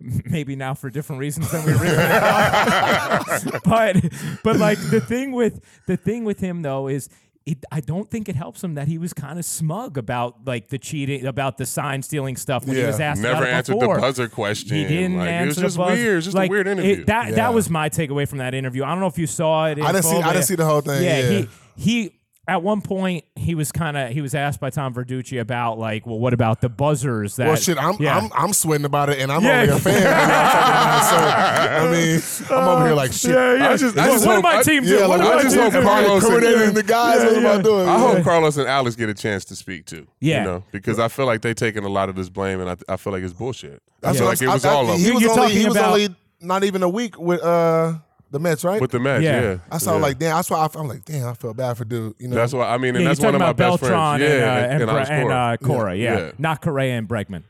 Maybe 0.00 0.56
now 0.56 0.74
for 0.74 0.90
different 0.90 1.20
reasons 1.20 1.50
than 1.52 1.64
we 1.64 1.72
originally 1.72 1.96
thought. 1.96 3.60
but 3.64 3.96
but 4.42 4.56
like 4.56 4.78
the 4.90 5.00
thing 5.00 5.32
with 5.32 5.60
the 5.86 5.96
thing 5.96 6.24
with 6.24 6.40
him 6.40 6.62
though 6.62 6.88
is. 6.88 7.08
It, 7.46 7.62
I 7.70 7.80
don't 7.80 8.10
think 8.10 8.30
it 8.30 8.36
helps 8.36 8.64
him 8.64 8.76
that 8.76 8.88
he 8.88 8.96
was 8.96 9.12
kind 9.12 9.38
of 9.38 9.44
smug 9.44 9.98
about 9.98 10.46
like 10.46 10.68
the 10.68 10.78
cheating, 10.78 11.26
about 11.26 11.58
the 11.58 11.66
sign 11.66 12.00
stealing 12.02 12.36
stuff 12.36 12.64
when 12.66 12.74
he 12.74 12.82
was 12.82 12.98
asked 12.98 13.20
Never 13.20 13.34
about 13.34 13.48
it 13.48 13.52
answered 13.52 13.78
before. 13.80 13.96
the 13.96 14.00
buzzer 14.00 14.28
question. 14.30 14.74
He 14.78 14.84
didn't 14.86 15.18
Like, 15.18 15.28
answer 15.28 15.42
It 15.44 15.46
was 15.48 15.56
just 15.58 15.76
the 15.76 15.82
buzzer. 15.82 15.94
weird. 15.94 16.12
It 16.12 16.16
was 16.16 16.24
just 16.24 16.34
Like, 16.38 16.48
a 16.48 16.50
weird 16.50 16.66
it- 16.66 16.70
interview. 16.78 17.04
that 17.04 17.28
Yeah. 17.28 17.34
that 17.34 17.52
was 17.52 17.68
my 17.68 17.90
takeaway 17.90 18.26
from 18.26 18.38
that 18.38 18.54
interview. 18.54 18.82
I 18.82 18.88
don't 18.92 19.00
know 19.00 19.08
if 19.08 19.18
you 19.18 19.26
saw 19.26 19.66
it. 19.66 19.78
I 19.78 19.92
didn't 19.92 20.04
see- 20.06 20.16
I 20.22 20.32
didn't 20.32 20.46
see 20.46 20.54
the 20.54 20.64
whole 20.64 20.80
thing, 20.80 21.04
yeah. 21.04 21.20
he 21.20 21.48
he 21.76 22.20
at 22.46 22.62
one 22.62 22.82
point 22.82 23.24
he 23.36 23.54
was 23.54 23.72
kind 23.72 23.96
of 23.96 24.10
he 24.10 24.20
was 24.20 24.34
asked 24.34 24.60
by 24.60 24.68
Tom 24.68 24.92
Verducci 24.92 25.40
about 25.40 25.78
like, 25.78 26.04
well, 26.06 26.18
what 26.18 26.34
about 26.34 26.60
the 26.60 26.68
buzzers? 26.68 27.36
That 27.36 27.46
Well, 27.46 27.56
shit, 27.56 27.78
I'm 27.82 27.96
yeah. 27.98 28.18
I'm 28.18 28.30
I'm 28.36 28.52
sweating 28.52 28.84
about 28.84 29.08
it, 29.08 29.18
and 29.18 29.32
I'm 29.32 29.42
Yeah. 29.42 29.62
only 29.62 29.72
a 29.74 29.78
fan. 29.78 29.94
and 29.96 30.04
y'all 30.04 30.50
talking 30.50 31.24
about 31.24 31.94
it, 31.94 32.20
so 32.20 32.46
I 32.46 32.50
mean, 32.52 32.60
I'm 32.62 32.68
over 32.68 32.86
here 32.86 32.94
like 32.94 33.12
shit. 33.14 33.30
yeah, 33.30 33.54
yeah. 33.54 33.70
I 33.70 33.76
just- 33.78 33.96
I 33.96 34.06
what 34.08 34.12
just 34.12 34.26
what 34.26 34.34
hope- 34.34 34.44
did 34.44 34.48
my 34.52 34.58
I- 34.58 34.62
team 34.62 34.82
do? 34.82 34.88
Yeah, 34.94 35.06
like 35.06 35.20
did 35.22 35.30
I 35.32 35.42
just 35.42 35.54
team 35.54 35.62
hope 35.64 35.72
do? 35.72 35.82
Carlos 35.82 36.12
and- 36.12 36.22
coordinating 36.22 36.74
the 36.74 36.82
guys. 36.82 37.24
what 37.24 37.36
am 37.36 37.46
I 37.46 37.62
doing? 37.62 37.88
I 37.88 37.98
hope 37.98 38.22
Carlos 38.24 38.56
and 38.58 38.68
Alex 38.68 38.94
get 38.96 39.08
a 39.08 39.14
chance 39.14 39.46
to 39.46 39.56
speak 39.56 39.86
too. 39.86 40.06
Yeah. 40.20 40.40
You 40.40 40.44
know, 40.44 40.64
because 40.70 40.98
I 40.98 41.08
feel 41.08 41.24
like 41.24 41.40
they 41.40 41.54
taking 41.54 41.84
a 41.84 41.88
lot 41.88 42.10
of 42.10 42.14
this 42.14 42.28
blame, 42.28 42.60
and 42.60 42.68
I, 42.68 42.76
I 42.92 42.96
feel 42.98 43.12
like 43.14 43.22
it's 43.22 43.32
bullshit. 43.32 43.80
I 44.02 44.08
That's 44.08 44.18
feel 44.18 44.26
like 44.28 44.42
it 44.42 44.48
was 44.48 44.64
I- 44.66 44.70
I- 44.70 44.74
all 44.74 44.90
of 44.90 45.00
He 45.00 45.12
was 45.12 45.22
You're 45.22 45.30
only 45.30 45.42
talking 45.44 45.58
he 45.60 45.64
was 45.66 45.76
about- 45.76 45.92
only 45.94 46.14
not 46.42 46.62
even 46.62 46.82
a 46.82 46.88
week 46.90 47.18
with 47.18 47.42
uh 47.42 47.94
the 48.34 48.38
Mets, 48.40 48.64
right? 48.64 48.80
with 48.80 48.90
the 48.90 48.98
match. 49.00 49.22
Yeah. 49.22 49.40
Yeah, 49.40 49.58
I 49.70 49.78
saw 49.78 49.94
yeah. 49.96 50.02
like 50.02 50.18
damn. 50.18 50.36
That's 50.36 50.50
why 50.50 50.58
I, 50.58 50.68
I'm 50.78 50.88
like 50.88 51.04
damn. 51.04 51.28
I 51.28 51.32
felt 51.34 51.56
bad 51.56 51.76
for 51.78 51.84
dude. 51.86 52.14
You 52.18 52.28
know, 52.28 52.34
That's 52.36 52.52
why 52.52 52.68
I 52.68 52.76
mean, 52.76 52.94
and 52.96 53.04
Yeah, 53.04 53.08
that's 53.10 53.20
one 53.20 53.32
talking 53.32 53.36
of 53.36 53.40
my 53.40 53.50
about 53.50 53.78
best 53.78 53.82
Beltran 53.82 54.18
friends. 54.18 54.30
and, 54.32 54.40
yeah, 54.40 54.52
uh, 54.52 54.56
and, 54.56 54.64
and, 54.64 54.72
and 54.82 54.90
Bre- 54.90 54.96
Alex 54.96 55.10
and 55.10 55.22
Cora. 55.22 55.36
uh, 55.36 55.56
Cora, 55.56 55.94
yeah. 55.96 56.18
Yeah. 56.18 56.32
not 56.38 56.60
Correa 56.60 56.98
and 56.98 57.08
Bregman. 57.08 57.42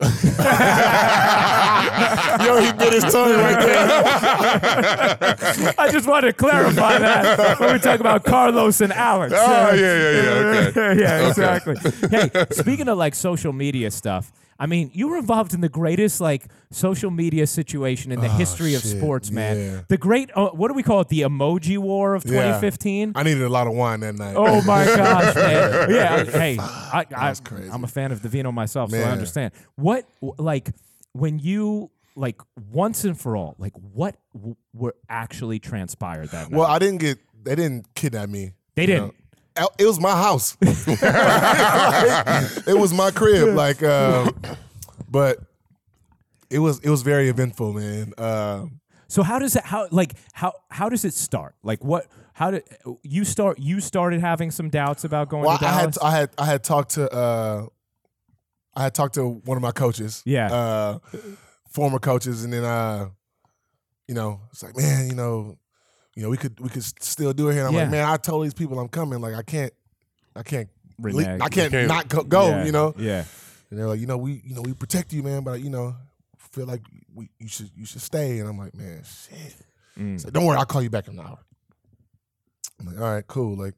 yo, 0.00 0.08
he 2.60 2.72
bit 2.72 2.92
his 2.94 3.04
tongue 3.12 3.32
right 3.32 3.60
there. 3.60 3.86
I 5.78 5.88
just 5.92 6.06
wanted 6.06 6.28
to 6.28 6.32
clarify 6.32 6.98
that 6.98 7.60
when 7.60 7.72
we 7.74 7.78
talk 7.78 8.00
about 8.00 8.24
Carlos 8.24 8.80
and 8.80 8.92
Alex. 8.92 9.34
Oh 9.36 9.74
yeah, 9.74 9.76
yeah, 9.76 10.22
yeah. 10.22 10.68
Okay. 10.68 10.94
yeah, 11.00 11.16
Okay. 11.16 11.28
exactly. 11.28 11.76
hey, 12.08 12.30
speaking 12.52 12.88
of 12.88 12.96
like 12.98 13.14
social 13.14 13.52
media 13.52 13.90
stuff, 13.90 14.32
I 14.62 14.66
mean, 14.66 14.90
you 14.92 15.08
were 15.08 15.16
involved 15.16 15.54
in 15.54 15.62
the 15.62 15.70
greatest 15.70 16.20
like 16.20 16.44
social 16.70 17.10
media 17.10 17.46
situation 17.46 18.12
in 18.12 18.20
the 18.20 18.28
history 18.28 18.74
of 18.74 18.82
Oh, 18.84 18.88
shit, 18.88 18.98
sports, 18.98 19.30
man. 19.30 19.56
yeah. 19.56 19.80
The 19.88 19.96
great, 19.96 20.30
uh, 20.36 20.50
what 20.50 20.68
do 20.68 20.74
we 20.74 20.82
call 20.82 21.00
it? 21.00 21.08
The 21.08 21.22
emoji 21.22 21.78
war 21.78 22.14
of 22.14 22.24
Yeah. 22.26 22.32
2015. 22.60 23.12
I 23.16 23.22
needed 23.22 23.42
a 23.42 23.48
lot 23.48 23.66
of 23.66 23.72
wine 23.72 24.00
that 24.00 24.16
night. 24.16 24.34
Oh 24.36 24.60
my 24.62 24.84
gosh, 24.96 25.34
man! 25.34 25.90
Yeah, 25.90 26.24
hey, 26.24 26.56
I, 26.60 27.06
I. 27.16 27.34
I'm 27.72 27.84
a 27.84 27.88
fan 27.88 28.12
of 28.12 28.20
the 28.20 28.28
vino 28.28 28.52
myself, 28.52 28.90
so 28.90 28.98
I 28.98 29.10
understand. 29.10 29.52
What, 29.76 30.04
like, 30.20 30.70
when 31.12 31.38
you 31.38 31.90
like 32.14 32.40
once 32.70 33.04
and 33.04 33.18
for 33.18 33.36
all, 33.36 33.54
like, 33.58 33.72
what 33.94 34.16
w- 34.34 34.56
were 34.74 34.94
actually 35.08 35.58
transpired 35.58 36.28
that 36.32 36.50
night? 36.50 36.58
Well, 36.58 36.66
I 36.68 36.78
didn't 36.78 36.98
get. 36.98 37.18
They 37.42 37.54
didn't 37.54 37.94
kidnap 37.94 38.28
me. 38.28 38.52
they 38.74 38.84
didn't. 38.84 39.06
know. 39.08 39.14
It 39.78 39.86
was 39.86 40.00
my 40.00 40.12
house. 40.12 40.56
it 40.62 40.78
was 42.78 42.92
my 42.92 43.10
crib. 43.10 43.54
Like, 43.54 43.82
um, 43.82 44.34
but 45.08 45.38
it 46.50 46.58
was 46.58 46.80
it 46.80 46.90
was 46.90 47.02
very 47.02 47.28
eventful, 47.28 47.72
man. 47.72 48.12
Um, 48.18 48.80
So 49.08 49.22
how 49.22 49.38
does 49.38 49.56
it 49.56 49.64
how 49.64 49.88
like 49.90 50.14
how 50.32 50.52
how 50.70 50.88
does 50.88 51.04
it 51.04 51.14
start? 51.14 51.54
Like 51.62 51.84
what 51.84 52.06
how 52.32 52.50
did 52.50 52.64
you 53.02 53.24
start 53.24 53.58
you 53.58 53.80
started 53.80 54.20
having 54.20 54.50
some 54.50 54.70
doubts 54.70 55.04
about 55.04 55.28
going 55.28 55.44
well, 55.44 55.58
to 55.58 55.66
I 55.66 55.72
had 55.72 55.98
I 56.02 56.10
had 56.10 56.30
I 56.38 56.44
had 56.46 56.64
talked 56.64 56.92
to 56.92 57.10
uh, 57.12 57.66
I 58.74 58.82
had 58.84 58.94
talked 58.94 59.14
to 59.14 59.26
one 59.44 59.56
of 59.56 59.62
my 59.62 59.72
coaches. 59.72 60.22
Yeah. 60.24 60.52
Uh, 60.52 60.98
former 61.70 61.98
coaches, 61.98 62.44
and 62.44 62.52
then 62.52 62.64
uh, 62.64 63.08
you 64.08 64.14
know, 64.14 64.40
it's 64.50 64.62
like, 64.62 64.76
man, 64.76 65.08
you 65.08 65.14
know, 65.14 65.56
you 66.16 66.22
know, 66.24 66.28
we 66.28 66.36
could 66.36 66.58
we 66.60 66.68
could 66.68 66.82
still 66.84 67.32
do 67.32 67.48
it 67.48 67.54
here. 67.54 67.60
And 67.66 67.68
I'm 67.68 67.74
Yeah. 67.74 67.80
like, 67.82 67.90
man, 67.90 68.04
I 68.08 68.16
told 68.16 68.44
these 68.44 68.54
people 68.54 68.78
I'm 68.78 68.88
coming. 68.88 69.20
Like, 69.20 69.34
I 69.34 69.42
can't, 69.42 69.72
I 70.36 70.42
can't, 70.42 70.68
le- 70.98 71.22
I 71.40 71.48
can't, 71.48 71.70
can't- 71.70 71.88
not 71.88 72.08
go, 72.08 72.22
go, 72.24 72.48
Yeah, 72.48 72.64
you 72.64 72.72
know. 72.72 72.94
Yeah. 72.98 73.24
And 73.70 73.78
they're 73.78 73.86
like, 73.86 74.00
you 74.00 74.06
know, 74.06 74.16
we, 74.18 74.42
you 74.44 74.54
know, 74.54 74.62
we 74.62 74.72
protect 74.74 75.12
you, 75.12 75.22
man, 75.22 75.44
but 75.44 75.60
you 75.60 75.70
know, 75.70 75.94
feel 76.38 76.66
like 76.66 76.82
we, 77.14 77.30
you 77.38 77.46
should, 77.48 77.70
you 77.76 77.86
should 77.86 78.00
stay. 78.02 78.40
And 78.40 78.48
I'm 78.48 78.58
like, 78.58 78.74
man, 78.74 79.02
shit. 79.04 79.54
Mm. 79.98 80.20
So 80.20 80.30
don't 80.30 80.44
worry, 80.44 80.56
I'll 80.58 80.64
call 80.66 80.82
you 80.82 80.90
back 80.90 81.06
in 81.06 81.16
an 81.18 81.24
hour. 81.24 81.38
I'm 82.80 82.86
like, 82.86 82.96
all 83.00 83.14
right, 83.14 83.26
cool. 83.28 83.56
Like, 83.56 83.74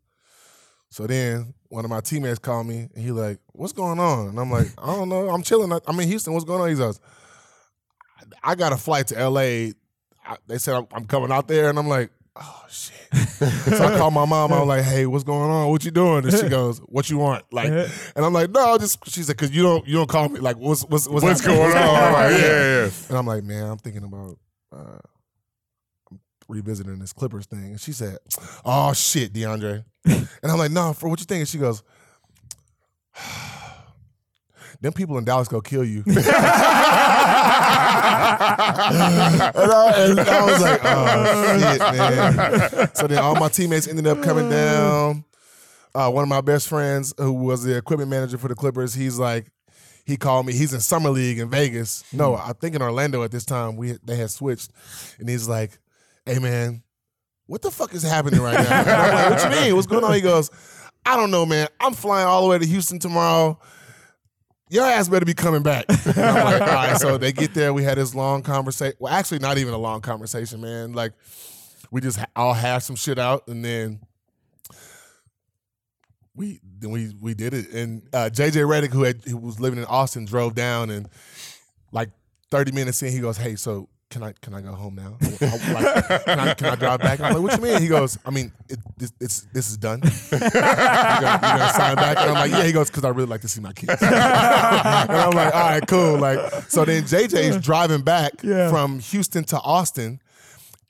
so 0.88 1.06
then 1.06 1.52
one 1.68 1.84
of 1.84 1.90
my 1.90 2.00
teammates 2.00 2.38
called 2.38 2.66
me 2.66 2.88
and 2.94 3.04
he 3.04 3.10
like, 3.12 3.38
what's 3.52 3.72
going 3.74 3.98
on? 3.98 4.28
And 4.28 4.40
I'm 4.40 4.50
like, 4.50 4.68
I 4.78 4.86
don't 4.94 5.08
know. 5.10 5.28
I'm 5.28 5.42
chilling. 5.42 5.72
I- 5.72 5.80
I'm 5.86 5.98
in 6.00 6.08
Houston. 6.08 6.32
What's 6.32 6.44
going 6.46 6.60
on? 6.62 6.68
He 6.70 6.74
goes, 6.76 6.98
I 8.42 8.54
got 8.54 8.72
a 8.72 8.76
flight 8.76 9.08
to 9.08 9.28
LA. 9.28 9.72
I, 10.24 10.36
they 10.46 10.58
said 10.58 10.74
I'm, 10.74 10.86
I'm 10.92 11.04
coming 11.04 11.32
out 11.32 11.48
there, 11.48 11.68
and 11.68 11.78
I'm 11.78 11.88
like, 11.88 12.10
oh 12.36 12.64
shit. 12.68 12.94
so 13.12 13.84
I 13.84 13.98
called 13.98 14.14
my 14.14 14.24
mom. 14.24 14.52
I 14.52 14.60
was 14.60 14.68
like, 14.68 14.84
hey, 14.84 15.06
what's 15.06 15.24
going 15.24 15.50
on? 15.50 15.68
What 15.68 15.84
you 15.84 15.90
doing? 15.90 16.24
And 16.24 16.32
she 16.32 16.48
goes, 16.48 16.78
what 16.80 17.10
you 17.10 17.18
want? 17.18 17.44
Like, 17.52 17.68
and 18.16 18.24
I'm 18.24 18.32
like, 18.32 18.50
no, 18.50 18.78
just 18.78 18.98
she 19.10 19.22
said, 19.22 19.36
cause 19.36 19.50
you 19.50 19.62
don't 19.62 19.86
you 19.86 19.94
don't 19.94 20.08
call 20.08 20.28
me. 20.28 20.40
Like, 20.40 20.56
what's 20.56 20.82
what's 20.84 21.08
what's, 21.08 21.24
What's 21.24 21.40
going 21.46 21.60
on? 21.60 21.76
I'm 21.76 22.12
like, 22.12 22.40
yeah, 22.40 22.84
yeah. 22.84 22.90
And 23.08 23.18
I'm 23.18 23.26
like, 23.26 23.44
man, 23.44 23.64
I'm 23.64 23.78
thinking 23.78 24.04
about 24.04 24.38
uh, 24.74 24.98
revisiting 26.48 26.98
this 26.98 27.12
Clippers 27.12 27.46
thing. 27.46 27.64
And 27.64 27.80
she 27.80 27.92
said, 27.92 28.18
oh 28.64 28.92
shit, 28.92 29.32
DeAndre. 29.32 29.84
and 30.04 30.28
I'm 30.44 30.58
like, 30.58 30.70
no, 30.72 30.92
for 30.92 31.08
what 31.08 31.20
you 31.20 31.26
think? 31.26 31.40
And 31.40 31.48
she 31.48 31.58
goes, 31.58 31.82
them 34.80 34.92
people 34.92 35.18
in 35.18 35.24
Dallas 35.24 35.48
go 35.48 35.60
kill 35.60 35.84
you. 35.84 36.02
and, 38.02 39.72
I, 39.72 40.06
and 40.10 40.20
I 40.20 40.44
was 40.44 40.60
like, 40.60 40.80
oh 40.84 41.58
shit, 41.60 41.80
man. 41.80 42.90
So 42.94 43.06
then 43.06 43.18
all 43.18 43.34
my 43.36 43.48
teammates 43.48 43.88
ended 43.88 44.06
up 44.06 44.22
coming 44.22 44.48
down. 44.48 45.24
Uh, 45.94 46.10
one 46.10 46.22
of 46.22 46.28
my 46.28 46.40
best 46.40 46.68
friends, 46.68 47.12
who 47.18 47.32
was 47.32 47.64
the 47.64 47.76
equipment 47.76 48.10
manager 48.10 48.38
for 48.38 48.48
the 48.48 48.54
Clippers, 48.54 48.94
he's 48.94 49.18
like, 49.18 49.50
he 50.04 50.16
called 50.16 50.46
me. 50.46 50.52
He's 50.52 50.72
in 50.72 50.80
summer 50.80 51.10
league 51.10 51.38
in 51.38 51.48
Vegas. 51.48 52.02
No, 52.12 52.34
I 52.34 52.52
think 52.54 52.74
in 52.74 52.82
Orlando 52.82 53.22
at 53.22 53.30
this 53.30 53.44
time. 53.44 53.76
We 53.76 53.98
they 54.04 54.16
had 54.16 54.30
switched, 54.30 54.70
and 55.18 55.28
he's 55.28 55.48
like, 55.48 55.78
"Hey 56.26 56.38
man, 56.40 56.82
what 57.46 57.62
the 57.62 57.70
fuck 57.70 57.94
is 57.94 58.02
happening 58.02 58.40
right 58.40 58.54
now?" 58.54 58.80
And 58.80 58.90
I'm 58.90 59.14
like, 59.14 59.30
"What 59.44 59.54
you 59.54 59.60
mean? 59.60 59.76
What's 59.76 59.86
going 59.86 60.02
on?" 60.02 60.12
He 60.14 60.20
goes, 60.20 60.50
"I 61.06 61.16
don't 61.16 61.30
know, 61.30 61.46
man. 61.46 61.68
I'm 61.78 61.94
flying 61.94 62.26
all 62.26 62.42
the 62.42 62.48
way 62.48 62.58
to 62.58 62.66
Houston 62.66 62.98
tomorrow." 62.98 63.60
Your 64.72 64.86
ass 64.86 65.06
better 65.06 65.26
be 65.26 65.34
coming 65.34 65.62
back. 65.62 65.84
Like, 66.06 66.16
all 66.16 66.66
right. 66.66 66.96
So 66.98 67.18
they 67.18 67.30
get 67.30 67.52
there. 67.52 67.74
We 67.74 67.82
had 67.84 67.98
this 67.98 68.14
long 68.14 68.42
conversation. 68.42 68.96
Well, 68.98 69.12
actually, 69.12 69.40
not 69.40 69.58
even 69.58 69.74
a 69.74 69.78
long 69.78 70.00
conversation, 70.00 70.62
man. 70.62 70.94
Like, 70.94 71.12
we 71.90 72.00
just 72.00 72.18
all 72.34 72.54
hashed 72.54 72.86
some 72.86 72.96
shit 72.96 73.18
out, 73.18 73.46
and 73.48 73.62
then 73.62 74.00
we 76.34 76.60
then 76.78 76.90
we 76.90 77.14
we 77.20 77.34
did 77.34 77.52
it. 77.52 77.70
And 77.70 78.02
uh, 78.14 78.30
JJ 78.32 78.64
Redick, 78.66 78.92
who 78.92 79.02
had 79.02 79.22
who 79.24 79.36
was 79.36 79.60
living 79.60 79.78
in 79.78 79.84
Austin, 79.84 80.24
drove 80.24 80.54
down 80.54 80.88
and 80.88 81.08
like 81.92 82.08
30 82.50 82.72
minutes 82.72 83.02
in, 83.02 83.12
he 83.12 83.20
goes, 83.20 83.36
"Hey, 83.36 83.56
so 83.56 83.90
can 84.12 84.22
I 84.22 84.32
can 84.32 84.52
I 84.52 84.60
go 84.60 84.72
home 84.72 84.94
now? 84.94 85.16
I- 85.22 85.26
like, 85.72 86.24
can, 86.24 86.38
I, 86.38 86.54
can 86.54 86.66
I 86.66 86.74
drive 86.76 87.00
back?" 87.00 87.20
I'm 87.20 87.32
like, 87.32 87.42
"What 87.42 87.56
you 87.56 87.62
mean?" 87.62 87.80
He 87.80 87.88
goes, 87.88 88.18
"I 88.26 88.30
mean, 88.30 88.52
it, 88.68 88.78
this, 88.98 89.12
it's 89.18 89.46
this 89.54 89.70
is 89.70 89.78
done. 89.78 90.00
you 90.04 90.38
gonna, 90.38 91.72
sign 91.72 91.96
back?" 91.96 92.18
And 92.18 92.30
I'm 92.30 92.34
like, 92.34 92.50
"Yeah." 92.50 92.64
He 92.64 92.72
goes, 92.72 92.90
"Because 92.90 93.04
I 93.04 93.08
really 93.08 93.28
like 93.28 93.40
to 93.40 93.48
see 93.48 93.62
my 93.62 93.72
kids." 93.72 94.02
and 94.02 94.14
I'm 94.14 95.30
like, 95.30 95.54
"All 95.54 95.60
right, 95.62 95.86
cool." 95.88 96.18
Like, 96.18 96.38
so 96.68 96.84
then 96.84 97.04
JJ's 97.04 97.64
driving 97.64 98.02
back 98.02 98.40
from 98.40 98.98
Houston 98.98 99.44
to 99.44 99.58
Austin 99.60 100.20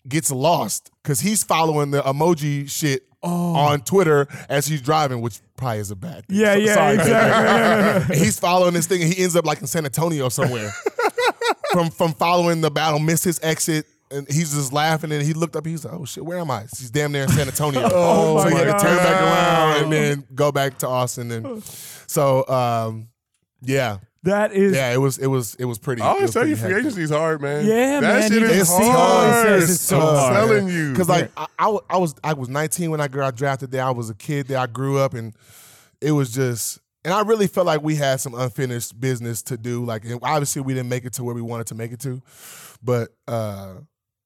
gets 0.09 0.33
lost 0.33 0.91
because 1.03 1.21
he's 1.21 1.45
following 1.45 1.93
the 1.93 2.03
emoji 2.03 2.69
shit 2.69 3.07
oh. 3.23 3.55
on 3.55 3.83
Twitter 3.83 4.27
as 4.49 4.67
he's 4.67 4.83
driving, 4.83 5.21
which 5.21 5.39
probably 5.57 5.79
is 5.79 5.93
a 5.93 5.97
bad 5.97 6.27
thing. 6.27 6.39
Yeah, 6.41 6.55
So- 6.55 6.59
yeah, 6.59 6.75
sorry, 6.75 6.95
exactly. 6.95 8.19
He's 8.19 8.41
following 8.41 8.75
this 8.75 8.87
thing, 8.87 9.03
and 9.03 9.13
he 9.13 9.23
ends 9.23 9.37
up 9.37 9.47
like 9.47 9.61
in 9.61 9.69
San 9.69 9.85
Antonio 9.85 10.29
somewhere. 10.29 10.73
From 11.73 11.91
from 11.91 12.13
following 12.13 12.61
the 12.61 12.71
battle, 12.71 12.99
missed 12.99 13.25
his 13.25 13.41
exit. 13.43 13.87
And 14.11 14.29
he's 14.29 14.53
just 14.53 14.75
laughing, 14.75 15.11
and 15.11 15.23
he 15.23 15.33
looked 15.33 15.57
up. 15.57 15.65
He's 15.65 15.87
like, 15.87 15.95
"Oh 15.95 16.05
shit, 16.05 16.23
where 16.23 16.39
am 16.39 16.51
I?" 16.51 16.63
He's 16.63 16.91
damn 16.91 17.13
near 17.13 17.23
in 17.23 17.31
San 17.31 17.49
Antonio. 17.49 17.81
Oh, 17.93 18.39
so 18.39 18.45
my 18.45 18.51
he 18.51 18.57
had 18.57 18.65
to 18.79 18.85
turn 18.85 18.97
back 18.99 19.23
around 19.23 19.83
and 19.85 19.93
then 19.93 20.25
go 20.35 20.53
back 20.53 20.77
to 20.81 20.87
Austin. 20.87 21.31
And 21.33 21.65
so, 21.65 22.47
um, 22.47 23.09
yeah, 23.63 23.99
That 24.25 24.53
is 24.53 24.75
yeah, 24.75 24.93
it 24.93 24.99
was 24.99 25.17
it 25.17 25.29
was 25.29 25.55
it 25.55 25.65
was 25.65 25.79
pretty. 25.79 26.03
I 26.03 26.09
always 26.09 26.25
was 26.25 26.35
tell 26.35 26.47
you, 26.47 26.57
free 26.57 26.75
agency 26.75 27.01
is 27.05 27.11
hard, 27.11 27.41
man. 27.41 27.65
Yeah, 27.65 28.01
that 28.01 28.21
man, 28.21 28.31
shit 28.31 28.43
is 28.43 28.57
just 28.59 28.71
always 28.73 28.91
hard. 28.91 29.63
it's 29.63 29.81
so 29.81 29.97
I'm 29.99 30.03
hard. 30.17 30.35
telling 30.35 30.69
you, 30.69 30.91
Because 30.91 31.09
like 31.09 31.31
I, 31.35 31.47
I, 31.59 31.79
I 31.89 31.97
was 31.97 32.15
I 32.23 32.35
was 32.35 32.51
19 32.51 32.91
when 32.91 33.01
I 33.01 33.09
got 33.09 33.35
drafted 33.35 33.71
there. 33.71 33.83
I 33.83 33.93
was 33.93 34.11
a 34.11 34.15
kid 34.15 34.47
there. 34.47 34.59
I 34.59 34.67
grew 34.67 34.99
up 34.99 35.15
and 35.15 35.33
it 36.03 36.13
was 36.13 36.31
just 36.35 36.81
and 37.05 37.13
I 37.13 37.23
really 37.23 37.47
felt 37.47 37.67
like 37.67 37.83
we 37.83 37.97
had 37.97 38.21
some 38.21 38.35
unfinished 38.35 39.01
business 39.01 39.43
to 39.45 39.57
do. 39.57 39.85
Like 39.85 40.05
obviously 40.23 40.63
we 40.63 40.75
didn't 40.75 40.89
make 40.89 41.05
it 41.05 41.13
to 41.15 41.25
where 41.25 41.35
we 41.35 41.43
wanted 41.43 41.67
to 41.69 41.75
make 41.75 41.93
it 41.93 42.01
to, 42.01 42.23
but 42.83 43.09
uh, 43.29 43.75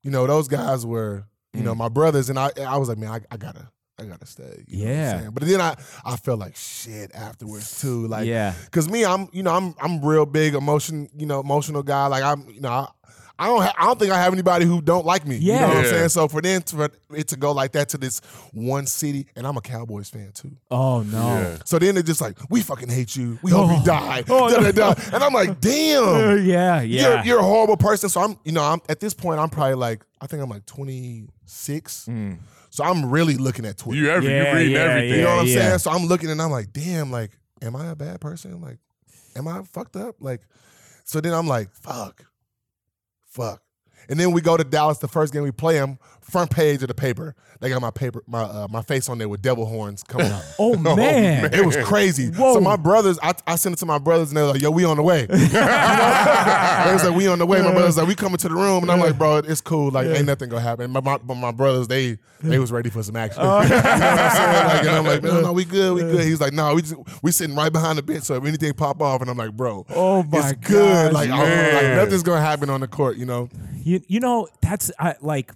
you 0.02 0.10
know 0.10 0.26
those 0.26 0.48
guys 0.48 0.84
were 0.86 1.24
you 1.54 1.62
Mm. 1.62 1.64
know 1.64 1.74
my 1.74 1.88
brothers 1.88 2.28
and 2.28 2.38
I 2.38 2.50
I 2.66 2.76
was 2.76 2.88
like 2.88 2.98
man 2.98 3.10
I, 3.10 3.20
I 3.30 3.36
gotta 3.38 3.70
I 3.98 4.04
gotta 4.04 4.26
stay. 4.26 4.64
You 4.68 4.84
know 4.84 4.90
what 4.92 4.98
I'm 5.00 5.22
Yeah. 5.24 5.30
but 5.32 5.42
then 5.44 5.60
I 5.60 5.74
I 6.04 6.16
felt 6.16 6.38
like 6.38 6.54
shit 6.54 7.10
afterwards 7.14 7.80
too. 7.80 8.06
Like 8.08 8.26
yeah. 8.26 8.52
Cause 8.70 8.90
me, 8.90 9.06
I'm 9.06 9.28
you 9.32 9.42
know 9.42 9.54
I'm 9.54 9.74
I'm 9.80 10.04
real 10.04 10.26
big 10.26 10.54
emotion 10.54 11.08
you 11.16 11.24
know 11.24 11.40
emotional 11.40 11.82
guy. 11.82 12.06
Like 12.08 12.22
I'm 12.22 12.46
you 12.50 12.60
know 12.60 12.68
I, 12.70 12.88
I 13.38 13.46
don't 13.48 13.60
ha- 13.62 13.74
I 13.78 13.84
don't 13.84 13.98
think 13.98 14.12
I 14.12 14.22
have 14.22 14.32
anybody 14.32 14.64
who 14.64 14.80
don't 14.80 15.04
like 15.04 15.26
me. 15.26 15.36
you 15.36 15.52
Yeah. 15.52 15.60
know 15.60 15.68
what 15.68 15.76
I'm 15.78 15.84
saying. 15.84 16.08
So 16.08 16.26
for 16.28 16.40
them 16.40 16.62
to, 16.62 16.76
for 16.76 16.90
it 17.16 17.28
to 17.28 17.36
go 17.36 17.52
like 17.52 17.72
that 17.72 17.90
to 17.90 17.98
this 17.98 18.20
one 18.52 18.86
city, 18.86 19.26
and 19.36 19.46
I'm 19.46 19.56
a 19.56 19.60
Cowboys 19.60 20.08
fan 20.08 20.30
too. 20.32 20.52
Oh 20.70 21.02
no. 21.02 21.18
Yeah. 21.26 21.58
So 21.66 21.78
then 21.78 21.96
it's 21.98 22.06
just 22.06 22.20
like 22.22 22.38
we 22.48 22.62
fucking 22.62 22.88
hate 22.88 23.14
you. 23.14 23.38
We 23.42 23.50
hope 23.50 23.70
Oh. 23.70 23.78
you 23.78 23.84
die. 23.84 24.24
Oh, 24.28 24.48
da, 24.50 24.60
no. 24.60 24.72
da, 24.72 24.94
da. 24.94 25.00
And 25.14 25.22
I'm 25.22 25.32
like, 25.34 25.50
Uh, 25.50 25.54
damn. 25.60 26.46
yeah, 26.46 26.80
yeah. 26.80 26.82
You're, 26.82 27.24
you're 27.24 27.38
a 27.40 27.42
horrible 27.44 27.76
person. 27.76 28.08
So 28.08 28.22
I'm, 28.22 28.38
you 28.44 28.52
know, 28.52 28.62
I'm 28.62 28.80
at 28.88 29.00
this 29.00 29.12
point. 29.14 29.38
I'm 29.38 29.50
probably 29.50 29.74
like, 29.74 30.02
I 30.20 30.26
think 30.26 30.42
I'm 30.42 30.48
like 30.50 30.64
26. 30.66 32.08
So 32.70 32.84
I'm 32.84 33.10
really 33.10 33.36
looking 33.36 33.64
at 33.66 33.78
Twitter. 33.78 34.00
you 34.00 34.10
every 34.10 34.30
Yeah, 34.30 34.50
you 34.50 34.56
reading 34.56 34.72
yeah, 34.74 34.80
everything. 34.80 35.18
You 35.18 35.24
know 35.24 35.30
what 35.36 35.40
I'm 35.42 35.46
yeah. 35.46 35.54
saying? 35.68 35.78
So 35.78 35.90
I'm 35.90 36.06
looking 36.06 36.30
and 36.30 36.40
I'm 36.42 36.50
like, 36.50 36.72
damn, 36.72 37.10
like, 37.10 37.30
am 37.62 37.76
I 37.76 37.86
a 37.88 37.96
bad 37.96 38.20
person? 38.20 38.60
Like, 38.60 38.78
am 39.34 39.48
I 39.48 39.62
fucked 39.62 39.96
up? 39.96 40.16
Like, 40.20 40.42
so 41.04 41.20
then 41.20 41.32
I'm 41.32 41.46
like, 41.46 41.70
fuck, 41.72 42.24
fuck. 43.36 43.62
And 44.08 44.18
then 44.18 44.32
we 44.32 44.40
go 44.40 44.56
to 44.56 44.64
Dallas. 44.64 44.98
The 44.98 45.08
first 45.08 45.32
game 45.32 45.42
we 45.42 45.50
play 45.50 45.74
them, 45.74 45.98
front 46.30 46.50
page 46.50 46.82
of 46.82 46.88
the 46.88 46.94
paper. 46.94 47.34
They 47.60 47.68
got 47.70 47.80
my 47.80 47.90
paper, 47.90 48.22
my 48.26 48.42
uh, 48.42 48.66
my 48.70 48.82
face 48.82 49.08
on 49.08 49.18
there 49.18 49.28
with 49.28 49.40
devil 49.42 49.64
horns 49.64 50.02
coming 50.02 50.26
out. 50.30 50.42
oh 50.58 50.76
man. 50.96 51.52
It 51.54 51.64
was 51.64 51.76
crazy. 51.78 52.28
Whoa. 52.30 52.54
So 52.54 52.60
my 52.60 52.76
brothers, 52.76 53.18
I, 53.22 53.32
I 53.46 53.56
sent 53.56 53.74
it 53.74 53.78
to 53.78 53.86
my 53.86 53.98
brothers, 53.98 54.28
and 54.30 54.36
they 54.36 54.42
were 54.42 54.48
like, 54.52 54.60
"Yo, 54.60 54.70
we 54.70 54.84
on 54.84 54.96
the 54.96 55.02
way." 55.02 55.26
They 56.86 56.92
was 56.92 57.04
like, 57.04 57.14
"We 57.16 57.26
on 57.26 57.38
the 57.38 57.46
way." 57.46 57.60
My 57.62 57.72
brothers 57.72 57.96
like, 57.96 58.06
"We 58.06 58.14
coming 58.14 58.36
to 58.38 58.48
the 58.48 58.54
room," 58.54 58.82
and 58.82 58.90
I'm 58.92 59.00
like, 59.00 59.16
"Bro, 59.18 59.38
it's 59.38 59.60
cool. 59.60 59.90
Like, 59.90 60.06
ain't 60.06 60.26
nothing 60.26 60.48
gonna 60.48 60.62
happen." 60.62 60.90
My, 60.90 61.00
my, 61.00 61.18
but 61.18 61.34
my 61.34 61.50
brothers, 61.52 61.88
they 61.88 62.18
they 62.40 62.58
was 62.58 62.70
ready 62.70 62.90
for 62.90 63.02
some 63.02 63.16
action. 63.16 63.42
you 63.42 63.48
know 63.48 63.56
what 63.56 63.72
I'm 63.72 64.30
saying? 64.36 64.66
Like, 64.66 64.80
and 64.82 64.90
I'm 64.90 65.04
like, 65.04 65.22
"No, 65.22 65.40
no, 65.40 65.52
we 65.52 65.64
good, 65.64 65.94
we 65.94 66.00
good." 66.02 66.24
He's 66.24 66.40
like, 66.40 66.52
"No, 66.52 66.74
we 66.74 66.82
just 66.82 66.94
we 67.22 67.32
sitting 67.32 67.56
right 67.56 67.72
behind 67.72 67.98
the 67.98 68.02
bench, 68.02 68.24
so 68.24 68.34
if 68.34 68.44
anything 68.44 68.72
pop 68.74 69.00
off," 69.02 69.20
and 69.20 69.30
I'm 69.30 69.36
like, 69.36 69.52
"Bro, 69.56 69.86
Oh, 69.90 70.22
my 70.24 70.50
it's 70.50 70.52
good. 70.68 71.12
gosh, 71.12 71.12
Like, 71.14 71.30
I'm- 71.30 71.40
man. 71.48 71.74
like 71.96 72.04
nothing's 72.04 72.22
gonna 72.22 72.40
happen 72.40 72.70
on 72.70 72.80
the 72.80 72.88
court, 72.88 73.16
you 73.16 73.26
know." 73.26 73.48
You 73.82 74.00
you 74.08 74.20
know 74.20 74.48
that's 74.60 74.90
I, 74.98 75.14
like 75.20 75.52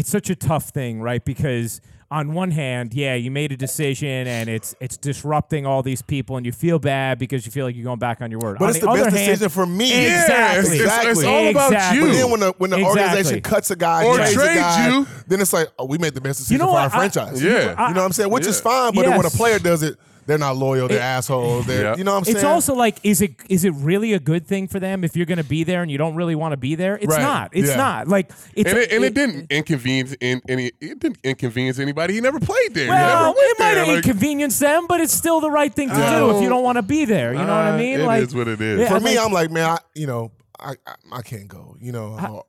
it's 0.00 0.10
such 0.10 0.30
a 0.30 0.34
tough 0.34 0.70
thing, 0.70 1.00
right? 1.02 1.22
Because 1.24 1.80
on 2.10 2.32
one 2.32 2.50
hand, 2.50 2.92
yeah, 2.94 3.14
you 3.14 3.30
made 3.30 3.52
a 3.52 3.56
decision 3.56 4.26
and 4.26 4.48
it's 4.48 4.74
it's 4.80 4.96
disrupting 4.96 5.66
all 5.66 5.82
these 5.82 6.02
people, 6.02 6.36
and 6.38 6.44
you 6.46 6.52
feel 6.52 6.78
bad 6.78 7.18
because 7.18 7.44
you 7.46 7.52
feel 7.52 7.66
like 7.66 7.76
you're 7.76 7.84
going 7.84 7.98
back 7.98 8.20
on 8.22 8.30
your 8.30 8.40
word. 8.40 8.56
But 8.58 8.64
on 8.64 8.70
it's 8.70 8.78
the, 8.80 8.88
other 8.88 9.04
best 9.04 9.16
hand, 9.16 9.28
decision 9.28 9.48
for 9.50 9.66
me. 9.66 9.90
Yeah, 9.90 10.20
Exactly. 10.22 10.78
it's, 10.78 10.84
it's, 10.94 11.04
it's 11.18 11.24
all 11.24 11.48
about 11.48 11.72
Exactly. 11.72 12.00
But 12.00 12.06
you. 12.08 12.12
then 12.14 12.30
when 12.30 12.40
the 12.40 12.54
when 12.58 12.70
the 12.70 12.76
Exactly. 12.78 13.00
organization 13.02 13.40
cuts 13.42 13.70
a 13.70 13.76
guy, 13.76 14.04
Or 14.06 14.16
trades 14.16 14.30
a 14.32 14.34
trades 14.34 14.60
guy, 14.60 14.88
you. 14.88 15.06
then 15.28 15.40
it's 15.40 15.52
like, 15.52 15.68
oh, 15.78 15.84
we 15.84 15.98
made 15.98 16.14
the 16.14 16.20
best 16.20 16.38
decision 16.40 16.58
know 16.58 16.66
for 16.66 16.72
what? 16.72 16.80
our 16.82 16.86
I- 16.86 17.08
franchise. 17.10 17.42
Yeah. 17.42 17.52
you 17.88 17.94
know 17.94 18.00
what 18.00 18.06
I'm 18.06 18.12
saying, 18.12 18.30
which 18.30 18.46
is 18.46 18.56
Yeah. 18.56 18.62
fine. 18.70 18.94
But 18.94 19.02
then 19.02 19.10
when 19.12 19.20
a 19.20 19.24
Yes. 19.24 19.36
player 19.36 19.58
does 19.60 19.82
it, 19.82 19.96
they're 20.30 20.38
not 20.38 20.56
loyal. 20.56 20.86
They're 20.88 21.00
assholes. 21.00 21.66
They're, 21.66 21.82
Yeah. 21.82 21.96
you 21.96 22.04
know 22.04 22.12
what 22.12 22.18
I'm 22.18 22.24
saying. 22.24 22.36
It's 22.36 22.44
also 22.44 22.74
like, 22.74 22.96
is 23.02 23.20
it 23.20 23.32
is 23.48 23.64
it 23.64 23.74
really 23.74 24.12
a 24.12 24.20
good 24.20 24.46
thing 24.46 24.68
for 24.68 24.78
them 24.78 25.02
if 25.02 25.16
you're 25.16 25.26
going 25.26 25.38
to 25.38 25.44
be 25.44 25.64
there 25.64 25.82
and 25.82 25.90
you 25.90 25.98
don't 25.98 26.14
really 26.14 26.34
want 26.36 26.52
to 26.52 26.56
be 26.56 26.76
there? 26.76 26.96
It's 26.96 27.06
Right. 27.08 27.20
not. 27.20 27.50
It's 27.52 27.68
Yeah. 27.70 27.76
not. 27.76 28.08
Like 28.08 28.30
it's 28.54 28.70
and 28.70 28.78
it, 28.78 28.92
and 28.92 29.04
it- 29.04 29.08
it 29.08 29.14
didn't 29.14 29.50
inconvenience 29.50 30.14
in 30.20 30.40
any. 30.48 30.70
It 30.80 31.00
didn't 31.00 31.18
inconvenience 31.24 31.78
anybody. 31.80 32.14
He 32.14 32.20
never 32.20 32.38
played 32.38 32.72
there. 32.74 32.84
he 32.84 32.90
Well, 32.90 33.34
never 33.34 33.38
it 33.40 33.58
might 33.58 33.74
there. 33.74 33.78
have 33.84 33.88
Like, 33.88 33.96
inconvenienced 34.06 34.60
them, 34.60 34.86
but 34.86 35.00
it's 35.00 35.12
still 35.12 35.40
the 35.40 35.50
right 35.50 35.74
thing 35.74 35.88
to 35.88 35.94
do 35.94 36.36
if 36.36 36.42
you 36.42 36.48
don't 36.48 36.62
want 36.62 36.76
to 36.76 36.82
be 36.82 37.04
there. 37.04 37.32
You 37.32 37.40
know 37.40 37.46
what 37.46 37.66
I 37.66 37.70
Uh, 37.74 37.76
mean? 37.78 38.00
it 38.00 38.04
like 38.06 38.22
is 38.22 38.34
what 38.34 38.46
it 38.48 38.60
is. 38.60 38.80
Yeah, 38.80 38.88
for 38.88 39.00
me, 39.00 39.16
like- 39.16 39.26
I'm 39.26 39.32
like, 39.32 39.50
man, 39.50 39.68
I, 39.70 39.78
you 39.94 40.06
know, 40.06 40.30
I, 40.58 40.74
I 40.86 41.18
I 41.18 41.22
can't 41.22 41.48
go. 41.48 41.76
You 41.80 41.92
know. 41.92 42.44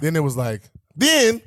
then 0.00 0.16
it 0.16 0.22
was 0.22 0.36
like, 0.36 0.62
then 0.96 1.40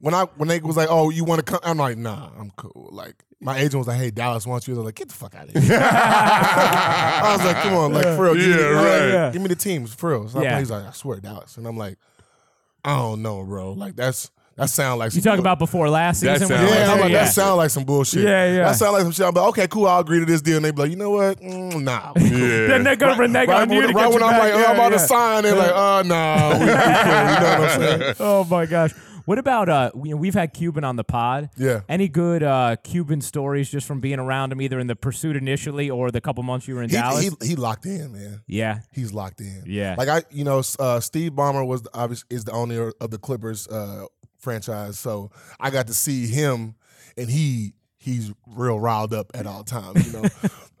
when 0.00 0.14
I 0.14 0.24
when 0.36 0.48
they 0.48 0.60
was 0.60 0.76
like, 0.76 0.88
oh, 0.90 1.10
you 1.10 1.24
want 1.24 1.38
to 1.38 1.44
come? 1.44 1.60
I'm 1.62 1.78
like, 1.78 1.96
nah, 1.98 2.30
I'm 2.38 2.50
cool. 2.56 2.88
Like. 2.92 3.24
My 3.40 3.56
agent 3.56 3.74
was 3.74 3.86
like, 3.86 3.98
"Hey, 3.98 4.10
Dallas 4.10 4.48
wants 4.48 4.66
you." 4.66 4.74
I 4.74 4.78
was 4.78 4.86
like, 4.86 4.96
"Get 4.96 5.06
the 5.06 5.14
fuck 5.14 5.32
out 5.36 5.44
of 5.48 5.52
here!" 5.62 5.78
I 5.80 7.36
was 7.36 7.46
like, 7.46 7.62
"Come 7.62 7.74
on, 7.74 7.92
like 7.92 8.02
for 8.16 8.24
real, 8.24 8.34
give, 8.34 8.42
me, 8.44 8.50
Yeah, 8.50 8.56
the- 8.56 8.74
like, 8.74 8.84
right. 8.84 9.08
Yeah. 9.10 9.30
give 9.30 9.42
me 9.42 9.46
the 9.46 9.54
teams 9.54 9.94
for 9.94 10.10
real." 10.10 10.28
So 10.28 10.42
Yeah. 10.42 10.58
he's 10.58 10.72
like, 10.72 10.84
"I 10.84 10.90
swear, 10.90 11.20
Dallas," 11.20 11.56
and 11.56 11.64
I'm 11.64 11.76
like, 11.76 11.98
"I 12.84 12.96
don't 12.96 13.22
know, 13.22 13.44
bro. 13.44 13.74
Like 13.74 13.94
that's 13.94 14.32
that 14.56 14.70
sound 14.70 14.98
like 14.98 15.14
you 15.14 15.20
some 15.20 15.30
talking 15.30 15.38
about 15.38 15.60
before 15.60 15.88
last 15.88 16.18
season? 16.18 16.48
when 16.48 16.48
sound 16.48 16.68
yeah, 16.68 16.74
went 16.78 16.90
I'm 16.90 16.98
like, 17.00 17.12
yeah. 17.12 17.24
that 17.26 17.32
sound 17.32 17.56
like 17.58 17.70
some 17.70 17.84
bullshit. 17.84 18.24
Yeah, 18.24 18.46
yeah. 18.52 18.64
That 18.64 18.72
sound 18.74 18.94
like 18.94 19.02
some 19.02 19.12
shit. 19.12 19.24
I'm 19.24 19.32
like, 19.34 19.48
okay, 19.50 19.68
cool, 19.68 19.86
I'll 19.86 20.00
agree 20.00 20.18
to 20.18 20.24
this 20.26 20.42
deal. 20.42 20.56
And 20.56 20.64
they 20.64 20.72
be 20.72 20.82
like, 20.82 20.90
you 20.90 20.96
know 20.96 21.10
what? 21.10 21.40
Mm, 21.40 21.82
nah. 21.84 22.12
yeah. 22.16 22.66
Then 22.66 22.82
they're 22.82 22.96
gonna 22.96 23.16
renege 23.20 23.48
right 23.48 23.62
on 23.62 23.70
you 23.70 23.78
when, 23.78 23.88
to 23.90 23.94
right 23.94 24.02
get 24.02 24.10
when 24.14 24.20
you 24.20 24.26
I'm 24.26 24.32
back. 24.32 24.42
like, 24.42 24.54
oh, 24.54 24.58
Yeah, 24.58 24.64
I'm 24.70 24.74
about 24.74 24.90
yeah. 24.90 24.98
to 24.98 25.06
sign, 25.06 25.42
they're 25.44 25.54
like, 25.54 25.70
oh, 25.72 26.02
no, 26.04 26.58
we, 26.58 26.64
we 26.64 26.72
cool. 26.72 26.74
You 26.74 26.74
know 26.74 27.60
what 27.60 27.70
I'm 27.70 27.80
saying? 28.00 28.14
Oh 28.18 28.44
my 28.50 28.66
gosh. 28.66 28.94
What 29.28 29.36
about 29.36 29.68
uh? 29.68 29.90
We, 29.94 30.14
we've 30.14 30.32
had 30.32 30.54
Cuban 30.54 30.84
on 30.84 30.96
the 30.96 31.04
pod. 31.04 31.50
Yeah. 31.58 31.82
Any 31.86 32.08
good 32.08 32.42
uh 32.42 32.76
Cuban 32.82 33.20
stories 33.20 33.70
just 33.70 33.86
from 33.86 34.00
being 34.00 34.18
around 34.18 34.52
him, 34.52 34.62
either 34.62 34.78
in 34.80 34.86
the 34.86 34.96
pursuit 34.96 35.36
initially 35.36 35.90
or 35.90 36.10
the 36.10 36.22
couple 36.22 36.42
months 36.44 36.66
you 36.66 36.74
were 36.76 36.82
in 36.82 36.88
He, 36.88 36.96
Dallas? 36.96 37.28
he 37.42 37.48
he 37.48 37.54
locked 37.54 37.84
in, 37.84 38.10
man. 38.12 38.40
yeah. 38.46 38.78
He's 38.90 39.12
locked 39.12 39.42
in. 39.42 39.64
Yeah. 39.66 39.96
Like 39.98 40.08
I, 40.08 40.22
you 40.30 40.44
know, 40.44 40.62
uh, 40.78 41.00
Steve 41.00 41.32
Ballmer 41.32 41.66
was 41.66 41.82
the, 41.82 41.90
obvious 41.92 42.24
is 42.30 42.44
the 42.44 42.52
owner 42.52 42.90
of 43.02 43.10
the 43.10 43.18
Clippers 43.18 43.68
uh, 43.68 44.06
franchise, 44.38 44.98
so 44.98 45.30
I 45.60 45.68
got 45.68 45.88
to 45.88 45.94
see 45.94 46.26
him, 46.26 46.76
and 47.18 47.28
he 47.28 47.74
he's 47.98 48.32
real 48.46 48.80
riled 48.80 49.12
up 49.12 49.30
at 49.34 49.46
all 49.46 49.62
times, 49.62 50.06
you 50.06 50.22
know. 50.22 50.28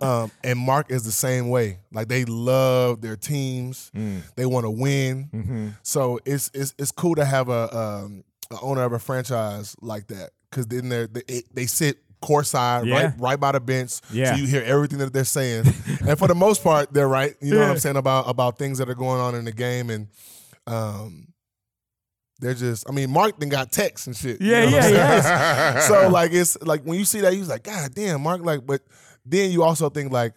um, 0.00 0.30
and 0.42 0.58
Mark 0.58 0.90
is 0.90 1.04
the 1.04 1.12
same 1.12 1.50
way. 1.50 1.80
Like 1.92 2.08
they 2.08 2.24
love 2.24 3.02
their 3.02 3.16
teams, 3.16 3.92
they 4.36 4.46
want 4.46 4.64
to 4.64 4.70
win. 4.70 5.74
So 5.82 6.18
it's 6.24 6.50
it's 6.54 6.74
it's 6.78 6.92
cool 6.92 7.16
to 7.16 7.26
have 7.26 7.50
a 7.50 7.76
um, 7.76 8.24
a 8.50 8.60
owner 8.60 8.82
of 8.82 8.92
a 8.92 8.98
franchise 8.98 9.76
like 9.80 10.06
that 10.08 10.30
because 10.50 10.66
then 10.66 10.88
they're, 10.88 11.06
they 11.06 11.42
they 11.52 11.66
sit 11.66 11.98
courtside 12.22 12.86
Yeah. 12.86 12.94
right 12.94 13.14
right 13.18 13.40
by 13.40 13.52
the 13.52 13.60
bench, 13.60 14.00
Yeah. 14.10 14.32
so 14.34 14.40
you 14.40 14.46
hear 14.46 14.62
everything 14.62 14.98
that 14.98 15.12
they're 15.12 15.24
saying, 15.24 15.64
and 16.06 16.18
for 16.18 16.26
the 16.28 16.34
most 16.34 16.62
part, 16.64 16.92
they're 16.92 17.08
right. 17.08 17.36
You 17.40 17.54
know 17.54 17.60
what 17.60 17.70
I'm 17.70 17.78
saying 17.78 17.96
about 17.96 18.28
about 18.28 18.58
things 18.58 18.78
that 18.78 18.88
are 18.88 18.94
going 18.94 19.20
on 19.20 19.34
in 19.34 19.44
the 19.44 19.52
game, 19.52 19.90
and 19.90 20.08
um, 20.66 21.28
they're 22.40 22.54
just. 22.54 22.88
I 22.88 22.92
mean, 22.92 23.10
Mark 23.10 23.38
then 23.38 23.48
got 23.50 23.70
texts 23.72 24.06
and 24.06 24.16
shit. 24.16 24.40
you 24.40 24.50
Yeah, 24.50 24.64
know 24.70 24.76
what 24.78 24.92
yeah, 24.92 25.80
saying? 25.80 25.88
so 25.88 26.08
like 26.08 26.32
it's 26.32 26.60
like 26.62 26.82
when 26.82 26.98
you 26.98 27.04
see 27.04 27.20
that, 27.20 27.34
you're 27.36 27.44
like, 27.46 27.62
God 27.64 27.94
damn, 27.94 28.22
Mark. 28.22 28.42
Like, 28.44 28.66
but 28.66 28.82
then 29.24 29.50
you 29.50 29.62
also 29.62 29.90
think 29.90 30.10
like. 30.12 30.34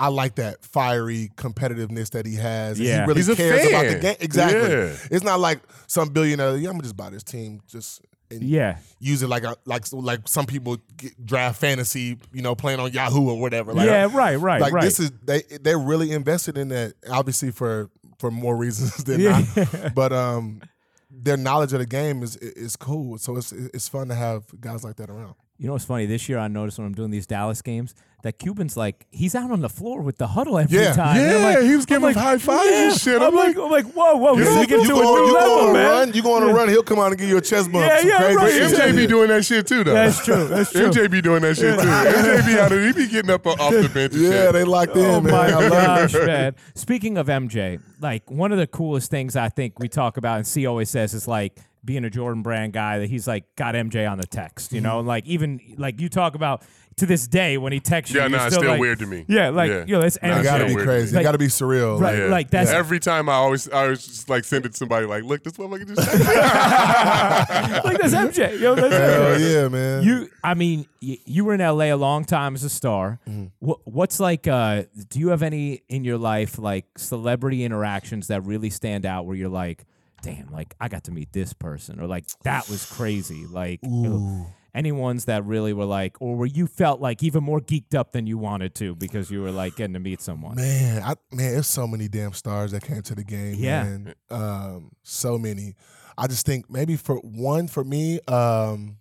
I 0.00 0.08
like 0.08 0.36
that 0.36 0.64
fiery 0.64 1.30
competitiveness 1.36 2.10
that 2.12 2.24
he 2.24 2.34
has. 2.36 2.80
Yeah. 2.80 3.02
he 3.02 3.08
really 3.08 3.22
He's 3.22 3.36
cares 3.36 3.68
about 3.68 3.86
the 3.86 3.98
game. 3.98 4.16
Exactly. 4.20 4.70
Yeah. 4.70 4.96
It's 5.10 5.22
not 5.22 5.40
like 5.40 5.60
some 5.88 6.08
billionaire. 6.08 6.56
Yeah, 6.56 6.70
I'm 6.70 6.74
gonna 6.76 6.84
just 6.84 6.96
buy 6.96 7.10
this 7.10 7.22
team. 7.22 7.60
Just 7.68 8.00
and 8.30 8.42
Yeah. 8.42 8.78
use 8.98 9.22
it 9.22 9.28
like 9.28 9.44
a, 9.44 9.56
like 9.66 9.84
like 9.92 10.26
some 10.26 10.46
people 10.46 10.78
get, 10.96 11.24
draft 11.26 11.60
fantasy, 11.60 12.16
you 12.32 12.40
know, 12.40 12.54
playing 12.54 12.80
on 12.80 12.90
Yahoo 12.92 13.28
or 13.28 13.38
whatever. 13.38 13.74
Like, 13.74 13.86
yeah. 13.86 14.08
Right. 14.10 14.36
Right. 14.36 14.60
like 14.60 14.72
right. 14.72 14.82
this 14.84 15.00
is 15.00 15.12
they 15.22 15.42
they're 15.60 15.78
really 15.78 16.12
invested 16.12 16.56
in 16.56 16.68
that. 16.68 16.94
Obviously 17.10 17.50
for 17.50 17.90
for 18.18 18.30
more 18.30 18.56
reasons 18.56 18.96
than 19.04 19.20
Yeah. 19.20 19.44
not, 19.54 19.94
but 19.94 20.14
um, 20.14 20.62
their 21.10 21.36
knowledge 21.36 21.74
of 21.74 21.80
the 21.80 21.86
game 21.86 22.22
is 22.22 22.36
is 22.36 22.74
cool. 22.74 23.18
So 23.18 23.36
it's 23.36 23.52
it's 23.52 23.88
fun 23.88 24.08
to 24.08 24.14
have 24.14 24.44
guys 24.60 24.82
like 24.82 24.96
that 24.96 25.10
around. 25.10 25.34
You 25.58 25.66
know 25.66 25.74
what's 25.74 25.84
funny? 25.84 26.06
This 26.06 26.26
year 26.26 26.38
I 26.38 26.48
noticed 26.48 26.78
when 26.78 26.86
I'm 26.86 26.94
doing 26.94 27.10
these 27.10 27.26
Dallas 27.26 27.60
games 27.60 27.94
that 28.22 28.38
Cuban's 28.38 28.76
like 28.76 29.06
he's 29.10 29.34
out 29.34 29.50
on 29.50 29.60
the 29.60 29.68
floor 29.68 30.02
with 30.02 30.18
the 30.18 30.28
huddle 30.28 30.58
every 30.58 30.78
Yeah. 30.78 30.92
time. 30.92 31.16
Yeah, 31.16 31.36
like- 31.36 31.64
he 31.64 31.76
was 31.76 31.86
giving 31.86 32.02
like, 32.02 32.16
high 32.16 32.38
fives 32.38 32.70
and 32.70 33.00
shit. 33.00 33.22
I'm, 33.22 33.28
I'm 33.28 33.34
like, 33.34 33.56
I'm 33.56 33.70
like, 33.70 33.86
whoa, 33.86 34.16
whoa, 34.16 34.36
Yeah, 34.36 34.62
it 34.62 34.70
you 34.70 34.82
to 34.82 34.88
go, 34.88 35.00
a 35.00 35.20
new 35.20 35.26
you 35.26 35.34
level, 35.34 35.56
go 35.56 35.60
on 35.62 35.70
a 35.70 35.72
man. 35.72 35.90
run, 35.90 36.12
you 36.12 36.22
go 36.22 36.34
on 36.34 36.42
a 36.42 36.52
run, 36.52 36.68
he'll 36.68 36.82
come 36.82 36.98
out 36.98 37.08
and 37.08 37.18
give 37.18 37.28
you 37.28 37.36
a 37.36 37.40
chest 37.40 37.70
bump. 37.72 37.84
Yeah, 37.86 38.00
yeah, 38.02 38.34
crazy 38.34 38.60
right. 38.60 38.72
MJ 38.92 38.96
be 38.96 39.06
doing 39.06 39.28
that 39.28 39.44
shit 39.44 39.66
too, 39.66 39.84
though. 39.84 39.94
That's 39.94 40.24
true. 40.24 40.46
That's 40.48 40.72
true. 40.72 40.90
MJ 40.90 41.10
be 41.10 41.20
doing 41.20 41.42
that 41.42 41.56
shit 41.56 41.78
too. 41.78 41.84
MJ 41.86 42.46
be 42.46 42.58
out 42.60 42.70
there. 42.70 42.86
He 42.86 42.92
be 42.92 43.08
getting 43.08 43.30
up 43.30 43.46
off 43.46 43.70
the 43.72 43.88
bench. 43.92 44.14
Yeah, 44.20 44.52
they 44.52 44.64
locked 44.64 44.96
in, 44.96 45.04
Oh 45.04 45.20
man. 45.20 45.32
my 45.32 45.46
I 45.48 45.50
love 45.52 45.64
it. 45.64 45.70
gosh, 45.70 46.14
man. 46.14 46.54
Speaking 46.74 47.16
of 47.18 47.26
MJ, 47.28 47.80
like 48.00 48.30
one 48.30 48.52
of 48.52 48.58
the 48.58 48.66
coolest 48.66 49.10
things 49.10 49.34
I 49.36 49.48
think 49.48 49.78
we 49.78 49.88
talk 49.88 50.16
about 50.16 50.38
and 50.38 50.46
C 50.46 50.66
always 50.66 50.90
says 50.90 51.14
is 51.14 51.26
like 51.26 51.58
being 51.84 52.04
a 52.04 52.10
Jordan 52.10 52.42
Brand 52.42 52.72
guy 52.72 52.98
that 52.98 53.08
he's 53.08 53.26
like 53.26 53.44
got 53.56 53.74
MJ 53.74 54.10
on 54.10 54.18
the 54.18 54.26
text, 54.26 54.72
you 54.72 54.80
know, 54.80 54.98
mm-hmm. 54.98 55.08
like 55.08 55.26
even 55.26 55.60
like 55.78 56.00
you 56.00 56.08
talk 56.08 56.34
about 56.34 56.62
to 57.00 57.06
this 57.06 57.26
day 57.28 57.58
when 57.58 57.72
he 57.72 57.80
texts 57.80 58.14
you, 58.14 58.20
Yeah, 58.20 58.28
you're 58.28 58.38
nah, 58.38 58.46
it's 58.46 58.54
still 58.54 58.62
still 58.62 58.70
like- 58.72 58.80
weird 58.80 58.98
to 59.00 59.06
me. 59.06 59.24
Yeah, 59.28 59.50
like 59.50 59.70
Yeah. 59.70 59.84
yo, 59.86 60.00
that's 60.00 60.18
Nah, 60.22 60.28
It 60.28 60.32
MJ. 60.32 60.38
it's 60.40 60.48
gotta 60.48 60.66
be 60.66 60.74
crazy. 60.76 61.14
Like- 61.16 61.20
it 61.20 61.24
gotta 61.24 61.38
be 61.38 61.46
surreal. 61.48 62.00
Right, 62.00 62.20
Like, 62.22 62.30
like 62.30 62.50
that's 62.50 62.70
Every 62.70 63.00
time 63.00 63.28
I 63.28 63.34
always, 63.34 63.68
I 63.68 63.88
was 63.88 64.06
just 64.06 64.28
like 64.30 64.44
send 64.44 64.64
it 64.66 64.72
to 64.72 64.76
somebody 64.78 65.04
like, 65.06 65.24
look, 65.24 65.42
this 65.44 65.54
motherfucker 65.54 65.86
just. 65.88 65.98
like 67.84 67.98
that's 68.00 68.14
MJ. 68.14 68.58
Yo, 68.60 68.74
that's 68.74 68.94
hell 68.94 69.34
MJ. 69.36 69.52
yeah, 69.62 69.68
man. 69.68 70.02
You, 70.02 70.30
I 70.44 70.54
mean, 70.54 70.86
y- 71.02 71.18
you 71.24 71.44
were 71.44 71.54
in 71.54 71.60
LA 71.60 71.86
a 71.86 71.94
long 71.96 72.24
time 72.24 72.54
as 72.54 72.64
a 72.64 72.70
star. 72.70 73.18
Mm-hmm. 73.28 73.46
What, 73.58 73.78
what's 73.84 74.20
like? 74.20 74.46
Uh, 74.46 74.84
do 75.08 75.18
you 75.20 75.28
have 75.28 75.42
any 75.42 75.82
in 75.88 76.04
your 76.04 76.18
life 76.18 76.58
like 76.58 76.86
celebrity 76.98 77.64
interactions 77.64 78.28
that 78.28 78.44
really 78.44 78.70
stand 78.70 79.06
out 79.06 79.26
where 79.26 79.36
you're 79.36 79.48
like, 79.48 79.84
damn, 80.22 80.50
like 80.52 80.74
I 80.80 80.88
got 80.88 81.04
to 81.04 81.12
meet 81.12 81.32
this 81.32 81.52
person, 81.52 82.00
or 82.00 82.06
like 82.06 82.24
that 82.44 82.68
was 82.68 82.84
crazy, 82.86 83.46
like. 83.46 83.80
Any 84.74 84.92
ones 84.92 85.24
that 85.24 85.44
really 85.44 85.72
were 85.72 85.84
like, 85.84 86.16
or 86.20 86.36
where 86.36 86.46
you 86.46 86.66
felt 86.66 87.00
like 87.00 87.22
even 87.22 87.42
more 87.42 87.60
geeked 87.60 87.94
up 87.94 88.12
than 88.12 88.26
you 88.26 88.38
wanted 88.38 88.74
to 88.76 88.94
because 88.94 89.30
you 89.30 89.42
were 89.42 89.50
like 89.50 89.76
getting 89.76 89.94
to 89.94 90.00
meet 90.00 90.20
someone. 90.20 90.56
Man, 90.56 91.02
I, 91.02 91.14
man, 91.32 91.52
there's 91.52 91.66
so 91.66 91.86
many 91.86 92.08
damn 92.08 92.32
stars 92.32 92.72
that 92.72 92.84
came 92.84 93.02
to 93.02 93.14
the 93.14 93.24
game. 93.24 93.56
Yeah. 93.58 93.82
man. 93.82 94.14
Um, 94.30 94.92
so 95.02 95.38
many. 95.38 95.74
I 96.16 96.26
just 96.26 96.46
think 96.46 96.70
maybe 96.70 96.96
for 96.96 97.16
one 97.16 97.66
for 97.66 97.82
me, 97.82 98.20
um, 98.28 98.98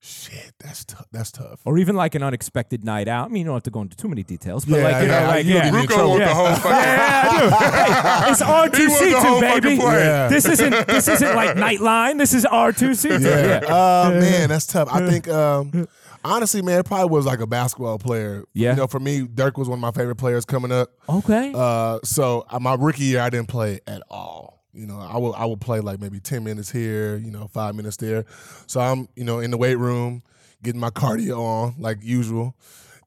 shit, 0.00 0.52
that's 0.58 0.84
tough. 0.84 1.06
That's 1.12 1.30
tough. 1.30 1.60
Or 1.64 1.78
even 1.78 1.94
like 1.96 2.14
an 2.14 2.22
unexpected 2.22 2.84
night 2.84 3.06
out. 3.08 3.26
I 3.26 3.28
mean, 3.28 3.40
you 3.40 3.44
don't 3.46 3.54
have 3.54 3.62
to 3.64 3.70
go 3.70 3.82
into 3.82 3.96
too 3.96 4.08
many 4.08 4.22
details, 4.22 4.64
but 4.64 4.78
Yeah, 4.78 4.84
like 4.84 5.02
you 5.02 5.08
know, 5.08 5.18
yeah, 5.20 5.28
like 5.28 5.44
you 5.46 5.54
yeah, 5.54 5.64
get 5.64 5.74
me 5.74 5.80
in 5.80 5.86
Ruocco 5.86 6.18
Yeah. 6.18 6.28
the 6.28 6.34
whole 6.34 6.54
fucking. 6.56 6.70
Yeah. 6.70 8.20
Hey, 8.24 8.30
it's 8.32 8.42
R 8.42 8.68
two 8.68 8.88
C 8.90 9.10
two, 9.10 9.40
baby. 9.40 9.74
Yeah. 9.76 10.28
This 10.28 10.46
isn't 10.46 10.86
this 10.86 11.08
isn't 11.08 11.34
like 11.34 11.56
Nightline. 11.56 12.18
This 12.18 12.34
is 12.34 12.44
R 12.44 12.72
two 12.72 12.94
C 12.94 13.08
two. 13.08 13.20
Yeah. 13.20 13.60
Uh, 13.66 14.10
man, 14.20 14.48
that's 14.48 14.66
tough. 14.66 14.88
I 14.90 15.06
think 15.08 15.28
um, 15.28 15.86
honestly, 16.24 16.62
man, 16.62 16.80
it 16.80 16.86
probably 16.86 17.08
was 17.10 17.26
like 17.26 17.40
a 17.40 17.46
basketball 17.46 17.98
player. 17.98 18.44
Yeah. 18.52 18.70
You 18.70 18.76
know, 18.78 18.86
for 18.86 19.00
me, 19.00 19.22
Dirk 19.22 19.56
was 19.58 19.68
one 19.68 19.78
of 19.78 19.80
my 19.80 19.90
favorite 19.92 20.16
players 20.16 20.44
coming 20.44 20.72
up. 20.72 20.90
Okay. 21.08 21.52
Uh, 21.54 21.98
so 22.04 22.44
uh, 22.50 22.58
my 22.58 22.74
rookie 22.74 23.04
year, 23.04 23.20
I 23.20 23.30
didn't 23.30 23.48
play 23.48 23.80
at 23.86 24.02
all. 24.10 24.49
You 24.72 24.86
know, 24.86 24.98
I 24.98 25.18
will 25.18 25.34
I 25.34 25.44
will 25.44 25.56
play 25.56 25.80
like 25.80 26.00
maybe 26.00 26.20
ten 26.20 26.44
minutes 26.44 26.70
here, 26.70 27.16
you 27.16 27.30
know, 27.30 27.48
five 27.48 27.74
minutes 27.74 27.96
there. 27.96 28.24
So 28.66 28.80
I'm 28.80 29.08
you 29.16 29.24
know 29.24 29.40
in 29.40 29.50
the 29.50 29.56
weight 29.56 29.76
room 29.76 30.22
getting 30.62 30.80
my 30.80 30.90
cardio 30.90 31.38
on 31.38 31.74
like 31.78 31.98
usual. 32.02 32.54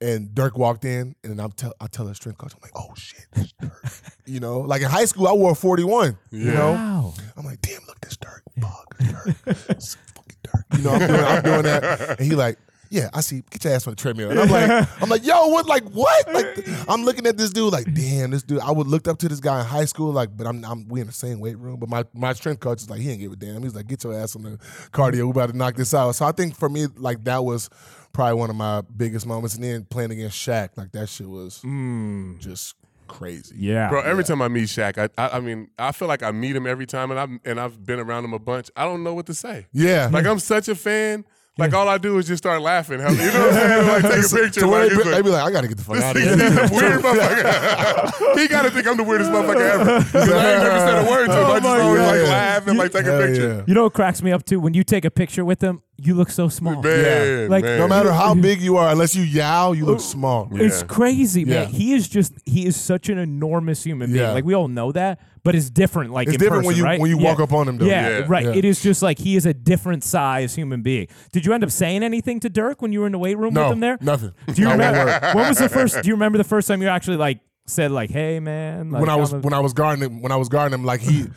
And 0.01 0.36
Dirk 0.36 0.57
walked 0.57 0.84
in, 0.84 1.16
and 1.24 1.39
I'm 1.39 1.53
tell 1.53 1.74
I 1.80 1.88
tell 1.88 2.05
the 2.05 2.14
strength 2.14 2.38
coach, 2.38 2.53
I'm 2.53 2.59
like, 2.61 2.74
oh 2.76 2.93
shit, 2.95 3.26
that's 3.32 3.53
Dirk. 3.53 3.86
you 4.26 4.41
know, 4.41 4.59
like 4.59 4.82
in 4.82 4.89
high 4.89 5.05
school, 5.05 5.30
I 5.30 5.32
wore 5.32 5.55
41. 5.55 6.18
You 6.30 6.51
know, 6.51 6.72
wow. 6.74 7.14
I'm 7.38 7.45
like, 7.45 7.61
damn, 7.61 7.80
look, 7.88 8.01
this 8.01 8.18
Dirk. 8.18 8.43
Fuck, 8.59 8.97
Dirk. 8.99 9.36
It's 9.70 9.95
fucking 10.14 10.38
Dirk. 10.43 10.66
You 10.76 10.84
know, 10.84 10.91
I'm 10.91 11.07
doing, 11.07 11.24
I'm 11.24 11.43
doing 11.43 11.61
that. 11.64 12.20
And 12.20 12.28
he 12.28 12.36
like, 12.36 12.57
yeah, 12.94 13.10
I 13.12 13.22
see. 13.22 13.44
Get 13.50 13.64
your 13.64 13.74
ass 13.74 13.88
on 13.88 13.94
the 13.94 13.96
treadmill. 13.96 14.30
And 14.30 14.39
I'm 14.39 14.50
like, 14.50 14.88
I'm 15.02 15.10
like, 15.10 15.26
yo, 15.26 15.48
what? 15.48 15.66
Like, 15.66 15.84
what? 15.86 16.32
Like, 16.32 16.64
I'm 16.88 17.04
looking 17.04 17.26
at 17.26 17.38
this 17.38 17.50
dude, 17.50 17.74
like, 17.74 17.91
damn, 17.91 18.30
this 18.30 18.44
dude. 18.44 18.60
I 18.60 18.70
would 18.70 18.86
looked 18.86 19.08
up 19.08 19.18
to 19.20 19.28
this 19.28 19.39
guy 19.39 19.62
in 19.62 19.66
high 19.66 19.86
school, 19.86 20.12
like, 20.12 20.38
but 20.38 20.46
I'm, 20.46 20.64
I'm 20.64 20.88
we 20.88 21.02
in 21.02 21.08
the 21.08 21.14
same 21.14 21.39
weight 21.39 21.58
room. 21.58 21.78
But 21.80 21.89
my 21.89 22.06
my 22.14 22.34
strength 22.34 22.60
coach 22.60 22.84
is 22.84 22.91
like, 22.91 23.02
he 23.02 23.10
ain't 23.10 23.20
give 23.20 23.32
a 23.32 23.36
damn. 23.36 23.64
He's 23.64 23.74
like, 23.74 23.88
get 23.88 24.04
your 24.04 24.14
ass 24.14 24.36
on 24.36 24.44
the 24.44 24.58
cardio. 24.91 25.24
We 25.24 25.32
about 25.32 25.50
to 25.50 25.58
knock 25.58 25.76
this 25.76 25.91
out. 25.96 26.12
So 26.12 26.26
I 26.26 26.34
think 26.34 26.56
for 26.56 26.70
me, 26.70 26.86
like, 26.96 27.24
that 27.24 27.44
was 27.44 27.68
probably 28.14 28.36
one 28.36 28.52
of 28.52 28.56
my 28.56 28.82
biggest 28.96 29.26
moments. 29.26 29.56
And 29.56 29.64
then 29.64 29.86
playing 29.86 30.12
against 30.12 30.38
Shaq, 30.38 30.70
like, 30.78 30.91
that 30.91 31.10
shit 31.10 31.28
was 31.28 31.62
mm. 31.64 32.38
just 32.38 32.76
crazy. 33.08 33.56
Yeah. 33.58 33.89
Bro, 33.89 34.02
every 34.02 34.24
time 34.24 34.39
I 34.39 34.50
meet 34.50 34.66
Shaq, 34.66 35.00
I, 35.00 35.10
I 35.18 35.38
I 35.38 35.39
mean, 35.39 35.70
I 35.80 35.94
feel 35.94 36.08
like 36.08 36.22
I 36.22 36.30
meet 36.30 36.56
him 36.56 36.68
every 36.68 36.86
time, 36.86 37.10
and 37.10 37.20
I've 37.20 37.30
and 37.44 37.60
I've 37.60 37.84
been 37.84 38.00
around 38.00 38.24
him 38.24 38.34
a 38.34 38.39
bunch. 38.39 38.70
I 38.76 38.84
don't 38.84 39.04
know 39.04 39.16
what 39.16 39.26
to 39.26 39.34
say. 39.34 39.66
Yeah. 39.72 40.10
Like 40.12 40.28
I'm 40.28 40.38
such 40.38 40.68
a 40.68 40.76
fan. 40.76 41.26
Like 41.56 41.72
all 41.74 41.88
I 41.88 41.99
do 41.99 42.18
is 42.18 42.26
just 42.26 42.41
start 42.43 42.62
laughing. 42.64 42.97
You 42.99 43.06
know 43.06 43.12
what 43.14 43.22
I'm 43.22 43.54
saying? 43.54 43.88
Like 43.88 44.01
take 44.01 44.12
a 44.26 44.43
picture. 44.43 44.60
So 44.62 44.70
like, 44.70 44.89
they, 44.89 45.12
like, 45.12 45.24
be 45.24 45.30
like, 45.30 45.43
I 45.43 45.51
gotta 45.51 45.68
get 45.68 45.78
the 45.78 45.84
fuck 45.84 45.97
out 45.97 46.16
of 46.16 46.22
He's 46.22 46.34
here. 46.34 46.47
a 46.47 46.70
weird 46.72 47.01
motherfucker. 47.04 48.38
he 48.39 48.47
gotta 48.47 48.72
think 48.72 48.88
I'm 48.88 48.97
the 48.97 49.04
weirdest 49.04 49.30
motherfucker 49.30 49.62
ever. 49.62 49.99
Because 50.04 50.30
I 50.32 50.54
ain't 50.54 50.64
never 50.64 50.80
said 50.80 51.06
a 51.06 51.10
word 51.12 51.28
to 51.28 51.34
him. 51.34 51.45
I 51.45 51.49
oh 51.49 51.54
just 51.54 51.64
my 51.64 51.80
always 51.80 52.01
like 52.01 52.22
God. 52.22 52.30
laugh 52.30 52.68
and 52.68 52.78
like 52.80 52.91
take 52.91 53.06
a 53.06 53.20
picture. 53.20 53.56
yeah. 53.58 53.64
You 53.68 53.74
know 53.76 53.84
what 53.84 53.93
cracks 53.93 54.24
me 54.24 54.32
up 54.32 54.43
too? 54.45 54.60
When 54.60 54.74
you 54.74 54.84
take 54.84 55.06
a 55.06 55.12
picture 55.12 55.45
with 55.45 55.60
them, 55.60 55.84
you 55.98 56.16
look 56.16 56.30
so 56.32 56.50
small. 56.50 56.82
Man, 56.82 57.50
Like, 57.50 57.64
man. 57.64 57.80
No 57.80 57.88
matter 57.88 58.12
how 58.12 58.34
big 58.34 58.62
you 58.62 58.78
are, 58.78 58.89
unless 58.91 59.16
you 59.16 59.24
yow, 59.24 59.72
you 59.74 59.86
look 59.86 59.98
oh, 59.98 60.02
small. 60.02 60.50
It's 60.52 60.82
Yeah. 60.82 60.88
crazy, 60.88 61.46
man. 61.46 61.54
Yeah. 61.54 61.66
He 61.66 61.94
is 61.94 62.08
just 62.10 62.34
he 62.46 62.66
is 62.66 62.76
such 62.76 63.10
an 63.10 63.18
enormous 63.18 63.84
human 63.84 64.12
being. 64.12 64.24
Yeah. 64.26 64.32
Like 64.32 64.44
we 64.44 64.54
all 64.56 64.68
know 64.68 64.91
that, 64.91 65.20
but 65.44 65.54
it's 65.56 65.70
different. 65.70 66.12
Like 66.12 66.28
It's 66.28 66.36
in 66.36 66.39
different 66.39 66.66
when 66.66 66.74
person, 66.74 66.80
you- 66.80 66.84
right? 66.86 67.00
when 67.00 67.10
you 67.12 67.20
Yeah. 67.20 67.30
walk 67.30 67.39
up 67.39 67.54
on 67.54 67.68
him, 67.68 67.78
though. 67.78 67.86
Yeah, 67.86 68.10
Yeah. 68.20 68.26
right. 68.28 68.46
Yeah. 68.46 68.54
It 68.56 68.66
is 68.66 68.82
just 68.82 69.02
like 69.04 69.20
he 69.20 69.36
is 69.36 69.46
a 69.46 69.54
different 69.54 70.04
size 70.04 70.56
human 70.56 70.82
being. 70.82 71.08
Did 71.32 71.46
you 71.46 71.54
end 71.54 71.64
up 71.64 71.72
saying 71.72 72.02
anything 72.04 72.39
to 72.41 72.50
Dirk 72.50 72.82
when 72.82 72.91
you 72.91 73.02
were 73.02 73.06
in 73.06 73.12
the 73.12 73.20
weight 73.20 73.38
room 73.38 73.54
No, 73.54 73.66
with 73.66 73.74
him 73.74 73.80
there? 73.80 73.98
nothing. 74.02 74.32
Do 74.48 74.54
you 74.62 74.68
Not 74.68 74.80
one 74.80 74.88
remember 74.96 75.32
when 75.36 75.48
was 75.50 75.58
the 75.60 75.70
first? 75.70 76.02
Do 76.02 76.08
you 76.08 76.16
remember 76.16 76.38
the 76.39 76.44
first 76.44 76.68
time 76.68 76.82
you 76.82 76.88
actually 76.89 77.18
like 77.18 77.39
said 77.68 77.91
like, 77.91 78.10
"Hey, 78.10 78.39
man"? 78.39 78.89
Like, 78.89 79.00
when 79.02 79.10
I 79.10 79.16
was 79.16 79.32
I'm 79.32 79.39
a- 79.39 79.41
when 79.44 79.54
I 79.54 79.60
was 79.60 79.74
guarding 79.74 80.04
him, 80.04 80.22
when 80.22 80.32
I 80.32 80.38
was 80.38 80.50
guarding 80.50 80.78
him, 80.78 80.84
like 80.86 81.02
he 81.02 81.28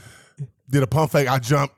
did 0.68 0.82
a 0.82 0.86
pump 0.86 1.12
fake, 1.12 1.28
I 1.30 1.38
jumped, 1.38 1.74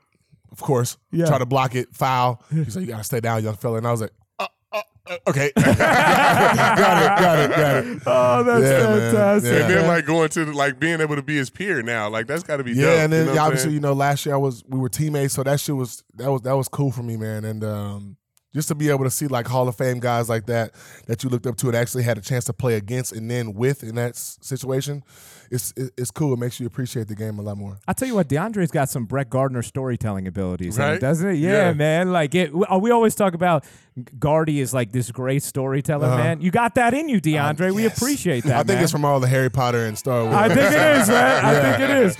of 0.51 0.59
course, 0.61 0.97
Yeah. 1.11 1.25
try 1.27 1.37
to 1.37 1.45
block 1.45 1.75
it, 1.75 1.93
foul. 1.95 2.43
He 2.53 2.69
said, 2.69 2.81
"You 2.81 2.87
gotta 2.87 3.03
stay 3.03 3.19
down, 3.19 3.43
young 3.43 3.55
fella," 3.55 3.77
and 3.77 3.87
I 3.87 3.91
was 3.91 4.01
like, 4.01 4.11
uh, 4.39 4.47
uh, 4.71 4.81
uh, 5.07 5.15
"Okay, 5.27 5.51
got 5.55 5.67
it, 5.67 5.77
got 5.77 7.39
it, 7.39 7.49
got 7.51 7.85
it." 7.85 8.01
oh, 8.05 8.43
that's 8.43 8.63
Yeah, 8.63 8.69
man. 8.89 8.99
fantastic. 9.11 9.51
Yeah. 9.51 9.59
And 9.61 9.69
then 9.73 9.87
like 9.87 10.05
going 10.05 10.29
to 10.29 10.45
like 10.53 10.79
being 10.79 11.01
able 11.01 11.15
to 11.15 11.21
be 11.23 11.35
his 11.37 11.49
peer 11.49 11.81
now, 11.81 12.09
like 12.09 12.27
that's 12.27 12.43
got 12.43 12.57
to 12.57 12.63
be 12.63 12.71
Yeah, 12.73 12.85
dope. 12.85 12.99
and 12.99 13.13
then 13.13 13.27
you 13.27 13.33
know 13.35 13.41
obviously, 13.43 13.73
you 13.73 13.79
know, 13.79 13.93
last 13.93 14.25
year 14.25 14.35
I 14.35 14.37
was 14.37 14.63
we 14.67 14.79
were 14.79 14.89
teammates, 14.89 15.33
so 15.33 15.43
that 15.43 15.59
shit 15.59 15.75
was 15.75 16.03
that 16.15 16.31
was 16.31 16.41
that 16.43 16.55
was 16.55 16.67
cool 16.67 16.91
for 16.91 17.03
me, 17.03 17.17
man. 17.17 17.43
And 17.45 17.63
um, 17.63 18.17
just 18.53 18.67
to 18.69 18.75
be 18.75 18.89
able 18.89 19.03
to 19.03 19.11
see 19.11 19.27
like 19.27 19.47
Hall 19.47 19.67
of 19.67 19.75
Fame 19.75 19.99
guys 19.99 20.27
like 20.29 20.45
that 20.47 20.71
that 21.07 21.23
you 21.23 21.29
looked 21.29 21.45
up 21.45 21.55
to 21.57 21.67
and 21.67 21.75
actually 21.75 22.03
had 22.03 22.17
a 22.17 22.21
chance 22.21 22.45
to 22.45 22.53
play 22.53 22.75
against 22.75 23.11
and 23.13 23.29
then 23.29 23.53
with 23.53 23.83
in 23.83 23.95
that 23.95 24.15
situation, 24.15 25.03
it's 25.51 25.73
it's 25.77 26.11
cool. 26.11 26.33
It 26.33 26.39
makes 26.39 26.59
you 26.59 26.65
appreciate 26.67 27.07
the 27.07 27.15
game 27.15 27.37
a 27.39 27.41
lot 27.41 27.57
more. 27.57 27.77
I'll 27.87 27.93
tell 27.95 28.07
you 28.07 28.15
what, 28.15 28.27
DeAndre's 28.27 28.71
got 28.71 28.89
some 28.89 29.05
Brett 29.05 29.29
Gardner 29.29 29.61
storytelling 29.63 30.27
abilities, 30.27 30.77
in 30.77 30.83
it, 30.83 30.87
Right? 30.87 30.99
doesn't 31.01 31.27
it? 31.27 31.33
Yeah, 31.35 31.67
Yeah. 31.69 31.73
man. 31.73 32.11
Like 32.11 32.33
it, 32.35 32.53
we 32.53 32.65
we 32.79 32.91
always 32.91 33.15
talk 33.15 33.33
about 33.33 33.65
Gardy 34.17 34.59
is 34.61 34.73
like 34.73 34.91
this 34.91 35.11
great 35.11 35.43
storyteller, 35.43 36.07
man. 36.07 36.41
You 36.41 36.51
got 36.51 36.75
that 36.75 36.93
in 36.93 37.09
you, 37.09 37.19
DeAndre. 37.19 37.59
We 37.59 37.67
Uh-huh. 37.67 37.79
Yes. 37.79 37.97
appreciate 37.97 38.43
that. 38.45 38.53
I 38.53 38.57
think 38.63 38.67
man. 38.77 38.83
it's 38.83 38.91
from 38.91 39.05
all 39.05 39.19
the 39.19 39.27
Harry 39.27 39.49
Potter 39.49 39.85
and 39.85 39.97
Star 39.97 40.23
Wars. 40.23 40.35
I 40.35 40.47
think 40.47 40.59
it 40.71 40.97
is, 41.01 41.07
man. 41.09 41.45
I 41.45 41.61
think 41.77 41.89
it 41.89 41.97
is. 42.05 42.17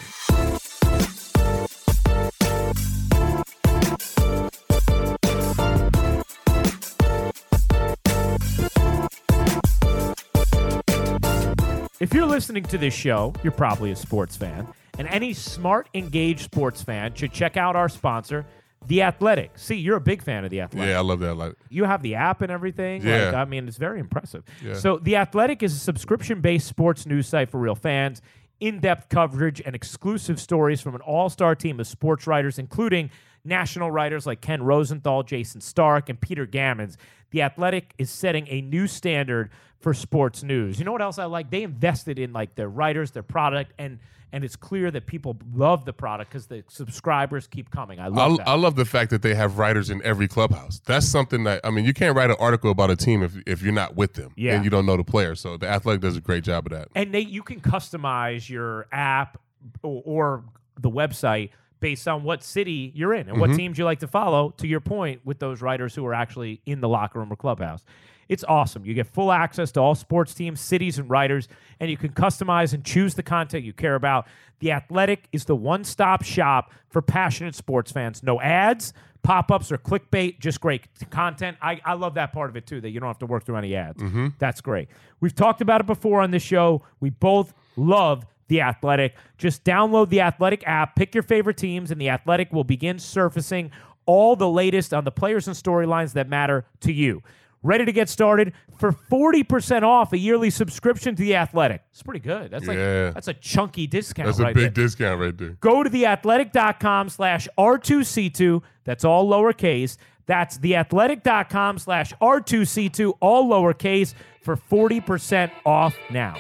If 12.00 12.14
you're 12.14 12.26
listening 12.26 12.64
to 12.64 12.78
this 12.78 12.94
show, 12.94 13.34
you're 13.44 13.52
probably 13.52 13.92
a 13.92 13.96
sports 13.96 14.38
fan. 14.38 14.66
And 14.98 15.06
any 15.10 15.34
smart, 15.34 15.90
engaged 15.94 16.42
sports 16.46 16.82
fan 16.82 17.14
should 17.14 17.34
check 17.34 17.58
out 17.58 17.76
our 17.76 17.90
sponsor, 17.90 18.46
The 18.88 19.02
Athletic. 19.02 19.58
See, 19.58 19.76
you're 19.76 19.98
a 19.98 20.02
big 20.02 20.24
fan 20.24 20.46
of 20.46 20.50
The 20.50 20.62
Athletic 20.62 20.92
Yeah, 20.92 20.98
I 20.98 21.02
love 21.02 21.20
that. 21.20 21.36
Like, 21.36 21.56
you 21.68 21.84
have 21.84 22.02
the 22.02 22.16
app 22.16 22.42
and 22.42 22.54
everything. 22.54 23.06
Yeah. 23.06 23.26
Like, 23.26 23.34
I 23.36 23.44
mean, 23.44 23.68
it's 23.68 23.76
very 23.76 24.00
impressive. 24.00 24.44
Yeah. 24.64 24.76
So, 24.76 24.98
The 24.98 25.18
Athletic 25.18 25.62
is 25.62 25.76
a 25.76 25.80
subscription 25.80 26.40
based 26.40 26.68
sports 26.68 27.06
news 27.06 27.28
site 27.28 27.50
for 27.50 27.60
real 27.60 27.76
fans, 27.76 28.22
in 28.62 28.80
depth 28.80 29.10
coverage, 29.10 29.62
and 29.66 29.76
exclusive 29.76 30.40
stories 30.40 30.80
from 30.80 30.96
an 30.96 31.02
all 31.02 31.30
star 31.30 31.54
team 31.54 31.82
of 31.82 31.88
sports 31.88 32.28
writers, 32.28 32.58
including 32.58 33.10
national 33.44 33.92
writers 33.92 34.26
like 34.26 34.42
Ken 34.42 34.64
Rosenthal, 34.64 35.24
Jayson 35.24 35.62
Stark, 35.62 36.10
and 36.10 36.20
Peter 36.20 36.46
Gammons. 36.46 36.96
The 37.32 37.42
Athletic 37.42 37.94
is 37.98 38.10
setting 38.10 38.48
a 38.48 38.62
new 38.62 38.88
standard 38.88 39.52
for 39.80 39.94
sports 39.94 40.44
news. 40.44 40.80
You 40.80 40.86
know 40.86 40.92
what 40.92 41.02
else 41.02 41.20
I 41.20 41.26
like? 41.26 41.52
They 41.52 41.64
invested 41.64 42.20
in 42.20 42.34
like 42.34 42.56
their 42.56 42.70
writers, 42.70 43.12
their 43.12 43.24
product, 43.24 43.74
and 43.78 44.00
and 44.32 44.44
it's 44.44 44.56
clear 44.56 44.92
that 44.92 45.08
people 45.08 45.38
love 45.56 45.86
the 45.86 45.94
product 45.94 46.30
because 46.32 46.46
the 46.46 46.64
subscribers 46.68 47.48
keep 47.48 47.72
coming. 47.72 48.00
I 48.00 48.10
love 48.10 48.34
I, 48.34 48.38
that. 48.38 48.48
I 48.48 48.54
love 48.54 48.76
the 48.76 48.86
fact 48.86 49.10
that 49.10 49.24
they 49.24 49.34
have 49.34 49.58
writers 49.58 49.90
in 49.90 50.04
every 50.04 50.28
clubhouse. 50.28 50.80
That's 50.86 51.08
something 51.08 51.46
that 51.46 51.62
I 51.64 51.72
mean, 51.72 51.84
you 51.86 51.94
can't 51.94 52.16
write 52.16 52.30
an 52.30 52.36
article 52.40 52.70
about 52.70 52.92
a 52.92 52.96
team 52.96 53.24
if 53.24 53.36
if 53.48 53.62
you're 53.64 53.74
not 53.74 53.96
with 53.96 54.14
them 54.14 54.34
Yeah. 54.36 54.56
and 54.56 54.64
you 54.64 54.70
don't 54.70 54.86
know 54.86 54.98
the 54.98 55.04
player. 55.04 55.34
So 55.36 55.58
the 55.58 55.68
athletic 55.68 56.02
does 56.02 56.16
a 56.18 56.22
great 56.22 56.44
job 56.44 56.66
of 56.68 56.72
that. 56.74 56.90
and 56.96 57.14
they 57.14 57.22
you 57.22 57.42
can 57.42 57.60
customize 57.62 58.50
your 58.50 58.88
app 58.92 59.40
or, 59.82 60.02
or 60.06 60.44
the 60.80 60.92
website 60.92 61.50
based 61.80 62.08
on 62.08 62.24
what 62.24 62.44
city 62.44 62.92
you're 62.96 63.14
in 63.14 63.22
and 63.22 63.30
Mm-hmm. 63.32 63.40
what 63.40 63.56
teams 63.56 63.78
you 63.78 63.86
like 63.86 64.00
to 64.00 64.08
follow 64.08 64.52
to 64.58 64.68
your 64.68 64.80
point 64.82 65.22
with 65.26 65.40
those 65.40 65.62
writers 65.62 65.96
who 65.96 66.06
are 66.06 66.14
actually 66.14 66.62
in 66.66 66.82
the 66.82 66.90
locker 66.90 67.20
room 67.20 67.32
or 67.32 67.36
clubhouse. 67.36 67.84
It's 68.28 68.44
awesome. 68.48 68.86
You 68.86 68.94
get 68.94 69.08
full 69.08 69.32
access 69.32 69.72
to 69.72 69.80
all 69.82 69.96
sports 69.96 70.34
teams 70.36 70.60
cities 70.62 71.00
and 71.00 71.10
writers 71.10 71.48
and 71.80 71.90
you 71.90 71.98
can 71.98 72.10
customize 72.12 72.74
and 72.74 72.84
choose 72.84 73.16
the 73.16 73.24
content 73.24 73.64
you 73.64 73.74
care 73.74 73.96
about. 73.96 74.28
The 74.60 74.72
athletic 74.72 75.28
is 75.32 75.46
the 75.46 75.56
one-stop 75.56 76.24
shop 76.24 76.72
for 76.90 77.02
passionate 77.02 77.56
sports 77.56 77.92
fans. 77.92 78.22
No 78.22 78.40
ads 78.40 78.94
pop-ups 79.24 79.72
or 79.72 79.78
clickbait 79.78 80.40
just 80.40 80.62
great 80.62 80.84
content. 81.10 81.58
I, 81.62 81.82
I 81.84 81.94
love 81.94 82.14
that 82.14 82.32
part 82.32 82.50
of 82.50 82.56
it 82.56 82.66
too 82.68 82.80
that 82.82 82.90
you 82.92 83.00
don't 83.00 83.08
have 83.10 83.20
to 83.20 83.26
work 83.26 83.46
through 83.46 83.58
any 83.58 83.76
ads. 83.76 84.02
That's 84.38 84.62
great. 84.62 84.90
We've 85.20 85.34
talked 85.36 85.62
about 85.62 85.82
it 85.82 85.88
before 85.88 86.22
on 86.22 86.32
this 86.32 86.44
show. 86.44 86.84
We 87.00 87.10
both 87.10 87.54
love 87.76 88.26
the 88.50 88.60
Athletic. 88.62 89.16
Just 89.38 89.64
download 89.64 90.10
the 90.10 90.20
Athletic 90.22 90.68
app, 90.68 90.96
pick 90.96 91.16
your 91.16 91.24
favorite 91.24 91.56
teams, 91.58 91.90
and 91.92 92.02
the 92.02 92.10
Athletic 92.10 92.52
will 92.52 92.66
begin 92.66 93.00
surfacing 93.00 93.72
all 94.06 94.36
the 94.36 94.50
latest 94.50 94.94
on 94.94 95.06
the 95.06 95.12
players 95.12 95.48
and 95.48 95.56
storylines 95.56 96.14
that 96.14 96.28
matter 96.28 96.66
to 96.82 96.92
you. 96.92 97.24
Ready 97.62 97.84
to 97.86 97.92
get 97.92 98.08
started 98.08 98.54
for 98.78 98.92
40% 98.94 99.84
off 99.84 100.14
a 100.14 100.18
yearly 100.18 100.50
subscription 100.50 101.14
to 101.16 101.22
the 101.22 101.36
Athletic. 101.36 101.82
It's 101.92 102.02
pretty 102.02 102.22
good. 102.22 102.50
That's 102.52 102.66
like 102.68 102.78
Yeah. 102.78 103.10
that's 103.10 103.28
a 103.28 103.34
chunky 103.34 103.86
discount 103.86 104.28
right? 104.28 104.38
That's 104.38 104.40
a 104.52 104.54
big 104.54 104.74
there. 104.74 104.86
discount 104.86 105.20
right 105.20 105.38
there. 105.38 105.50
Go 105.60 105.84
to 105.84 105.90
theathletic.com 105.90 107.10
slash 107.10 107.48
R2C2. 107.58 108.62
That's 108.86 109.04
all 109.04 109.30
lowercase. 109.30 109.98
That's 110.26 110.58
theathletic.com 110.58 111.80
slash 111.80 112.14
R2C2, 112.22 113.14
all 113.20 113.50
lowercase, 113.50 114.14
for 114.42 114.56
40% 114.56 115.52
off 115.66 115.96
now. 116.10 116.36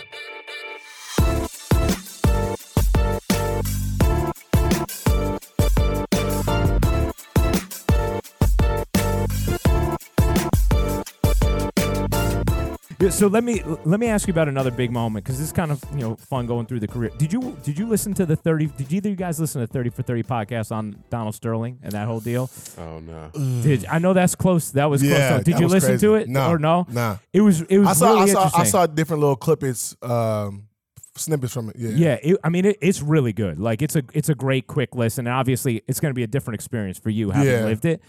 So 13.10 13.28
let 13.28 13.44
me 13.44 13.62
let 13.86 14.00
me 14.00 14.08
ask 14.08 14.28
you 14.28 14.32
about 14.34 14.50
another 14.50 14.72
big 14.72 14.92
moment 14.92 15.24
because 15.24 15.38
this 15.40 15.48
is 15.48 15.54
kind 15.54 15.72
of 15.72 15.82
you 15.94 16.00
know 16.02 16.16
fun 16.18 16.46
going 16.48 16.66
through 16.66 16.82
the 16.82 16.88
career. 16.88 17.12
Did 17.18 17.32
you 17.32 17.58
did 17.64 17.80
you 17.80 17.88
listen 17.88 18.14
to 18.16 18.26
the 18.26 18.36
thirty? 18.36 18.66
Did 18.68 18.92
either 18.92 19.08
of 19.10 19.12
you 19.12 19.16
guys 19.16 19.40
listen 19.40 19.62
to 19.62 19.68
thirty 19.68 19.90
for 19.90 20.04
thirty 20.04 20.24
podcast 20.24 20.72
on 20.72 21.02
Donald 21.10 21.34
Sterling 21.36 21.80
and 21.82 21.94
that 21.94 22.08
whole 22.08 22.20
deal? 22.20 22.50
Oh 22.78 23.00
no. 23.00 23.30
Did 23.62 23.86
I 23.86 24.00
know 24.00 24.14
that's 24.14 24.36
close? 24.36 24.72
That 24.72 24.90
was 24.90 25.02
Yeah, 25.02 25.30
close. 25.30 25.44
Did 25.46 25.60
you 25.60 25.68
listen 25.68 25.92
crazy. 25.92 26.08
to 26.08 26.16
it 26.16 26.28
No, 26.28 26.50
or 26.52 26.60
no? 26.60 26.86
nah. 26.90 27.18
It 27.32 27.42
was 27.42 27.62
it 27.62 27.78
was 27.80 27.88
I 27.88 27.94
saw 27.94 28.10
really 28.10 28.22
I 28.22 28.26
saw 28.34 28.40
interesting. 28.44 28.62
I 28.62 28.64
saw 28.66 28.86
different 28.88 29.22
little 29.22 29.38
clippets, 29.38 29.96
um, 30.08 30.68
snippets 31.16 31.54
from 31.54 31.70
it. 31.70 31.76
Yeah, 31.78 31.90
Yeah, 31.92 32.18
it, 32.22 32.38
I 32.44 32.50
mean 32.50 32.66
it, 32.66 32.78
it's 32.82 33.02
really 33.02 33.32
good. 33.34 33.60
Like 33.60 33.82
it's 33.82 33.96
a 33.96 34.04
it's 34.14 34.30
a 34.30 34.36
great 34.36 34.68
quick 34.68 34.94
listen, 34.96 35.26
and 35.26 35.34
obviously 35.34 35.84
it's 35.88 36.00
going 36.02 36.12
to 36.12 36.16
be 36.16 36.24
a 36.24 36.28
different 36.28 36.56
experience 36.56 37.00
for 37.00 37.10
you 37.10 37.32
having 37.32 37.50
Yeah. 37.52 37.64
lived 37.64 37.86
it. 37.86 38.02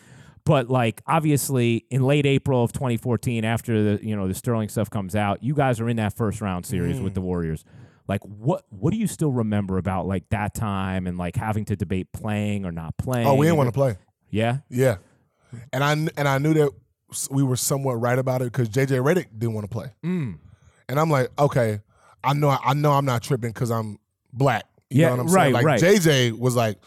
But 0.44 0.68
like 0.70 1.02
obviously 1.06 1.84
in 1.90 2.02
late 2.02 2.26
April 2.26 2.64
of 2.64 2.72
2014, 2.72 3.44
after 3.44 3.96
the 3.96 4.04
you 4.06 4.16
know 4.16 4.26
the 4.28 4.34
Sterling 4.34 4.68
stuff 4.68 4.90
comes 4.90 5.14
out, 5.14 5.42
you 5.42 5.54
guys 5.54 5.80
are 5.80 5.88
in 5.88 5.96
that 5.96 6.16
first 6.16 6.40
round 6.40 6.66
series 6.66 7.00
with 7.00 7.12
Mm. 7.12 7.14
the 7.16 7.20
Warriors. 7.20 7.64
Like 8.08 8.22
what 8.24 8.64
what 8.70 8.92
do 8.92 8.98
you 8.98 9.06
still 9.06 9.30
remember 9.30 9.78
about 9.78 10.06
like 10.06 10.28
that 10.30 10.54
time 10.54 11.06
and 11.06 11.16
like 11.18 11.36
having 11.36 11.64
to 11.66 11.76
debate 11.76 12.10
playing 12.12 12.64
or 12.64 12.72
not 12.72 12.96
playing? 12.96 13.26
Oh, 13.26 13.34
we 13.34 13.46
didn't 13.46 13.58
want 13.58 13.68
to 13.68 13.72
play. 13.72 13.96
Yeah, 14.30 14.58
Yeah, 14.68 14.96
and 15.72 15.82
I 15.84 15.92
and 15.92 16.26
I 16.28 16.38
knew 16.38 16.54
that 16.54 16.70
we 17.30 17.42
were 17.42 17.56
somewhat 17.56 17.94
right 17.94 18.18
about 18.18 18.40
it 18.42 18.46
because 18.52 18.68
JJ 18.68 18.98
Redick 19.02 19.26
didn't 19.36 19.54
want 19.54 19.64
to 19.64 19.72
play, 19.72 19.88
Mm. 20.04 20.38
and 20.88 20.98
I'm 21.00 21.10
like, 21.10 21.28
okay, 21.38 21.80
I 22.24 22.32
know 22.32 22.48
I 22.64 22.74
know 22.74 22.92
I'm 22.92 23.04
not 23.04 23.22
tripping 23.22 23.50
because 23.50 23.70
I'm 23.70 23.98
black. 24.32 24.64
You 24.88 25.02
Yeah, 25.02 25.08
know 25.08 25.16
what 25.16 25.20
I'm 25.20 25.26
right, 25.26 25.42
saying? 25.42 25.52
Like 25.54 25.64
right. 25.66 25.80
JJ 25.80 26.38
was 26.38 26.56
like, 26.56 26.78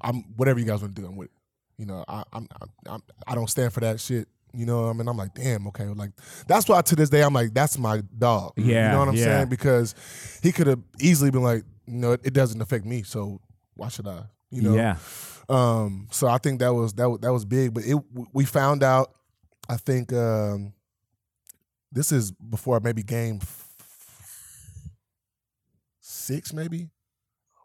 I'm 0.00 0.22
whatever 0.36 0.58
you 0.58 0.64
guys 0.66 0.80
want 0.82 0.94
to 0.94 1.00
do, 1.02 1.06
I'm 1.06 1.16
with 1.16 1.26
it. 1.26 1.32
You 1.78 1.86
know, 1.86 2.04
I 2.08 2.24
I'm, 2.32 2.48
I'm, 2.60 3.02
I'm 3.28 3.34
don't 3.34 3.48
stand 3.48 3.72
for 3.72 3.80
that 3.80 4.00
shit. 4.00 4.28
You 4.52 4.66
know, 4.66 4.82
what 4.82 4.88
I 4.88 4.92
mean, 4.94 5.08
I'm 5.08 5.16
like, 5.16 5.34
damn, 5.34 5.66
okay, 5.68 5.84
like 5.84 6.10
that's 6.46 6.68
why 6.68 6.82
to 6.82 6.96
this 6.96 7.10
day 7.10 7.22
I'm 7.22 7.34
like, 7.34 7.54
that's 7.54 7.78
my 7.78 8.02
dog. 8.18 8.54
Yeah, 8.56 8.86
you 8.86 8.92
know 8.92 8.98
what 8.98 9.08
I'm 9.08 9.14
yeah. 9.14 9.24
saying? 9.24 9.48
Because 9.48 9.94
he 10.42 10.52
could 10.52 10.66
have 10.66 10.80
easily 11.00 11.30
been 11.30 11.42
like, 11.42 11.64
you 11.86 11.98
know, 11.98 12.12
it, 12.12 12.20
it 12.24 12.32
doesn't 12.34 12.60
affect 12.60 12.84
me, 12.84 13.02
so 13.02 13.40
why 13.74 13.88
should 13.88 14.08
I? 14.08 14.22
You 14.50 14.62
know, 14.62 14.74
yeah, 14.74 14.96
um, 15.48 16.08
so 16.10 16.26
I 16.26 16.38
think 16.38 16.60
that 16.60 16.72
was 16.72 16.94
that 16.94 17.08
was, 17.08 17.20
that 17.20 17.32
was 17.32 17.44
big. 17.44 17.74
But 17.74 17.84
it 17.84 17.96
we 18.32 18.44
found 18.44 18.82
out. 18.82 19.14
I 19.70 19.76
think 19.76 20.14
um, 20.14 20.72
this 21.92 22.10
is 22.10 22.30
before 22.30 22.80
maybe 22.80 23.02
game 23.02 23.38
f- 23.42 23.68
six, 26.00 26.54
maybe, 26.54 26.88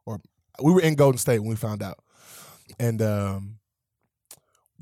or 0.05 0.19
we 0.61 0.73
were 0.73 0.81
in 0.81 0.95
Golden 0.95 1.17
State 1.17 1.39
when 1.39 1.47
we 1.47 1.55
found 1.55 1.81
out, 1.81 1.99
and 2.77 3.01
um, 3.01 3.59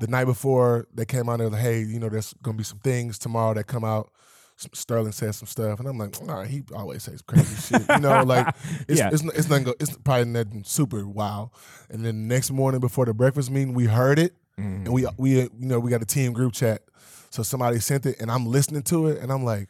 the 0.01 0.07
night 0.07 0.25
before 0.25 0.87
they 0.93 1.05
came 1.05 1.29
out, 1.29 1.37
they 1.37 1.45
were 1.45 1.51
like, 1.51 1.61
"Hey, 1.61 1.81
you 1.83 1.99
know, 1.99 2.09
there's 2.09 2.33
gonna 2.41 2.57
be 2.57 2.63
some 2.63 2.79
things 2.79 3.17
tomorrow 3.17 3.53
that 3.53 3.67
come 3.67 3.85
out." 3.85 4.11
Sterling 4.73 5.11
said 5.11 5.33
some 5.33 5.47
stuff, 5.47 5.79
and 5.79 5.87
I'm 5.87 5.97
like, 5.97 6.19
"All 6.21 6.27
right, 6.27 6.47
he 6.47 6.63
always 6.75 7.03
says 7.03 7.21
crazy 7.21 7.55
shit." 7.77 7.87
You 7.89 7.99
know, 7.99 8.23
like 8.23 8.53
it's 8.87 8.99
Yeah. 8.99 9.09
it's, 9.11 9.23
it's 9.23 9.49
nothing. 9.49 9.73
It's 9.79 9.95
probably 9.97 10.25
nothing 10.25 10.63
super 10.63 11.07
wild. 11.07 11.49
And 11.89 12.05
then 12.05 12.27
the 12.27 12.35
next 12.35 12.51
morning 12.51 12.79
before 12.79 13.05
the 13.05 13.13
breakfast 13.13 13.49
meeting, 13.49 13.73
we 13.73 13.85
heard 13.85 14.19
it, 14.19 14.35
mm-hmm. 14.59 14.85
and 14.85 14.93
we 14.93 15.07
we 15.17 15.41
uh, 15.41 15.49
you 15.57 15.67
know 15.67 15.79
we 15.79 15.89
got 15.89 16.01
a 16.01 16.05
team 16.05 16.33
group 16.33 16.53
chat. 16.53 16.81
So 17.31 17.43
somebody 17.43 17.79
sent 17.79 18.05
it, 18.05 18.19
and 18.19 18.29
I'm 18.29 18.45
listening 18.45 18.83
to 18.83 19.07
it, 19.07 19.19
and 19.19 19.31
I'm 19.31 19.43
like, 19.43 19.69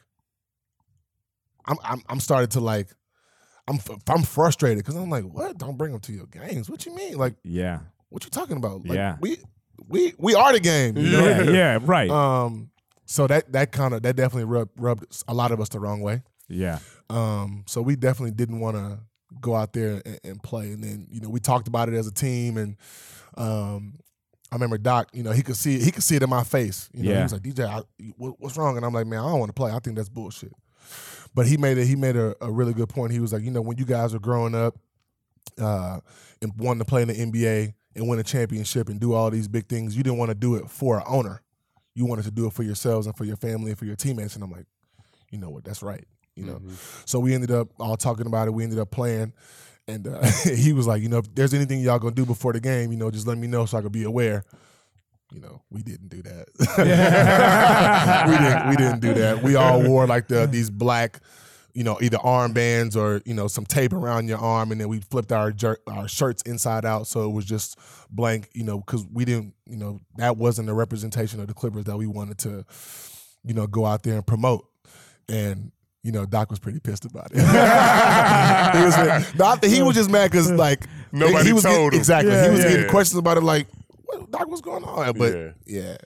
I'm 1.65 1.77
I'm 1.83 2.01
I'm 2.09 2.19
started 2.19 2.51
to 2.51 2.59
like, 2.59 2.87
I'm 3.67 3.79
I'm 4.09 4.23
frustrated 4.23 4.79
because 4.79 4.95
I'm 4.95 5.09
like, 5.09 5.23
what? 5.25 5.57
Don't 5.57 5.77
bring 5.77 5.91
them 5.91 6.01
to 6.01 6.11
your 6.11 6.25
games. 6.25 6.69
What 6.69 6.85
you 6.85 6.93
mean? 6.95 7.17
Like, 7.17 7.35
yeah, 7.43 7.79
what 8.09 8.23
you 8.23 8.29
talking 8.29 8.57
about? 8.57 8.85
Like, 8.85 8.97
Yeah. 8.97 9.17
we 9.21 9.37
we 9.87 10.13
we 10.17 10.35
are 10.35 10.53
the 10.53 10.59
game. 10.59 10.97
You 10.97 11.09
know? 11.11 11.25
yeah, 11.27 11.43
yeah, 11.43 11.79
right, 11.81 12.09
Um. 12.09 12.69
So 13.05 13.27
that 13.27 13.51
that 13.51 13.71
kind 13.73 13.93
of 13.93 14.03
that 14.03 14.15
definitely 14.15 14.45
rubbed 14.45 14.71
rubbed 14.79 15.23
a 15.27 15.33
lot 15.33 15.51
of 15.51 15.59
us 15.59 15.69
the 15.69 15.79
wrong 15.79 15.99
way. 16.01 16.23
yeah, 16.47 16.79
Um, 17.09 17.63
so 17.67 17.81
we 17.81 17.97
definitely 17.97 18.31
didn't 18.31 18.61
want 18.61 18.77
to 18.77 18.99
go 19.41 19.53
out 19.55 19.73
there 19.73 20.01
and, 20.05 20.19
and 20.23 20.43
play. 20.43 20.71
And 20.71 20.81
then 20.83 21.07
you 21.11 21.19
know 21.19 21.29
we 21.29 21.39
talked 21.41 21.67
about 21.67 21.89
it 21.89 21.95
as 21.95 22.07
a 22.07 22.13
team, 22.13 22.55
and 22.57 22.77
um, 23.35 23.95
I 24.49 24.55
remember 24.55 24.77
Doc. 24.77 25.09
You 25.11 25.23
know 25.23 25.31
he 25.31 25.41
could 25.41 25.57
see 25.57 25.79
he 25.79 25.91
could 25.91 26.03
see 26.03 26.15
it 26.15 26.23
in 26.23 26.29
my 26.29 26.43
face. 26.43 26.89
You 26.93 27.03
know 27.03 27.09
he 27.17 27.23
was 27.23 27.33
like 27.33 27.41
DJ, 27.41 27.67
I, 27.67 27.81
what, 28.15 28.35
what's 28.39 28.55
wrong? 28.55 28.77
And 28.77 28.85
I'm 28.85 28.93
like, 28.93 29.07
man, 29.07 29.19
I 29.19 29.29
don't 29.29 29.39
want 29.39 29.49
to 29.49 29.53
play. 29.53 29.71
I 29.71 29.79
think 29.79 29.97
that's 29.97 30.09
bullshit. 30.09 30.53
But 31.35 31.47
he 31.47 31.57
made 31.57 31.77
it. 31.77 31.87
He 31.87 31.95
made 31.97 32.15
a, 32.15 32.33
a 32.41 32.49
really 32.49 32.73
good 32.73 32.89
point. 32.89 33.11
He 33.11 33.19
was 33.19 33.33
like, 33.33 33.43
you 33.43 33.51
know, 33.51 33.61
when 33.61 33.77
you 33.77 33.85
guys 33.85 34.13
were 34.13 34.19
growing 34.19 34.55
up, 34.55 34.77
uh, 35.59 35.99
and 36.41 36.53
wanting 36.57 36.79
to 36.79 36.85
play 36.85 37.01
in 37.01 37.07
the 37.09 37.13
NBA 37.13 37.73
and 37.95 38.07
win 38.07 38.19
a 38.19 38.23
championship 38.23 38.89
and 38.89 38.99
do 38.99 39.13
all 39.13 39.29
these 39.29 39.47
big 39.47 39.67
things, 39.67 39.95
you 39.95 40.03
didn't 40.03 40.17
want 40.17 40.29
to 40.29 40.35
do 40.35 40.55
it 40.55 40.69
for 40.69 40.97
an 40.97 41.03
owner. 41.07 41.41
you 41.93 42.05
wanted 42.05 42.23
to 42.23 42.31
do 42.31 42.47
it 42.47 42.53
for 42.53 42.63
yourselves 42.63 43.05
and 43.05 43.15
for 43.17 43.25
your 43.25 43.35
family 43.35 43.71
and 43.71 43.77
for 43.77 43.85
your 43.85 43.97
teammates. 43.97 44.35
And 44.35 44.43
I'm 44.43 44.51
like, 44.51 44.65
you 45.29 45.37
know 45.37 45.49
what? 45.49 45.63
That's 45.65 45.83
right. 45.83 46.05
You 46.35 46.45
know. 46.45 46.61
So 47.05 47.19
we 47.19 47.33
ended 47.33 47.51
up 47.51 47.67
all 47.79 47.97
talking 47.97 48.27
about 48.27 48.47
it. 48.47 48.51
We 48.51 48.63
ended 48.63 48.79
up 48.79 48.91
playing. 48.91 49.33
And 49.87 50.07
uh, 50.07 50.21
he 50.55 50.73
was 50.73 50.87
like, 50.87 51.01
you 51.01 51.09
know, 51.09 51.17
if 51.17 51.35
there's 51.35 51.53
anything 51.53 51.81
y'all 51.81 51.99
gonna 51.99 52.15
do 52.15 52.25
before 52.25 52.53
the 52.53 52.59
game, 52.59 52.91
you 52.91 52.97
know, 52.97 53.11
just 53.11 53.27
let 53.27 53.37
me 53.37 53.47
know 53.47 53.65
so 53.65 53.77
I 53.77 53.81
could 53.81 53.91
be 53.91 54.03
aware. 54.03 54.43
You 55.33 55.39
know, 55.39 55.61
we 55.69 55.81
didn't 55.81 56.09
do 56.09 56.21
that. 56.23 56.47
we 58.27 58.37
didn't. 58.37 58.69
We 58.69 58.75
didn't 58.75 58.99
do 58.99 59.13
that. 59.21 59.41
We 59.43 59.55
all 59.55 59.81
wore 59.81 60.05
like 60.05 60.27
the 60.27 60.45
these 60.45 60.69
black, 60.69 61.19
you 61.73 61.83
know, 61.83 61.97
either 62.01 62.17
armbands 62.17 62.95
or 62.95 63.21
you 63.25 63.33
know 63.33 63.47
some 63.47 63.65
tape 63.65 63.93
around 63.93 64.27
your 64.27 64.37
arm, 64.39 64.71
and 64.71 64.79
then 64.81 64.87
we 64.89 64.99
flipped 64.99 65.31
our 65.31 65.51
jer- 65.51 65.79
our 65.87 66.07
shirts 66.07 66.41
inside 66.43 66.85
out, 66.85 67.07
so 67.07 67.23
it 67.29 67.33
was 67.33 67.45
just 67.45 67.77
blank. 68.09 68.49
You 68.53 68.63
know, 68.63 68.79
because 68.79 69.05
we 69.11 69.25
didn't. 69.25 69.53
You 69.65 69.77
know, 69.77 69.99
that 70.17 70.37
wasn't 70.37 70.69
a 70.69 70.73
representation 70.73 71.39
of 71.39 71.47
the 71.47 71.53
Clippers 71.53 71.85
that 71.85 71.97
we 71.97 72.07
wanted 72.07 72.37
to, 72.39 72.65
you 73.43 73.53
know, 73.53 73.67
go 73.67 73.85
out 73.85 74.03
there 74.03 74.15
and 74.15 74.25
promote. 74.27 74.67
And 75.29 75.71
you 76.03 76.11
know, 76.11 76.25
Doc 76.25 76.49
was 76.49 76.59
pretty 76.59 76.79
pissed 76.79 77.05
about 77.05 77.27
it. 77.31 77.37
he 77.37 77.43
was, 77.43 79.35
no, 79.35 79.45
I 79.45 79.55
think 79.57 79.73
he 79.73 79.81
was 79.83 79.95
just 79.95 80.09
mad 80.09 80.31
because 80.31 80.51
like 80.51 80.85
Nobody 81.11 81.45
he 81.47 81.53
was 81.53 81.63
getting- 81.63 81.77
told 81.77 81.93
him. 81.93 81.99
exactly. 81.99 82.31
Yeah, 82.31 82.45
he 82.45 82.49
was 82.51 82.59
yeah. 82.63 82.69
getting 82.71 82.89
questions 82.89 83.19
about 83.19 83.37
it, 83.37 83.41
like, 83.43 83.67
what, 84.05 84.31
Doc, 84.31 84.47
what's 84.47 84.61
going 84.61 84.83
on? 84.83 85.13
But 85.17 85.55
Yeah. 85.65 85.97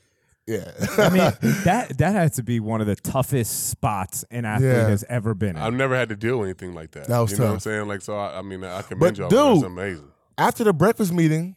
Yeah, 0.47 0.71
yeah. 0.79 0.87
I 0.97 1.09
mean, 1.09 1.31
that 1.63 1.97
that 1.97 2.13
had 2.13 2.33
to 2.33 2.43
be 2.43 2.59
one 2.59 2.81
of 2.81 2.87
the 2.87 2.95
toughest 2.95 3.69
spots 3.69 4.23
an 4.31 4.45
athlete 4.45 4.69
Yeah. 4.71 4.87
has 4.89 5.03
ever 5.09 5.33
been 5.33 5.55
in. 5.55 5.61
I've 5.61 5.73
never 5.73 5.95
had 5.95 6.09
to 6.09 6.15
deal 6.15 6.37
with 6.39 6.47
anything 6.49 6.73
like 6.75 6.91
that. 6.91 7.07
That 7.07 7.19
was 7.19 7.31
you 7.31 7.37
know 7.39 7.45
what 7.45 7.49
I'm 7.51 7.55
tough. 7.57 7.63
saying? 7.63 7.87
Like, 7.87 8.01
so 8.01 8.17
I, 8.17 8.39
I 8.39 8.41
mean, 8.41 8.63
I 8.63 8.81
commend 8.83 9.17
y'all. 9.17 9.29
But, 9.29 9.35
That's 9.47 9.59
dude, 9.61 9.65
amazing. 9.71 10.07
after 10.37 10.63
the 10.63 10.73
breakfast 10.73 11.11
meeting, 11.13 11.55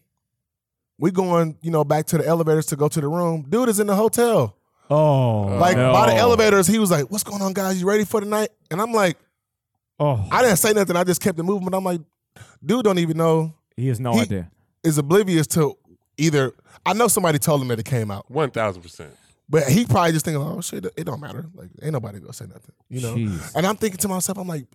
we 0.98 1.10
going, 1.10 1.56
you 1.62 1.70
know, 1.70 1.84
back 1.84 2.06
to 2.06 2.18
the 2.18 2.26
elevators 2.26 2.66
to 2.66 2.76
go 2.76 2.88
to 2.88 3.00
the 3.00 3.08
room. 3.08 3.46
Dude 3.48 3.68
is 3.68 3.78
in 3.80 3.86
the 3.86 3.94
hotel. 3.94 4.56
oh, 4.90 5.48
uh, 5.48 5.58
Like 5.60 5.76
no. 5.76 5.92
by 5.92 6.06
the 6.12 6.16
elevators, 6.16 6.66
he 6.66 6.78
was 6.78 6.90
like, 6.90 7.10
"What's 7.10 7.24
going 7.24 7.42
on, 7.42 7.52
guys? 7.52 7.80
You 7.80 7.86
ready 7.88 8.04
for 8.04 8.20
the 8.20 8.26
night?" 8.26 8.48
And 8.70 8.80
I'm 8.80 8.92
like, 8.92 9.16
Oh, 10.00 10.24
I 10.30 10.42
didn't 10.42 10.58
say 10.58 10.72
nothing. 10.72 10.94
I 10.96 11.02
just 11.04 11.20
kept 11.20 11.38
it 11.38 11.42
moving. 11.42 11.68
But 11.68 11.76
I'm 11.76 11.82
like, 11.84 12.00
dude, 12.64 12.84
don't 12.84 13.00
even 13.00 13.16
know. 13.16 13.52
he 13.76 13.88
has 13.88 13.98
no 14.00 14.12
He- 14.12 14.20
idea. 14.20 14.50
Is 14.84 14.96
oblivious 14.96 15.46
to 15.48 15.76
either. 16.18 16.52
I 16.84 16.92
know 16.92 17.08
somebody 17.08 17.38
told 17.38 17.62
him 17.62 17.68
that 17.68 17.78
it 17.78 17.84
came 17.86 18.10
out, 18.10 18.30
One 18.30 18.50
thousand 18.50 18.82
percent. 18.82 19.10
but 19.48 19.64
he 19.64 19.84
probably 19.86 20.12
just 20.12 20.24
thinking, 20.24 20.42
"Oh 20.42 20.60
shit, 20.60 20.84
it 20.84 21.04
don't 21.04 21.20
matter. 21.20 21.46
Like, 21.54 21.70
ain't 21.82 21.92
nobody 21.92 22.18
gonna 22.20 22.32
say 22.32 22.46
nothing." 22.46 22.72
You 22.88 23.00
know. 23.00 23.14
Jeez. 23.14 23.54
And 23.54 23.66
I'm 23.66 23.76
thinking 23.76 23.98
to 23.98 24.08
myself, 24.08 24.38
I'm 24.38 24.48
like, 24.48 24.66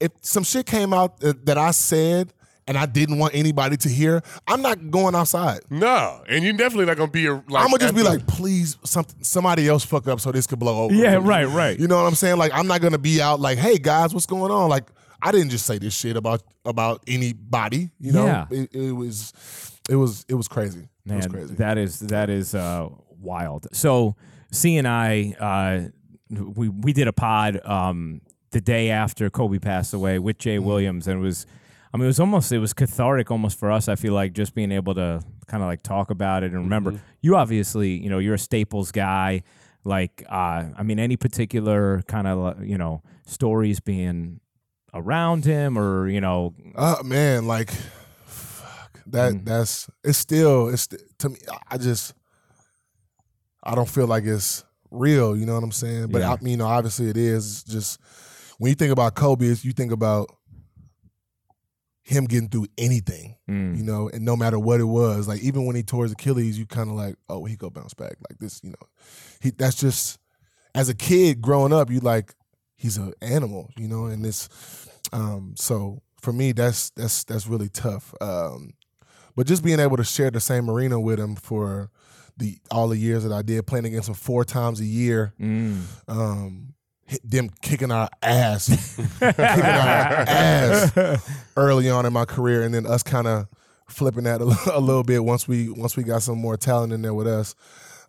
if 0.00 0.12
some 0.22 0.42
shit 0.44 0.66
came 0.66 0.92
out 0.92 1.20
that, 1.20 1.44
that 1.46 1.58
I 1.58 1.70
said 1.72 2.32
and 2.66 2.78
I 2.78 2.86
didn't 2.86 3.18
want 3.18 3.34
anybody 3.34 3.76
to 3.78 3.88
hear, 3.88 4.22
I'm 4.46 4.62
not 4.62 4.90
going 4.90 5.14
outside. 5.16 5.60
No, 5.70 6.22
and 6.28 6.44
you're 6.44 6.52
definitely 6.52 6.84
not 6.86 6.96
gonna 6.98 7.10
be 7.10 7.26
a. 7.26 7.34
Like, 7.34 7.44
I'm 7.64 7.66
gonna 7.70 7.78
just 7.78 7.94
be 7.96 8.02
the- 8.02 8.08
like, 8.10 8.26
please, 8.26 8.76
something, 8.84 9.22
somebody 9.24 9.66
else 9.68 9.84
fuck 9.84 10.06
up 10.08 10.20
so 10.20 10.30
this 10.30 10.46
could 10.46 10.58
blow 10.60 10.84
over. 10.84 10.94
Yeah, 10.94 11.18
right, 11.20 11.46
right. 11.48 11.78
You 11.78 11.88
know 11.88 11.96
what 11.96 12.06
I'm 12.06 12.14
saying? 12.14 12.36
Like, 12.36 12.52
I'm 12.54 12.66
not 12.68 12.80
gonna 12.80 12.98
be 12.98 13.20
out 13.20 13.40
like, 13.40 13.58
hey 13.58 13.78
guys, 13.78 14.14
what's 14.14 14.26
going 14.26 14.52
on? 14.52 14.68
Like, 14.68 14.84
I 15.22 15.32
didn't 15.32 15.50
just 15.50 15.66
say 15.66 15.78
this 15.78 15.94
shit 15.94 16.16
about 16.16 16.42
about 16.64 17.02
anybody. 17.06 17.90
You 17.98 18.12
know, 18.12 18.26
Yeah. 18.26 18.46
it, 18.50 18.74
it 18.74 18.92
was, 18.92 19.32
it 19.90 19.96
was, 19.96 20.24
it 20.28 20.34
was 20.34 20.48
crazy. 20.48 20.88
it 21.06 21.14
was 21.14 21.26
crazy. 21.26 21.54
that 21.56 21.76
is 21.78 21.98
that 22.00 22.30
is 22.30 22.54
uh, 22.54 22.88
wild. 23.20 23.66
So 23.72 24.16
C 24.52 24.76
and 24.78 24.86
I, 24.88 25.34
uh, 25.40 25.88
we 26.56 26.68
we 26.68 26.92
did 26.92 27.08
a 27.08 27.12
pod 27.12 27.60
um, 27.66 28.20
the 28.52 28.60
day 28.60 28.90
after 28.90 29.28
Kobe 29.30 29.58
passed 29.58 29.92
away 29.94 30.18
with 30.18 30.38
Jay 30.38 30.56
Mm-hmm. 30.56 30.66
Williams, 30.66 31.08
and 31.08 31.18
it 31.18 31.22
was, 31.22 31.46
I 31.92 31.96
mean, 31.96 32.04
it 32.04 32.08
was 32.08 32.20
almost 32.20 32.52
it 32.52 32.58
was 32.58 32.72
cathartic 32.72 33.30
almost 33.30 33.58
for 33.58 33.70
us. 33.70 33.88
I 33.88 33.96
feel 33.96 34.14
like 34.14 34.32
just 34.32 34.54
being 34.54 34.72
able 34.72 34.94
to 34.94 35.22
kind 35.46 35.62
of 35.62 35.68
like 35.68 35.82
talk 35.82 36.10
about 36.10 36.42
it 36.44 36.52
and 36.52 36.60
remember. 36.62 36.92
Mm-hmm. 36.92 37.04
You 37.22 37.36
obviously, 37.36 37.90
you 38.02 38.08
know, 38.10 38.18
you're 38.18 38.34
a 38.34 38.38
Staples 38.38 38.92
guy. 38.92 39.42
Like, 39.84 40.22
uh, 40.30 40.64
I 40.76 40.82
mean, 40.84 40.98
any 40.98 41.16
particular 41.16 42.02
kind 42.06 42.26
of 42.28 42.64
you 42.64 42.78
know 42.78 43.02
stories 43.26 43.80
being 43.80 44.40
around 44.94 45.44
him, 45.44 45.78
or 45.78 46.08
you 46.08 46.20
know, 46.20 46.54
Uh 46.76 46.96
man, 47.04 47.46
like 47.46 47.70
that 49.12 49.44
that's 49.44 49.88
it's 50.04 50.18
still 50.18 50.68
it's 50.68 50.88
to 51.18 51.28
me 51.28 51.38
I 51.68 51.78
just 51.78 52.14
I 53.62 53.74
don't 53.74 53.88
feel 53.88 54.06
like 54.06 54.24
it's 54.24 54.64
real, 54.90 55.36
you 55.36 55.46
know 55.46 55.54
what 55.54 55.64
I'm 55.64 55.72
saying? 55.72 56.08
But 56.08 56.20
Yeah. 56.22 56.32
I 56.32 56.36
mean, 56.40 56.52
you 56.52 56.56
know, 56.56 56.66
obviously 56.66 57.08
it 57.08 57.16
is. 57.16 57.62
It's 57.62 57.62
just 57.64 58.00
when 58.58 58.70
you 58.70 58.74
think 58.74 58.92
about 58.92 59.14
Kobe, 59.14 59.46
it's, 59.46 59.64
you 59.64 59.72
think 59.72 59.92
about 59.92 60.28
him 62.02 62.24
getting 62.24 62.48
through 62.48 62.66
anything, 62.76 63.36
mm, 63.48 63.76
you 63.76 63.84
know, 63.84 64.08
and 64.08 64.24
no 64.24 64.34
matter 64.34 64.58
what 64.58 64.80
it 64.80 64.84
was, 64.84 65.28
like 65.28 65.40
even 65.42 65.64
when 65.64 65.76
he 65.76 65.82
tore 65.82 66.02
his 66.04 66.12
Achilles, 66.12 66.58
you 66.58 66.66
kind 66.66 66.90
of 66.90 66.96
like, 66.96 67.14
oh, 67.28 67.44
he 67.44 67.56
go 67.56 67.70
bounce 67.70 67.94
back 67.94 68.16
like 68.28 68.38
this, 68.40 68.60
you 68.64 68.70
know. 68.70 68.88
He 69.40 69.50
that's 69.50 69.76
just 69.76 70.18
as 70.74 70.88
a 70.88 70.94
kid 70.94 71.40
growing 71.40 71.72
up, 71.72 71.90
you 71.90 72.00
like 72.00 72.34
he's 72.76 72.96
an 72.96 73.12
animal, 73.22 73.70
you 73.76 73.86
know, 73.86 74.06
and 74.06 74.24
this 74.24 74.48
um 75.12 75.54
so 75.56 76.02
for 76.20 76.32
me 76.32 76.52
that's 76.52 76.90
that's 76.90 77.24
that's 77.24 77.46
really 77.46 77.68
tough. 77.68 78.12
Um 78.20 78.72
but 79.36 79.46
just 79.46 79.64
being 79.64 79.80
able 79.80 79.96
to 79.96 80.04
share 80.04 80.30
the 80.30 80.40
same 80.40 80.70
arena 80.70 81.00
with 81.00 81.18
him 81.18 81.36
for 81.36 81.90
the 82.36 82.58
all 82.70 82.88
the 82.88 82.96
years 82.96 83.22
that 83.24 83.32
I 83.32 83.42
did, 83.42 83.66
playing 83.66 83.84
against 83.84 84.08
him 84.08 84.14
four 84.14 84.44
times 84.44 84.80
a 84.80 84.84
year, 84.84 85.34
mm. 85.40 85.82
um 86.08 86.74
hit 87.10 87.28
them 87.28 87.50
kicking 87.60 87.90
our 87.90 88.08
ass, 88.22 88.96
kicking 89.18 89.44
our 89.44 90.24
ass 90.28 91.42
early 91.56 91.90
on 91.90 92.06
in 92.06 92.12
my 92.12 92.24
career, 92.24 92.62
and 92.62 92.72
then 92.72 92.86
us 92.86 93.02
kind 93.02 93.26
of 93.26 93.48
flipping 93.88 94.24
that 94.24 94.40
a, 94.40 94.76
a 94.76 94.80
little 94.80 95.02
bit 95.02 95.24
once 95.24 95.46
we 95.48 95.68
once 95.68 95.96
we 95.96 96.02
got 96.04 96.22
some 96.22 96.38
more 96.38 96.56
talent 96.56 96.92
in 96.92 97.02
there 97.02 97.14
with 97.14 97.26
us. 97.26 97.54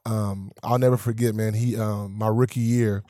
Um, 0.05 0.51
I'll 0.63 0.79
never 0.79 0.97
forget, 0.97 1.35
man. 1.35 1.53
He 1.53 1.77
um, 1.77 2.17
my 2.17 2.27
rookie 2.27 2.59
year, 2.59 3.03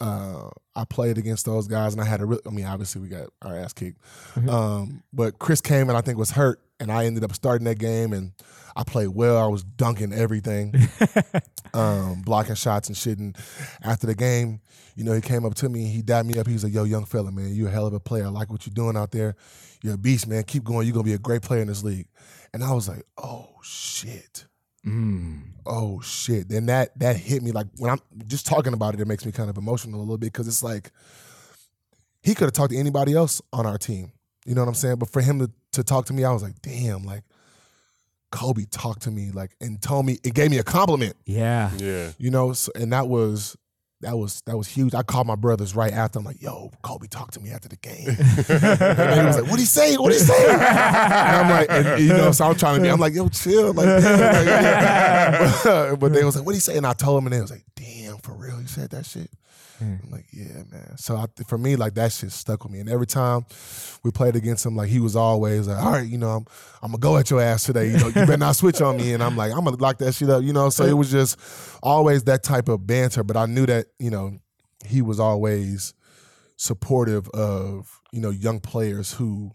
uh, 0.00 0.48
I 0.74 0.84
played 0.84 1.18
against 1.18 1.46
those 1.46 1.68
guys, 1.68 1.92
and 1.92 2.02
I 2.02 2.06
had 2.06 2.20
a 2.20 2.26
real. 2.26 2.40
I 2.46 2.50
mean, 2.50 2.66
obviously 2.66 3.00
we 3.00 3.08
got 3.08 3.28
our 3.42 3.56
ass 3.56 3.72
kicked, 3.72 4.00
um, 4.48 5.02
but 5.12 5.38
Chris 5.38 5.60
came 5.60 5.88
and 5.88 5.96
I 5.96 6.00
think 6.00 6.18
was 6.18 6.32
hurt, 6.32 6.60
and 6.80 6.90
I 6.92 7.06
ended 7.06 7.24
up 7.24 7.34
starting 7.34 7.64
that 7.66 7.78
game, 7.78 8.12
and 8.12 8.32
I 8.76 8.84
played 8.84 9.08
well. 9.08 9.36
I 9.36 9.48
was 9.48 9.64
dunking 9.64 10.12
everything, 10.12 10.74
um, 11.74 12.22
blocking 12.22 12.54
shots 12.54 12.88
and 12.88 12.96
shit. 12.96 13.18
And 13.18 13.36
after 13.82 14.06
the 14.06 14.14
game, 14.14 14.60
you 14.94 15.04
know, 15.04 15.12
he 15.12 15.20
came 15.20 15.44
up 15.44 15.54
to 15.56 15.68
me 15.68 15.82
and 15.84 15.90
he 15.92 16.02
dapped 16.02 16.26
me 16.28 16.38
up. 16.38 16.46
He 16.46 16.52
was 16.52 16.64
like, 16.64 16.72
"Yo, 16.72 16.84
young 16.84 17.04
fella, 17.04 17.32
man, 17.32 17.54
you 17.54 17.66
a 17.66 17.70
hell 17.70 17.86
of 17.86 17.94
a 17.94 18.00
player. 18.00 18.24
I 18.24 18.28
like 18.28 18.50
what 18.50 18.66
you're 18.66 18.74
doing 18.74 18.96
out 18.96 19.10
there. 19.10 19.34
You're 19.82 19.94
a 19.94 19.98
beast, 19.98 20.26
man. 20.26 20.44
Keep 20.44 20.64
going. 20.64 20.86
You're 20.86 20.94
gonna 20.94 21.04
be 21.04 21.14
a 21.14 21.18
great 21.18 21.42
player 21.42 21.62
in 21.62 21.68
this 21.68 21.82
league." 21.82 22.06
And 22.54 22.62
I 22.62 22.72
was 22.72 22.88
like, 22.88 23.02
"Oh 23.16 23.48
shit." 23.62 24.46
Mm. 24.86 25.42
oh 25.66 26.00
shit 26.00 26.48
then 26.48 26.66
that 26.66 26.96
that 27.00 27.16
hit 27.16 27.42
me 27.42 27.50
like 27.50 27.66
when 27.78 27.90
i'm 27.90 27.98
just 28.26 28.46
talking 28.46 28.72
about 28.72 28.94
it 28.94 29.00
it 29.00 29.08
makes 29.08 29.26
me 29.26 29.32
kind 29.32 29.50
of 29.50 29.58
emotional 29.58 29.98
a 29.98 30.02
little 30.02 30.16
bit 30.16 30.32
because 30.32 30.46
it's 30.46 30.62
like 30.62 30.92
he 32.22 32.34
could 32.34 32.44
have 32.44 32.52
talked 32.52 32.70
to 32.70 32.78
anybody 32.78 33.12
else 33.12 33.42
on 33.52 33.66
our 33.66 33.76
team 33.76 34.12
you 34.48 34.54
know 34.54 34.62
what 34.62 34.68
i'm 34.68 34.74
saying 34.74 34.96
but 34.96 35.10
for 35.10 35.20
him 35.20 35.38
to, 35.38 35.50
to 35.72 35.84
talk 35.84 36.06
to 36.06 36.12
me 36.12 36.24
i 36.24 36.32
was 36.32 36.42
like 36.42 36.60
damn 36.62 37.04
like 37.04 37.22
kobe 38.32 38.64
talked 38.70 39.02
to 39.02 39.10
me 39.10 39.30
like 39.30 39.54
and 39.60 39.80
told 39.82 40.06
me 40.06 40.18
it 40.24 40.34
gave 40.34 40.50
me 40.50 40.58
a 40.58 40.62
compliment 40.64 41.14
Yeah. 41.26 41.70
Yeah. 41.76 42.12
you 42.18 42.30
know 42.30 42.52
so, 42.54 42.72
and 42.74 42.92
that 42.92 43.08
was 43.08 43.56
that 44.00 44.16
was 44.16 44.42
that 44.46 44.56
was 44.56 44.68
huge. 44.68 44.94
I 44.94 45.02
called 45.02 45.26
my 45.26 45.34
brothers 45.34 45.74
right 45.74 45.92
after. 45.92 46.20
I'm 46.20 46.24
like, 46.24 46.40
"Yo, 46.40 46.70
Kobe 46.82 47.08
talked 47.08 47.34
to 47.34 47.40
me 47.40 47.50
after 47.50 47.68
the 47.68 47.74
game." 47.74 48.06
and 48.06 49.20
he 49.20 49.26
was 49.26 49.40
like, 49.40 49.50
"What 49.50 49.58
he 49.58 49.64
say? 49.66 49.96
What 49.96 50.12
he 50.12 50.18
say?" 50.20 50.52
and 50.52 50.62
I'm 50.62 51.50
like, 51.50 51.66
and, 51.68 52.00
you 52.00 52.10
know, 52.10 52.30
so 52.30 52.44
I'm 52.44 52.54
trying 52.54 52.76
to 52.76 52.82
be. 52.82 52.88
I'm 52.90 53.00
like, 53.00 53.12
"Yo, 53.12 53.28
chill." 53.28 53.72
Like, 53.72 53.86
damn, 53.86 54.20
like, 54.20 54.46
yeah. 54.46 55.94
but 55.98 56.12
they 56.12 56.22
was 56.22 56.36
like, 56.36 56.46
"What 56.46 56.54
he 56.54 56.60
say?" 56.60 56.76
And 56.76 56.86
I 56.86 56.92
told 56.92 57.18
him, 57.20 57.26
and 57.26 57.34
they 57.34 57.40
was 57.40 57.50
like, 57.50 57.64
"Damn, 57.74 58.18
for 58.18 58.34
real, 58.34 58.56
he 58.58 58.68
said 58.68 58.90
that 58.90 59.04
shit." 59.04 59.30
Mm. 59.80 60.04
I'm 60.04 60.10
like, 60.10 60.26
"Yeah, 60.32 60.62
man." 60.70 60.96
So 60.96 61.16
I, 61.16 61.26
for 61.46 61.58
me, 61.58 61.76
like 61.76 61.94
that 61.94 62.12
shit 62.12 62.32
stuck 62.32 62.64
with 62.64 62.72
me. 62.72 62.80
And 62.80 62.88
every 62.88 63.06
time 63.06 63.46
we 64.02 64.10
played 64.10 64.36
against 64.36 64.66
him, 64.66 64.76
like 64.76 64.88
he 64.88 65.00
was 65.00 65.14
always 65.14 65.68
like, 65.68 65.82
"All 65.82 65.92
right, 65.92 66.08
you 66.08 66.18
know, 66.18 66.30
I'm 66.30 66.46
I'm 66.82 66.90
gonna 66.90 66.98
go 66.98 67.16
at 67.16 67.30
your 67.30 67.40
ass 67.40 67.64
today. 67.64 67.90
You 67.90 67.98
know, 67.98 68.06
you 68.08 68.14
better 68.14 68.36
not 68.36 68.56
switch 68.56 68.80
on 68.80 68.96
me." 68.96 69.12
And 69.12 69.22
I'm 69.22 69.36
like, 69.36 69.52
"I'm 69.52 69.64
gonna 69.64 69.76
lock 69.76 69.98
that 69.98 70.12
shit 70.12 70.30
up." 70.30 70.42
You 70.42 70.52
know, 70.52 70.70
so 70.70 70.84
it 70.84 70.94
was 70.94 71.10
just 71.10 71.38
always 71.82 72.24
that 72.24 72.42
type 72.42 72.68
of 72.68 72.86
banter. 72.86 73.22
But 73.22 73.36
I 73.36 73.46
knew 73.46 73.66
that 73.66 73.86
you 73.98 74.10
know 74.10 74.38
he 74.84 75.02
was 75.02 75.20
always 75.20 75.94
supportive 76.56 77.28
of 77.30 78.00
you 78.12 78.20
know 78.20 78.30
young 78.30 78.60
players 78.60 79.12
who 79.12 79.52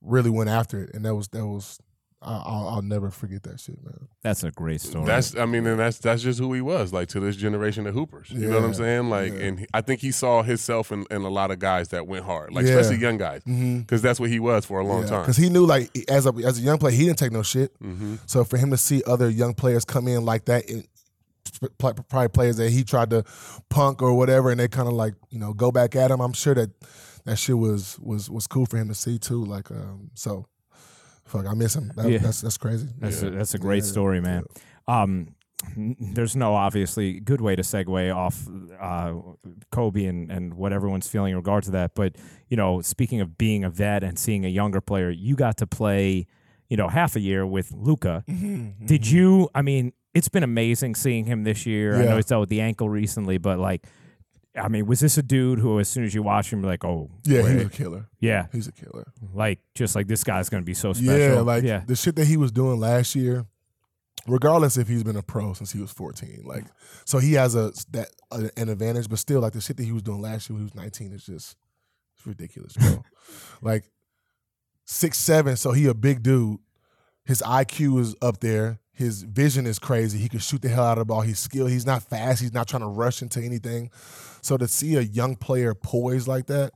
really 0.00 0.30
went 0.30 0.50
after 0.50 0.82
it, 0.82 0.94
and 0.94 1.04
that 1.04 1.14
was 1.14 1.28
that 1.28 1.46
was 1.46 1.78
I'll, 2.24 2.68
I'll 2.76 2.82
never 2.82 3.10
forget 3.10 3.42
that 3.44 3.58
shit, 3.60 3.82
man. 3.84 4.08
That's 4.22 4.44
a 4.44 4.50
great 4.50 4.80
story. 4.80 5.04
That's 5.06 5.36
I 5.36 5.44
mean, 5.46 5.66
and 5.66 5.78
that's 5.78 5.98
that's 5.98 6.22
just 6.22 6.38
who 6.38 6.52
he 6.52 6.60
was, 6.60 6.92
like 6.92 7.08
to 7.08 7.20
this 7.20 7.34
generation 7.36 7.86
of 7.86 7.94
hoopers. 7.94 8.30
You 8.30 8.48
know 8.48 8.56
what 8.60 8.64
I'm 8.64 8.74
saying? 8.74 9.10
Like, 9.10 9.32
yeah. 9.32 9.38
and 9.40 9.58
he- 9.60 9.66
I 9.74 9.80
think 9.80 10.00
he 10.00 10.12
saw 10.12 10.42
himself 10.42 10.92
in, 10.92 11.04
in 11.10 11.22
a 11.22 11.28
lot 11.28 11.50
of 11.50 11.58
guys 11.58 11.88
that 11.88 12.06
went 12.06 12.24
hard, 12.24 12.52
like 12.52 12.64
Yeah. 12.64 12.74
especially 12.76 13.00
young 13.02 13.18
guys, 13.18 13.42
Mm-hmm. 13.42 13.80
because 13.80 14.02
that's 14.02 14.20
what 14.20 14.30
he 14.30 14.38
was 14.38 14.64
for 14.64 14.78
a 14.80 14.86
long 14.86 15.06
time. 15.06 15.22
Because 15.22 15.36
he 15.36 15.48
knew, 15.48 15.66
like, 15.66 15.90
as 16.08 16.26
a 16.26 16.32
as 16.44 16.58
a 16.58 16.62
young 16.62 16.78
player, 16.78 16.94
he 16.94 17.04
didn't 17.06 17.18
take 17.18 17.32
no 17.32 17.42
shit. 17.42 17.72
hmm 17.80 18.16
So 18.26 18.44
for 18.44 18.56
him 18.56 18.70
to 18.70 18.76
see 18.76 19.02
other 19.06 19.28
young 19.28 19.54
players 19.54 19.84
come 19.84 20.06
in 20.06 20.24
like 20.24 20.44
that, 20.44 20.68
and 20.70 20.86
pl- 21.78 21.94
probably 22.08 22.28
players 22.28 22.56
that 22.58 22.70
he 22.70 22.84
tried 22.84 23.10
to 23.10 23.24
punk 23.68 24.02
or 24.02 24.14
whatever, 24.14 24.50
and 24.50 24.60
they 24.60 24.68
kind 24.68 24.88
of 24.88 24.94
like 24.94 25.14
you 25.30 25.38
know 25.38 25.52
go 25.52 25.72
back 25.72 25.96
at 25.96 26.10
him. 26.10 26.20
I'm 26.20 26.32
sure 26.32 26.54
that 26.54 26.70
that 27.24 27.36
shit 27.38 27.58
was 27.58 27.98
was 28.00 28.30
was 28.30 28.46
cool 28.46 28.66
for 28.66 28.76
him 28.76 28.88
to 28.88 28.94
see 28.94 29.18
too. 29.18 29.44
Like, 29.44 29.70
um, 29.70 30.10
so 30.14 30.46
fuck, 31.24 31.46
I 31.46 31.54
miss 31.54 31.74
him. 31.76 31.92
That, 31.96 32.08
Yeah. 32.10 32.18
That's 32.18 32.40
that's 32.40 32.58
crazy. 32.58 32.88
That's 32.98 33.22
Yeah. 33.22 33.28
a, 33.28 33.30
that's 33.32 33.54
a 33.54 33.58
great 33.58 33.84
Yeah. 33.84 33.90
story, 33.90 34.20
man. 34.20 34.44
Um, 34.88 35.34
there's 35.76 36.34
no 36.34 36.54
obviously 36.54 37.20
good 37.20 37.40
way 37.40 37.54
to 37.54 37.62
segue 37.62 38.14
off 38.14 38.48
uh, 38.80 39.14
Kobe 39.70 40.04
and, 40.06 40.30
and 40.30 40.54
what 40.54 40.72
everyone's 40.72 41.06
feeling 41.08 41.30
in 41.30 41.36
regard 41.36 41.62
to 41.64 41.70
that. 41.72 41.94
But 41.94 42.16
you 42.48 42.56
know, 42.56 42.80
speaking 42.80 43.20
of 43.20 43.38
being 43.38 43.62
a 43.64 43.70
vet 43.70 44.02
and 44.02 44.18
seeing 44.18 44.44
a 44.44 44.48
younger 44.48 44.80
player, 44.80 45.10
you 45.10 45.36
got 45.36 45.56
to 45.58 45.66
play, 45.66 46.26
you 46.68 46.76
know, 46.76 46.88
half 46.88 47.14
a 47.16 47.20
year 47.20 47.46
with 47.46 47.72
Luka. 47.72 48.24
Mm-hmm, 48.30 48.86
Did 48.86 49.06
you? 49.08 49.48
I 49.54 49.62
mean, 49.62 49.92
it's 50.14 50.28
been 50.28 50.42
amazing 50.42 50.94
seeing 50.96 51.26
him 51.26 51.44
this 51.44 51.64
year. 51.64 51.94
I 51.94 52.04
know 52.06 52.16
he's 52.16 52.26
dealt 52.26 52.40
with 52.40 52.48
the 52.50 52.60
ankle 52.60 52.88
recently, 52.90 53.38
but 53.38 53.58
like, 53.60 53.86
I 54.54 54.68
mean, 54.68 54.86
was 54.86 55.00
this 55.00 55.16
a 55.16 55.22
dude 55.22 55.58
who, 55.60 55.80
as 55.80 55.88
soon 55.88 56.04
as 56.04 56.14
you 56.14 56.22
watch 56.22 56.52
him, 56.52 56.60
you're 56.60 56.70
like, 56.70 56.84
oh, 56.84 57.10
Yeah, 57.24 57.48
he 57.48 57.54
was 57.56 57.64
a 57.66 57.70
killer. 57.70 58.08
yeah, 58.20 58.46
He's 58.52 58.68
a 58.68 58.72
killer. 58.72 59.06
like 59.32 59.60
just 59.74 59.94
like 59.96 60.06
this 60.08 60.24
guy's 60.24 60.48
gonna 60.50 60.62
be 60.62 60.74
so 60.74 60.92
special. 60.92 61.18
Yeah, 61.36 61.40
like 61.40 61.64
yeah, 61.64 61.82
the 61.86 61.96
shit 61.96 62.16
that 62.16 62.26
he 62.26 62.36
was 62.36 62.52
doing 62.52 62.78
last 62.78 63.14
year, 63.14 63.46
regardless 64.26 64.76
if 64.76 64.88
he's 64.88 65.02
been 65.04 65.16
a 65.16 65.22
pro 65.22 65.54
since 65.54 65.72
he 65.72 65.80
was 65.80 65.90
14. 65.90 66.42
Like, 66.44 66.64
so 67.06 67.18
he 67.18 67.32
has 67.34 67.54
a 67.54 67.72
that 67.92 68.08
uh, 68.30 68.48
an 68.56 68.68
advantage, 68.68 69.08
but 69.08 69.18
still, 69.18 69.40
like 69.40 69.54
the 69.54 69.60
shit 69.62 69.78
that 69.78 69.84
he 69.84 69.92
was 69.92 70.02
doing 70.02 70.20
last 70.20 70.50
year 70.50 70.54
when 70.54 70.62
he 70.62 70.64
was 70.64 70.74
19 70.74 71.12
is 71.12 71.24
just 71.24 71.56
it's 72.18 72.26
ridiculous, 72.26 72.74
bro. 72.74 73.02
like 73.62 73.84
six 74.84 75.16
seven, 75.18 75.56
so 75.56 75.72
he 75.72 75.86
a 75.86 75.94
big 75.94 76.22
dude. 76.22 76.58
His 77.24 77.40
IQ 77.40 78.00
is 78.00 78.16
up 78.20 78.40
there. 78.40 78.80
His 78.92 79.22
vision 79.22 79.66
is 79.66 79.78
crazy. 79.78 80.18
He 80.18 80.28
can 80.28 80.40
shoot 80.40 80.62
the 80.62 80.68
hell 80.68 80.84
out 80.84 80.98
of 80.98 81.02
the 81.02 81.04
ball. 81.06 81.22
He's 81.22 81.38
skilled. 81.38 81.70
He's 81.70 81.86
not 81.86 82.02
fast. 82.02 82.40
He's 82.40 82.52
not 82.52 82.68
trying 82.68 82.82
to 82.82 82.88
rush 82.88 83.22
into 83.22 83.40
anything. 83.40 83.90
So 84.42 84.56
to 84.56 84.68
see 84.68 84.96
a 84.96 85.00
young 85.00 85.36
player 85.36 85.74
poised 85.74 86.28
like 86.28 86.46
that, 86.46 86.72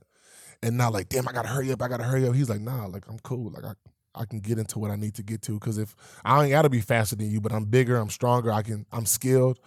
and 0.63 0.77
not 0.77 0.93
like, 0.93 1.09
damn, 1.09 1.27
I 1.27 1.31
gotta 1.31 1.47
hurry 1.47 1.71
up. 1.71 1.81
I 1.81 1.87
gotta 1.87 2.03
hurry 2.03 2.27
up. 2.27 2.33
He's 2.33 2.49
like, 2.49 2.61
nah, 2.61 2.87
like 2.87 3.07
I'm 3.07 3.19
cool. 3.19 3.51
Like 3.51 3.63
I, 3.63 4.21
I 4.21 4.25
can 4.25 4.39
get 4.39 4.57
into 4.57 4.79
what 4.79 4.91
I 4.91 4.95
need 4.95 5.13
to 5.15 5.23
get 5.23 5.41
to. 5.43 5.53
Because 5.53 5.77
if 5.77 5.95
I 6.25 6.43
ain't 6.43 6.51
gotta 6.51 6.69
be 6.69 6.81
faster 6.81 7.15
than 7.15 7.29
you, 7.29 7.41
but 7.41 7.51
I'm 7.51 7.65
bigger, 7.65 7.97
I'm 7.97 8.09
stronger. 8.09 8.51
I 8.51 8.63
can, 8.63 8.85
I'm 8.91 9.05
skilled, 9.05 9.59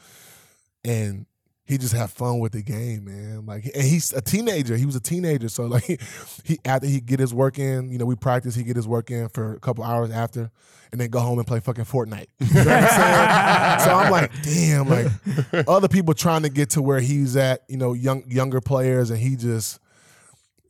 and 0.84 1.26
he 1.70 1.78
just 1.78 1.94
had 1.94 2.10
fun 2.10 2.40
with 2.40 2.50
the 2.50 2.62
game, 2.62 3.04
man. 3.04 3.46
Like, 3.46 3.64
and 3.64 3.84
he's 3.84 4.12
a 4.12 4.20
teenager. 4.20 4.76
He 4.76 4.84
was 4.84 4.96
a 4.96 5.00
teenager, 5.00 5.48
so 5.48 5.66
like, 5.66 6.00
he, 6.44 6.58
after 6.64 6.88
he 6.88 7.00
get 7.00 7.20
his 7.20 7.32
work 7.32 7.60
in, 7.60 7.90
you 7.90 7.96
know, 7.96 8.06
we 8.06 8.16
practice. 8.16 8.56
He 8.56 8.64
get 8.64 8.74
his 8.74 8.88
work 8.88 9.12
in 9.12 9.28
for 9.28 9.54
a 9.54 9.60
couple 9.60 9.84
hours 9.84 10.10
after, 10.10 10.50
and 10.90 11.00
then 11.00 11.10
go 11.10 11.20
home 11.20 11.38
and 11.38 11.46
play 11.46 11.60
fucking 11.60 11.84
Fortnite. 11.84 12.26
You 12.40 12.64
know 12.64 12.64
what 12.64 12.82
I'm 12.82 13.78
saying? 13.78 13.88
so 13.88 13.94
I'm 13.94 14.10
like, 14.10 14.32
damn, 14.42 14.88
like 14.88 15.68
other 15.68 15.86
people 15.86 16.12
trying 16.12 16.42
to 16.42 16.48
get 16.48 16.70
to 16.70 16.82
where 16.82 16.98
he's 16.98 17.36
at, 17.36 17.62
you 17.68 17.76
know, 17.76 17.92
young 17.92 18.24
younger 18.28 18.60
players, 18.60 19.10
and 19.10 19.20
he 19.20 19.36
just 19.36 19.78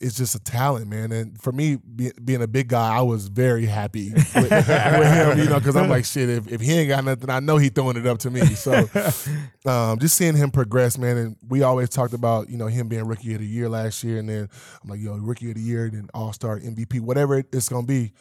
it's 0.01 0.17
just 0.17 0.35
a 0.35 0.39
talent, 0.39 0.89
man. 0.89 1.13
And 1.13 1.41
for 1.41 1.53
me, 1.53 1.77
be, 1.77 2.11
being 2.25 2.41
a 2.43 2.49
big 2.49 2.69
guy, 2.69 2.97
I 2.97 3.03
was 3.03 3.29
very 3.29 3.67
happy 3.67 4.13
with, 4.15 4.35
with 4.35 4.51
him, 4.53 5.39
you 5.39 5.45
know, 5.45 5.59
because 5.59 5.77
I'm 5.77 5.91
like, 5.91 6.07
shit, 6.07 6.31
if, 6.31 6.49
if 6.49 6.61
he 6.63 6.73
ain't 6.73 6.89
got 6.89 7.05
nothing, 7.05 7.29
I 7.29 7.41
know 7.41 7.59
he 7.59 7.69
throwing 7.69 7.97
it 7.99 8.07
up 8.07 8.19
to 8.21 8.31
me. 8.31 8.41
So 8.41 8.73
um, 9.67 9.99
just 9.99 10.17
seeing 10.17 10.35
him 10.37 10.51
progress, 10.51 10.97
man. 10.97 11.17
And 11.19 11.37
we 11.47 11.63
always 11.63 11.91
talked 11.91 12.15
about, 12.15 12.49
you 12.49 12.57
know, 12.57 12.67
him 12.67 12.89
being 12.89 13.07
rookie 13.07 13.35
of 13.35 13.41
the 13.41 13.47
year 13.47 13.69
last 13.69 14.03
year. 14.03 14.19
And 14.19 14.29
then 14.29 14.49
I'm 14.83 14.89
like, 14.89 15.01
yo, 15.01 15.17
rookie 15.17 15.51
of 15.51 15.57
the 15.57 15.63
year, 15.63 15.91
then 15.91 16.09
all 16.15 16.33
star 16.33 16.59
MVP, 16.59 17.01
whatever 17.01 17.39
it's 17.39 17.69
going 17.69 17.87
to 17.87 17.93
be. 17.93 18.13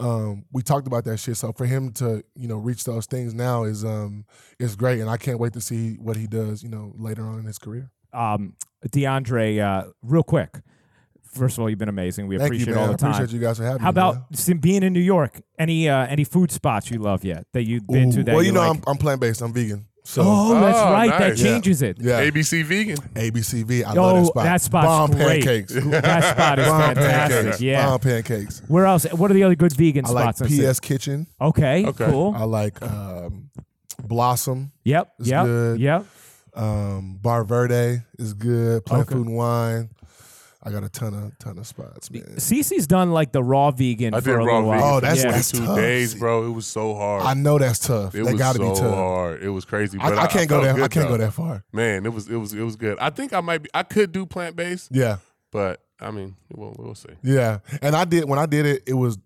Um, 0.00 0.44
we 0.52 0.62
talked 0.62 0.86
about 0.86 1.04
that 1.04 1.18
shit. 1.18 1.36
So 1.36 1.52
for 1.52 1.64
him 1.64 1.92
to, 1.92 2.22
you 2.34 2.48
know, 2.48 2.56
reach 2.56 2.84
those 2.84 3.06
things 3.06 3.34
now 3.34 3.64
is 3.64 3.84
um 3.84 4.24
is 4.58 4.76
great. 4.76 5.00
And 5.00 5.08
I 5.08 5.16
can't 5.16 5.38
wait 5.38 5.52
to 5.54 5.60
see 5.60 5.94
what 5.94 6.16
he 6.16 6.26
does, 6.26 6.62
you 6.62 6.68
know, 6.68 6.92
later 6.96 7.24
on 7.24 7.38
in 7.38 7.44
his 7.46 7.58
career. 7.58 7.90
um, 8.12 8.54
DeAndre, 8.88 9.60
uh, 9.60 9.90
real 10.02 10.22
quick. 10.24 10.58
First 11.32 11.56
of 11.56 11.62
all, 11.62 11.70
you've 11.70 11.78
been 11.78 11.88
amazing. 11.88 12.26
We 12.26 12.36
Thank 12.36 12.48
appreciate 12.48 12.68
you, 12.68 12.74
man. 12.74 12.82
all 12.84 12.90
the 12.92 12.98
time. 12.98 13.12
appreciate 13.12 13.34
you 13.34 13.40
guys 13.40 13.56
for 13.58 13.64
having 13.64 13.80
How 13.80 13.90
me. 13.90 13.94
man. 13.94 14.08
about 14.10 14.36
sim- 14.36 14.58
being 14.58 14.82
in 14.82 14.92
New 14.92 15.00
York? 15.00 15.40
Any 15.58 15.88
uh, 15.88 16.06
any 16.06 16.24
food 16.24 16.50
spots 16.50 16.90
you 16.90 16.98
love 16.98 17.24
yet 17.24 17.46
that 17.52 17.62
you've 17.64 17.86
been 17.86 18.10
to 18.12 18.22
that 18.24 18.34
well, 18.34 18.42
you, 18.42 18.48
you 18.48 18.52
know, 18.52 18.60
like? 18.68 18.76
I'm, 18.78 18.82
I'm 18.86 18.96
plant 18.98 19.20
based. 19.20 19.40
I'm 19.40 19.52
vegan. 19.52 19.86
So 20.04 20.22
oh, 20.26 20.60
that's 20.60 20.76
Oh, 20.78 20.92
right. 20.92 21.08
That 21.10 21.28
nice. 21.30 21.40
changes 21.40 21.80
it. 21.80 21.96
yeah, 22.00 22.20
ABC 22.28 22.64
vegan. 22.64 22.96
ABCV. 23.14 23.84
I 23.84 23.94
Oh, 23.96 24.02
love 24.02 24.16
that 24.16 24.26
spot. 24.26 24.44
that 24.44 24.60
spot's 24.60 24.86
Bomb 24.86 25.10
great. 25.12 25.44
pancakes. 25.44 25.74
that 25.74 26.34
spot 26.34 26.58
is 26.58 26.66
Bomb 26.66 26.80
fantastic. 26.82 27.36
pancakes. 27.42 27.60
Yeah. 27.60 27.86
Bomb 27.86 28.00
pancakes. 28.00 28.62
Where 28.66 28.84
else? 28.86 29.04
What 29.12 29.30
are 29.30 29.34
the 29.34 29.44
other 29.44 29.54
good 29.54 29.72
vegan 29.72 30.04
I 30.04 30.10
like 30.10 30.22
spots? 30.36 30.40
in 30.40 30.48
the 30.48 30.64
PS 30.68 30.76
city? 30.76 30.86
Kitchen. 30.88 31.26
Okay, 31.40 31.86
Okay. 31.86 32.04
Cool. 32.10 32.34
I 32.36 32.42
like 32.44 32.82
um, 32.82 33.50
Blossom. 34.04 34.72
yep. 34.84 35.12
It's 35.20 35.28
Yep. 35.28 35.44
good. 35.46 35.80
Yep. 35.80 36.06
Um, 36.54 37.18
Bar 37.22 37.44
Verde 37.44 38.02
is 38.18 38.34
good. 38.34 38.84
Plant 38.84 39.06
Okay. 39.06 39.14
Food 39.14 39.26
and 39.28 39.36
Wine. 39.36 39.90
I 40.64 40.70
got 40.70 40.84
a 40.84 40.88
ton 40.88 41.12
of 41.12 41.36
ton 41.38 41.58
of 41.58 41.66
spots, 41.66 42.10
man. 42.10 42.36
CC's 42.38 42.86
done 42.86 43.10
like 43.10 43.32
the 43.32 43.42
raw 43.42 43.70
vegan 43.72 44.14
I 44.14 44.20
for 44.20 44.26
did 44.26 44.34
a 44.34 44.38
raw 44.38 44.44
little 44.58 44.68
while. 44.68 44.78
vegan 44.78 44.94
Oh, 44.96 45.00
that's- 45.00 45.24
yeah. 45.24 45.30
that's 45.32 45.50
22 45.50 45.66
tough. 45.66 45.76
days, 45.76 46.14
bro. 46.14 46.46
It 46.46 46.50
was 46.50 46.66
so 46.66 46.94
hard. 46.94 47.22
I 47.24 47.34
know 47.34 47.58
that's 47.58 47.80
tough. 47.80 48.14
it 48.14 48.24
that 48.24 48.32
was 48.32 48.40
got 48.40 48.52
to 48.54 48.58
so 48.58 48.72
be 48.74 48.80
tough. 48.80 48.94
hard. 48.94 49.42
It 49.42 49.48
was 49.50 49.64
crazy. 49.64 49.98
I, 50.00 50.10
But 50.10 50.18
I 50.18 50.26
can't 50.28 50.48
go 50.48 50.62
felt 50.62 50.76
that. 50.76 50.84
I 50.84 50.88
can't 50.88 51.08
go 51.08 51.16
that 51.16 51.32
far. 51.32 51.64
Man, 51.72 52.06
it 52.06 52.12
was 52.12 52.28
it 52.28 52.36
was 52.36 52.52
it 52.54 52.62
was 52.62 52.76
good. 52.76 52.98
I 53.00 53.10
think 53.10 53.32
I 53.32 53.40
might 53.40 53.62
be. 53.62 53.70
I 53.74 53.82
could 53.82 54.12
do 54.12 54.24
plant 54.24 54.54
based, 54.54 54.88
Yeah, 54.92 55.16
but 55.50 55.80
I 56.00 56.10
mean, 56.12 56.36
we'll, 56.54 56.74
we'll 56.78 56.94
see. 56.94 57.10
yeah. 57.22 57.58
And 57.80 57.94
I 57.96 58.04
did 58.04 58.28
when 58.28 58.38
I 58.38 58.46
did 58.46 58.64
it. 58.66 58.84
It 58.86 58.94
was 58.94 59.18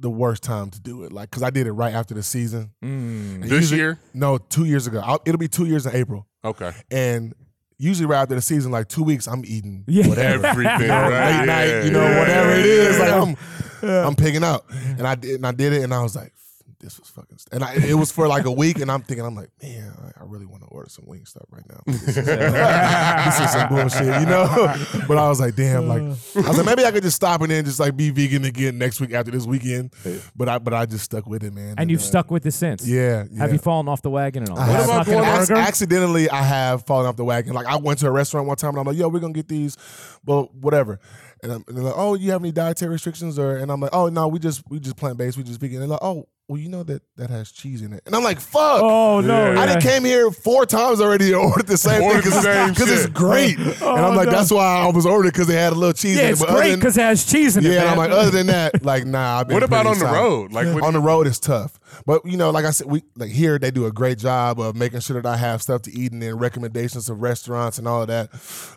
the 0.00 0.10
worst 0.10 0.42
time 0.44 0.70
to 0.70 0.80
do 0.80 1.02
it. 1.04 1.12
Like 1.12 1.30
because 1.30 1.42
I 1.42 1.50
did 1.50 1.66
it 1.66 1.72
right 1.72 1.92
after 1.94 2.14
the 2.14 2.22
season. 2.22 2.70
Mm. 2.84 3.42
This 3.42 3.50
usually- 3.50 3.78
year, 3.80 4.00
No, 4.14 4.38
two 4.38 4.64
years 4.64 4.86
ago. 4.86 5.02
I'll, 5.04 5.20
it'll 5.24 5.38
be 5.38 5.48
two 5.48 5.66
years 5.66 5.86
in 5.86 5.94
April. 5.96 6.26
okay, 6.44 6.72
And 6.90 7.34
usually 7.78 8.06
right 8.06 8.22
after 8.22 8.34
the 8.34 8.40
season, 8.42 8.70
like 8.72 8.88
two 8.88 9.02
weeks, 9.02 9.26
I'm 9.26 9.44
eating 9.46 9.84
Yeah. 9.86 10.06
whatever. 10.08 10.46
everything 10.46 10.88
right? 10.88 11.38
late 11.40 11.46
night, 11.46 11.84
you 11.84 11.90
know, 11.90 12.18
whatever 12.18 12.50
it 12.52 12.66
is. 12.66 12.98
Like. 12.98 13.10
I'm, 13.12 13.36
I'm 13.80 14.16
picking 14.16 14.42
out, 14.42 14.64
and 14.70 15.06
I 15.06 15.14
did, 15.14 15.36
and 15.36 15.46
I 15.46 15.52
did 15.52 15.72
it, 15.72 15.82
and 15.84 15.94
I 15.94 16.02
was 16.02 16.16
like, 16.16 16.32
this 16.80 16.98
was 16.98 17.08
fucking. 17.08 17.38
St-. 17.38 17.54
And 17.54 17.64
I, 17.64 17.74
it 17.74 17.94
was 17.94 18.12
for 18.12 18.28
like 18.28 18.44
a 18.44 18.52
week, 18.52 18.78
and 18.78 18.90
I'm 18.90 19.02
thinking, 19.02 19.24
I'm 19.26 19.34
like, 19.34 19.50
man, 19.62 19.92
I, 20.00 20.20
I 20.20 20.24
really 20.24 20.46
want 20.46 20.62
to 20.62 20.68
order 20.68 20.88
some 20.88 21.06
wing 21.06 21.24
stuff 21.26 21.46
right 21.50 21.64
now. 21.68 21.80
This 21.86 22.08
is, 22.08 22.14
this 22.14 23.40
is 23.40 23.50
some 23.50 23.68
bullshit, 23.68 24.20
you 24.20 24.26
know. 24.26 24.74
But 25.08 25.18
I 25.18 25.28
was 25.28 25.40
like, 25.40 25.56
damn, 25.56 25.88
like 25.88 26.02
I 26.02 26.48
was 26.48 26.56
like, 26.56 26.66
maybe 26.66 26.84
I 26.84 26.92
could 26.92 27.02
just 27.02 27.16
stop 27.16 27.40
and 27.40 27.50
then 27.50 27.64
just 27.64 27.80
like 27.80 27.96
be 27.96 28.10
vegan 28.10 28.44
again 28.44 28.78
next 28.78 29.00
week 29.00 29.12
after 29.12 29.30
this 29.30 29.46
weekend. 29.46 29.92
But 30.36 30.48
I, 30.48 30.58
but 30.58 30.74
I 30.74 30.86
just 30.86 31.04
stuck 31.04 31.26
with 31.26 31.42
it, 31.42 31.52
man. 31.52 31.74
And 31.78 31.90
you've 31.90 32.00
uh, 32.00 32.04
stuck 32.04 32.30
with 32.30 32.46
it 32.46 32.52
since. 32.52 32.86
Yeah, 32.86 33.24
yeah. 33.30 33.40
Have 33.40 33.52
you 33.52 33.58
fallen 33.58 33.88
off 33.88 34.02
the 34.02 34.10
wagon 34.10 34.44
and 34.44 34.52
all? 34.52 34.58
I 34.58 34.66
that? 34.66 34.72
have. 34.72 34.84
about 34.84 35.06
Snuck 35.06 35.08
in 35.08 35.14
a 35.14 35.26
going 35.26 35.42
Ac- 35.42 35.54
accidentally, 35.54 36.30
I 36.30 36.42
have 36.42 36.86
fallen 36.86 37.06
off 37.06 37.16
the 37.16 37.24
wagon. 37.24 37.54
Like 37.54 37.66
I 37.66 37.76
went 37.76 37.98
to 38.00 38.06
a 38.06 38.12
restaurant 38.12 38.46
one 38.46 38.56
time 38.56 38.70
and 38.70 38.80
I'm 38.80 38.86
like, 38.86 38.96
"Yo, 38.96 39.08
we're 39.08 39.20
gonna 39.20 39.32
get 39.32 39.48
these," 39.48 39.76
but 40.24 40.54
whatever. 40.54 41.00
And, 41.42 41.52
I'm, 41.52 41.64
and 41.68 41.76
they're 41.76 41.84
like, 41.84 41.94
"Oh, 41.96 42.14
you 42.14 42.30
have 42.32 42.42
any 42.42 42.52
dietary 42.52 42.92
restrictions?" 42.92 43.38
Or 43.38 43.56
and 43.56 43.70
I'm 43.70 43.80
like, 43.80 43.94
"Oh 43.94 44.08
no, 44.08 44.28
we 44.28 44.38
just 44.38 44.62
we 44.70 44.80
just 44.80 44.96
plant 44.96 45.18
based, 45.18 45.36
we 45.36 45.42
just 45.42 45.60
vegan." 45.60 45.82
And 45.82 45.82
they're 45.82 45.98
like, 45.98 46.02
"Oh, 46.02 46.28
well, 46.48 46.58
you 46.58 46.68
know 46.68 46.82
that 46.84 47.02
that 47.16 47.30
has 47.30 47.52
cheese 47.52 47.82
in 47.82 47.92
it." 47.92 48.02
And 48.06 48.14
I'm 48.16 48.24
like, 48.24 48.40
"Fuck." 48.40 48.80
Oh 48.82 49.20
no! 49.20 49.52
Yeah. 49.52 49.60
I 49.60 49.64
yeah. 49.64 49.72
done 49.74 49.80
came 49.82 50.04
here 50.04 50.30
four 50.30 50.64
times 50.66 51.00
already 51.00 51.26
and 51.32 51.36
ordered 51.36 51.66
the 51.66 51.76
same 51.76 52.02
Ordered 52.02 52.22
thing 52.24 52.32
the 52.32 52.42
same 52.42 52.68
because 52.70 52.90
it's 52.90 53.02
shit. 53.02 53.12
great. 53.14 53.58
and 53.58 53.82
I'm 53.82 54.16
like, 54.16 54.26
no. 54.26 54.32
that's 54.32 54.50
why 54.50 54.64
I 54.80 54.86
was 54.90 55.04
ordering 55.06 55.30
because 55.30 55.46
they 55.46 55.54
had 55.54 55.72
a 55.72 55.76
little 55.76 55.92
cheese 55.92 56.16
Yeah, 56.16 56.22
in 56.24 56.28
it. 56.28 56.32
it's 56.32 56.40
But 56.40 56.48
other 56.50 56.58
great 56.60 56.70
than- 56.70 56.78
because 56.80 56.96
it 56.96 57.02
has 57.02 57.24
cheese 57.24 57.56
in 57.56 57.64
it. 57.66 57.72
yeah, 57.72 57.80
and 57.82 57.90
I'm 57.90 57.98
like, 57.98 58.10
other 58.10 58.30
than 58.30 58.46
that, 58.48 58.84
like, 58.84 59.04
nah. 59.06 59.40
I've 59.40 59.48
been 59.48 59.54
What 59.54 59.62
about 59.62 59.84
pretty 59.84 60.00
on 60.02 60.08
the 60.08 60.14
solid. 60.14 60.28
road? 60.28 60.52
Like, 60.52 60.74
what, 60.74 60.82
on 60.84 60.92
the 60.94 61.00
road 61.00 61.26
is 61.26 61.38
tough. 61.38 61.78
But 62.06 62.24
you 62.24 62.36
know, 62.36 62.50
like 62.50 62.64
I 62.64 62.70
said, 62.70 62.86
we 62.86 63.02
like 63.16 63.30
here 63.30 63.58
they 63.58 63.70
do 63.70 63.86
a 63.86 63.92
great 63.92 64.18
job 64.18 64.58
of 64.60 64.74
making 64.76 65.00
sure 65.00 65.20
that 65.20 65.28
I 65.28 65.36
have 65.36 65.62
stuff 65.62 65.82
to 65.82 65.92
eat 65.92 66.12
and 66.12 66.22
then 66.22 66.36
recommendations 66.38 67.08
of 67.10 67.20
restaurants 67.20 67.78
and 67.78 67.86
all 67.88 68.02
of 68.02 68.08
that. 68.08 68.30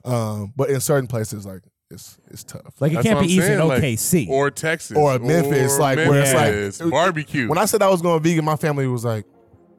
Um, 0.05 0.53
but 0.55 0.69
in 0.69 0.79
certain 0.81 1.07
places, 1.07 1.45
like 1.45 1.61
it's 1.91 2.17
it's 2.29 2.43
tough. 2.43 2.61
like 2.79 2.91
it 2.91 2.95
That's 2.95 3.07
can't 3.07 3.19
be 3.19 3.25
I'm 3.25 3.29
easy 3.31 3.37
in 3.41 3.57
saying, 3.57 3.67
like, 3.67 3.81
OKC. 3.83 4.29
or 4.29 4.49
Texas 4.51 4.97
Or 4.97 5.19
Memphis, 5.19 5.77
like, 5.77 5.97
where 5.97 6.21
it's 6.21 6.33
like- 6.33 6.53
Memphis, 6.53 6.81
barbecue. 6.81 7.47
when 7.49 7.57
I 7.57 7.65
said 7.65 7.81
I 7.81 7.89
was 7.89 8.01
going 8.01 8.21
vegan, 8.23 8.45
my 8.45 8.55
family 8.55 8.87
was 8.87 9.05
like, 9.05 9.25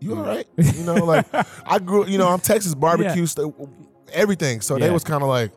"You 0.00 0.16
all 0.16 0.22
right?" 0.24 0.46
You 0.56 0.84
know, 0.84 0.94
like 1.04 1.26
I 1.66 1.78
grew, 1.78 2.06
you 2.06 2.18
know, 2.18 2.28
I'm 2.28 2.40
Texas 2.40 2.74
barbecue, 2.76 3.22
Yeah. 3.22 3.26
st- 3.26 3.54
everything. 4.12 4.60
So 4.60 4.78
they 4.78 4.86
Yeah. 4.86 4.92
was 4.92 5.04
kind 5.04 5.22
of 5.22 5.28
like. 5.28 5.50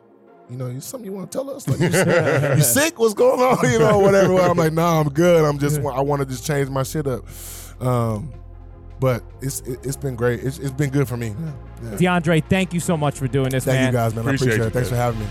You 0.48 0.56
know, 0.56 0.68
you 0.68 0.80
something 0.80 1.04
you 1.04 1.12
want 1.12 1.32
to 1.32 1.38
tell 1.38 1.50
us? 1.50 1.66
Like, 1.66 1.80
you, 1.80 1.90
sick? 1.90 2.56
you 2.58 2.62
sick? 2.62 2.98
What's 3.00 3.14
going 3.14 3.40
on? 3.40 3.68
You 3.72 3.80
know, 3.80 3.98
whatever. 3.98 4.36
I'm 4.40 4.56
like, 4.56 4.72
nah, 4.72 5.00
I'm 5.00 5.08
good. 5.08 5.44
I'm 5.44 5.58
just, 5.58 5.80
I 5.80 6.00
want 6.02 6.20
to 6.20 6.26
just 6.26 6.46
change 6.46 6.68
my 6.68 6.84
shit 6.84 7.04
up. 7.08 7.24
Um, 7.80 8.32
but 9.00 9.24
it's 9.42 9.58
it, 9.62 9.80
it's 9.82 9.96
been 9.96 10.14
great. 10.14 10.44
It's, 10.44 10.58
it's 10.60 10.70
been 10.70 10.90
good 10.90 11.08
for 11.08 11.16
me. 11.16 11.34
Yeah. 11.82 11.90
DeAndre, 12.20 12.44
thank 12.48 12.72
you 12.72 12.78
so 12.78 12.96
much 12.96 13.18
for 13.18 13.26
doing 13.26 13.48
this, 13.48 13.64
Thank 13.64 13.74
man. 13.76 13.86
you 13.88 13.92
guys, 13.92 14.14
man. 14.14 14.24
Appreciate 14.24 14.48
I 14.52 14.52
appreciate 14.52 14.62
you, 14.62 14.68
it. 14.68 14.72
Thanks 14.72 14.90
man. 14.92 14.98
for 14.98 15.02
having 15.02 15.20
me. 15.20 15.26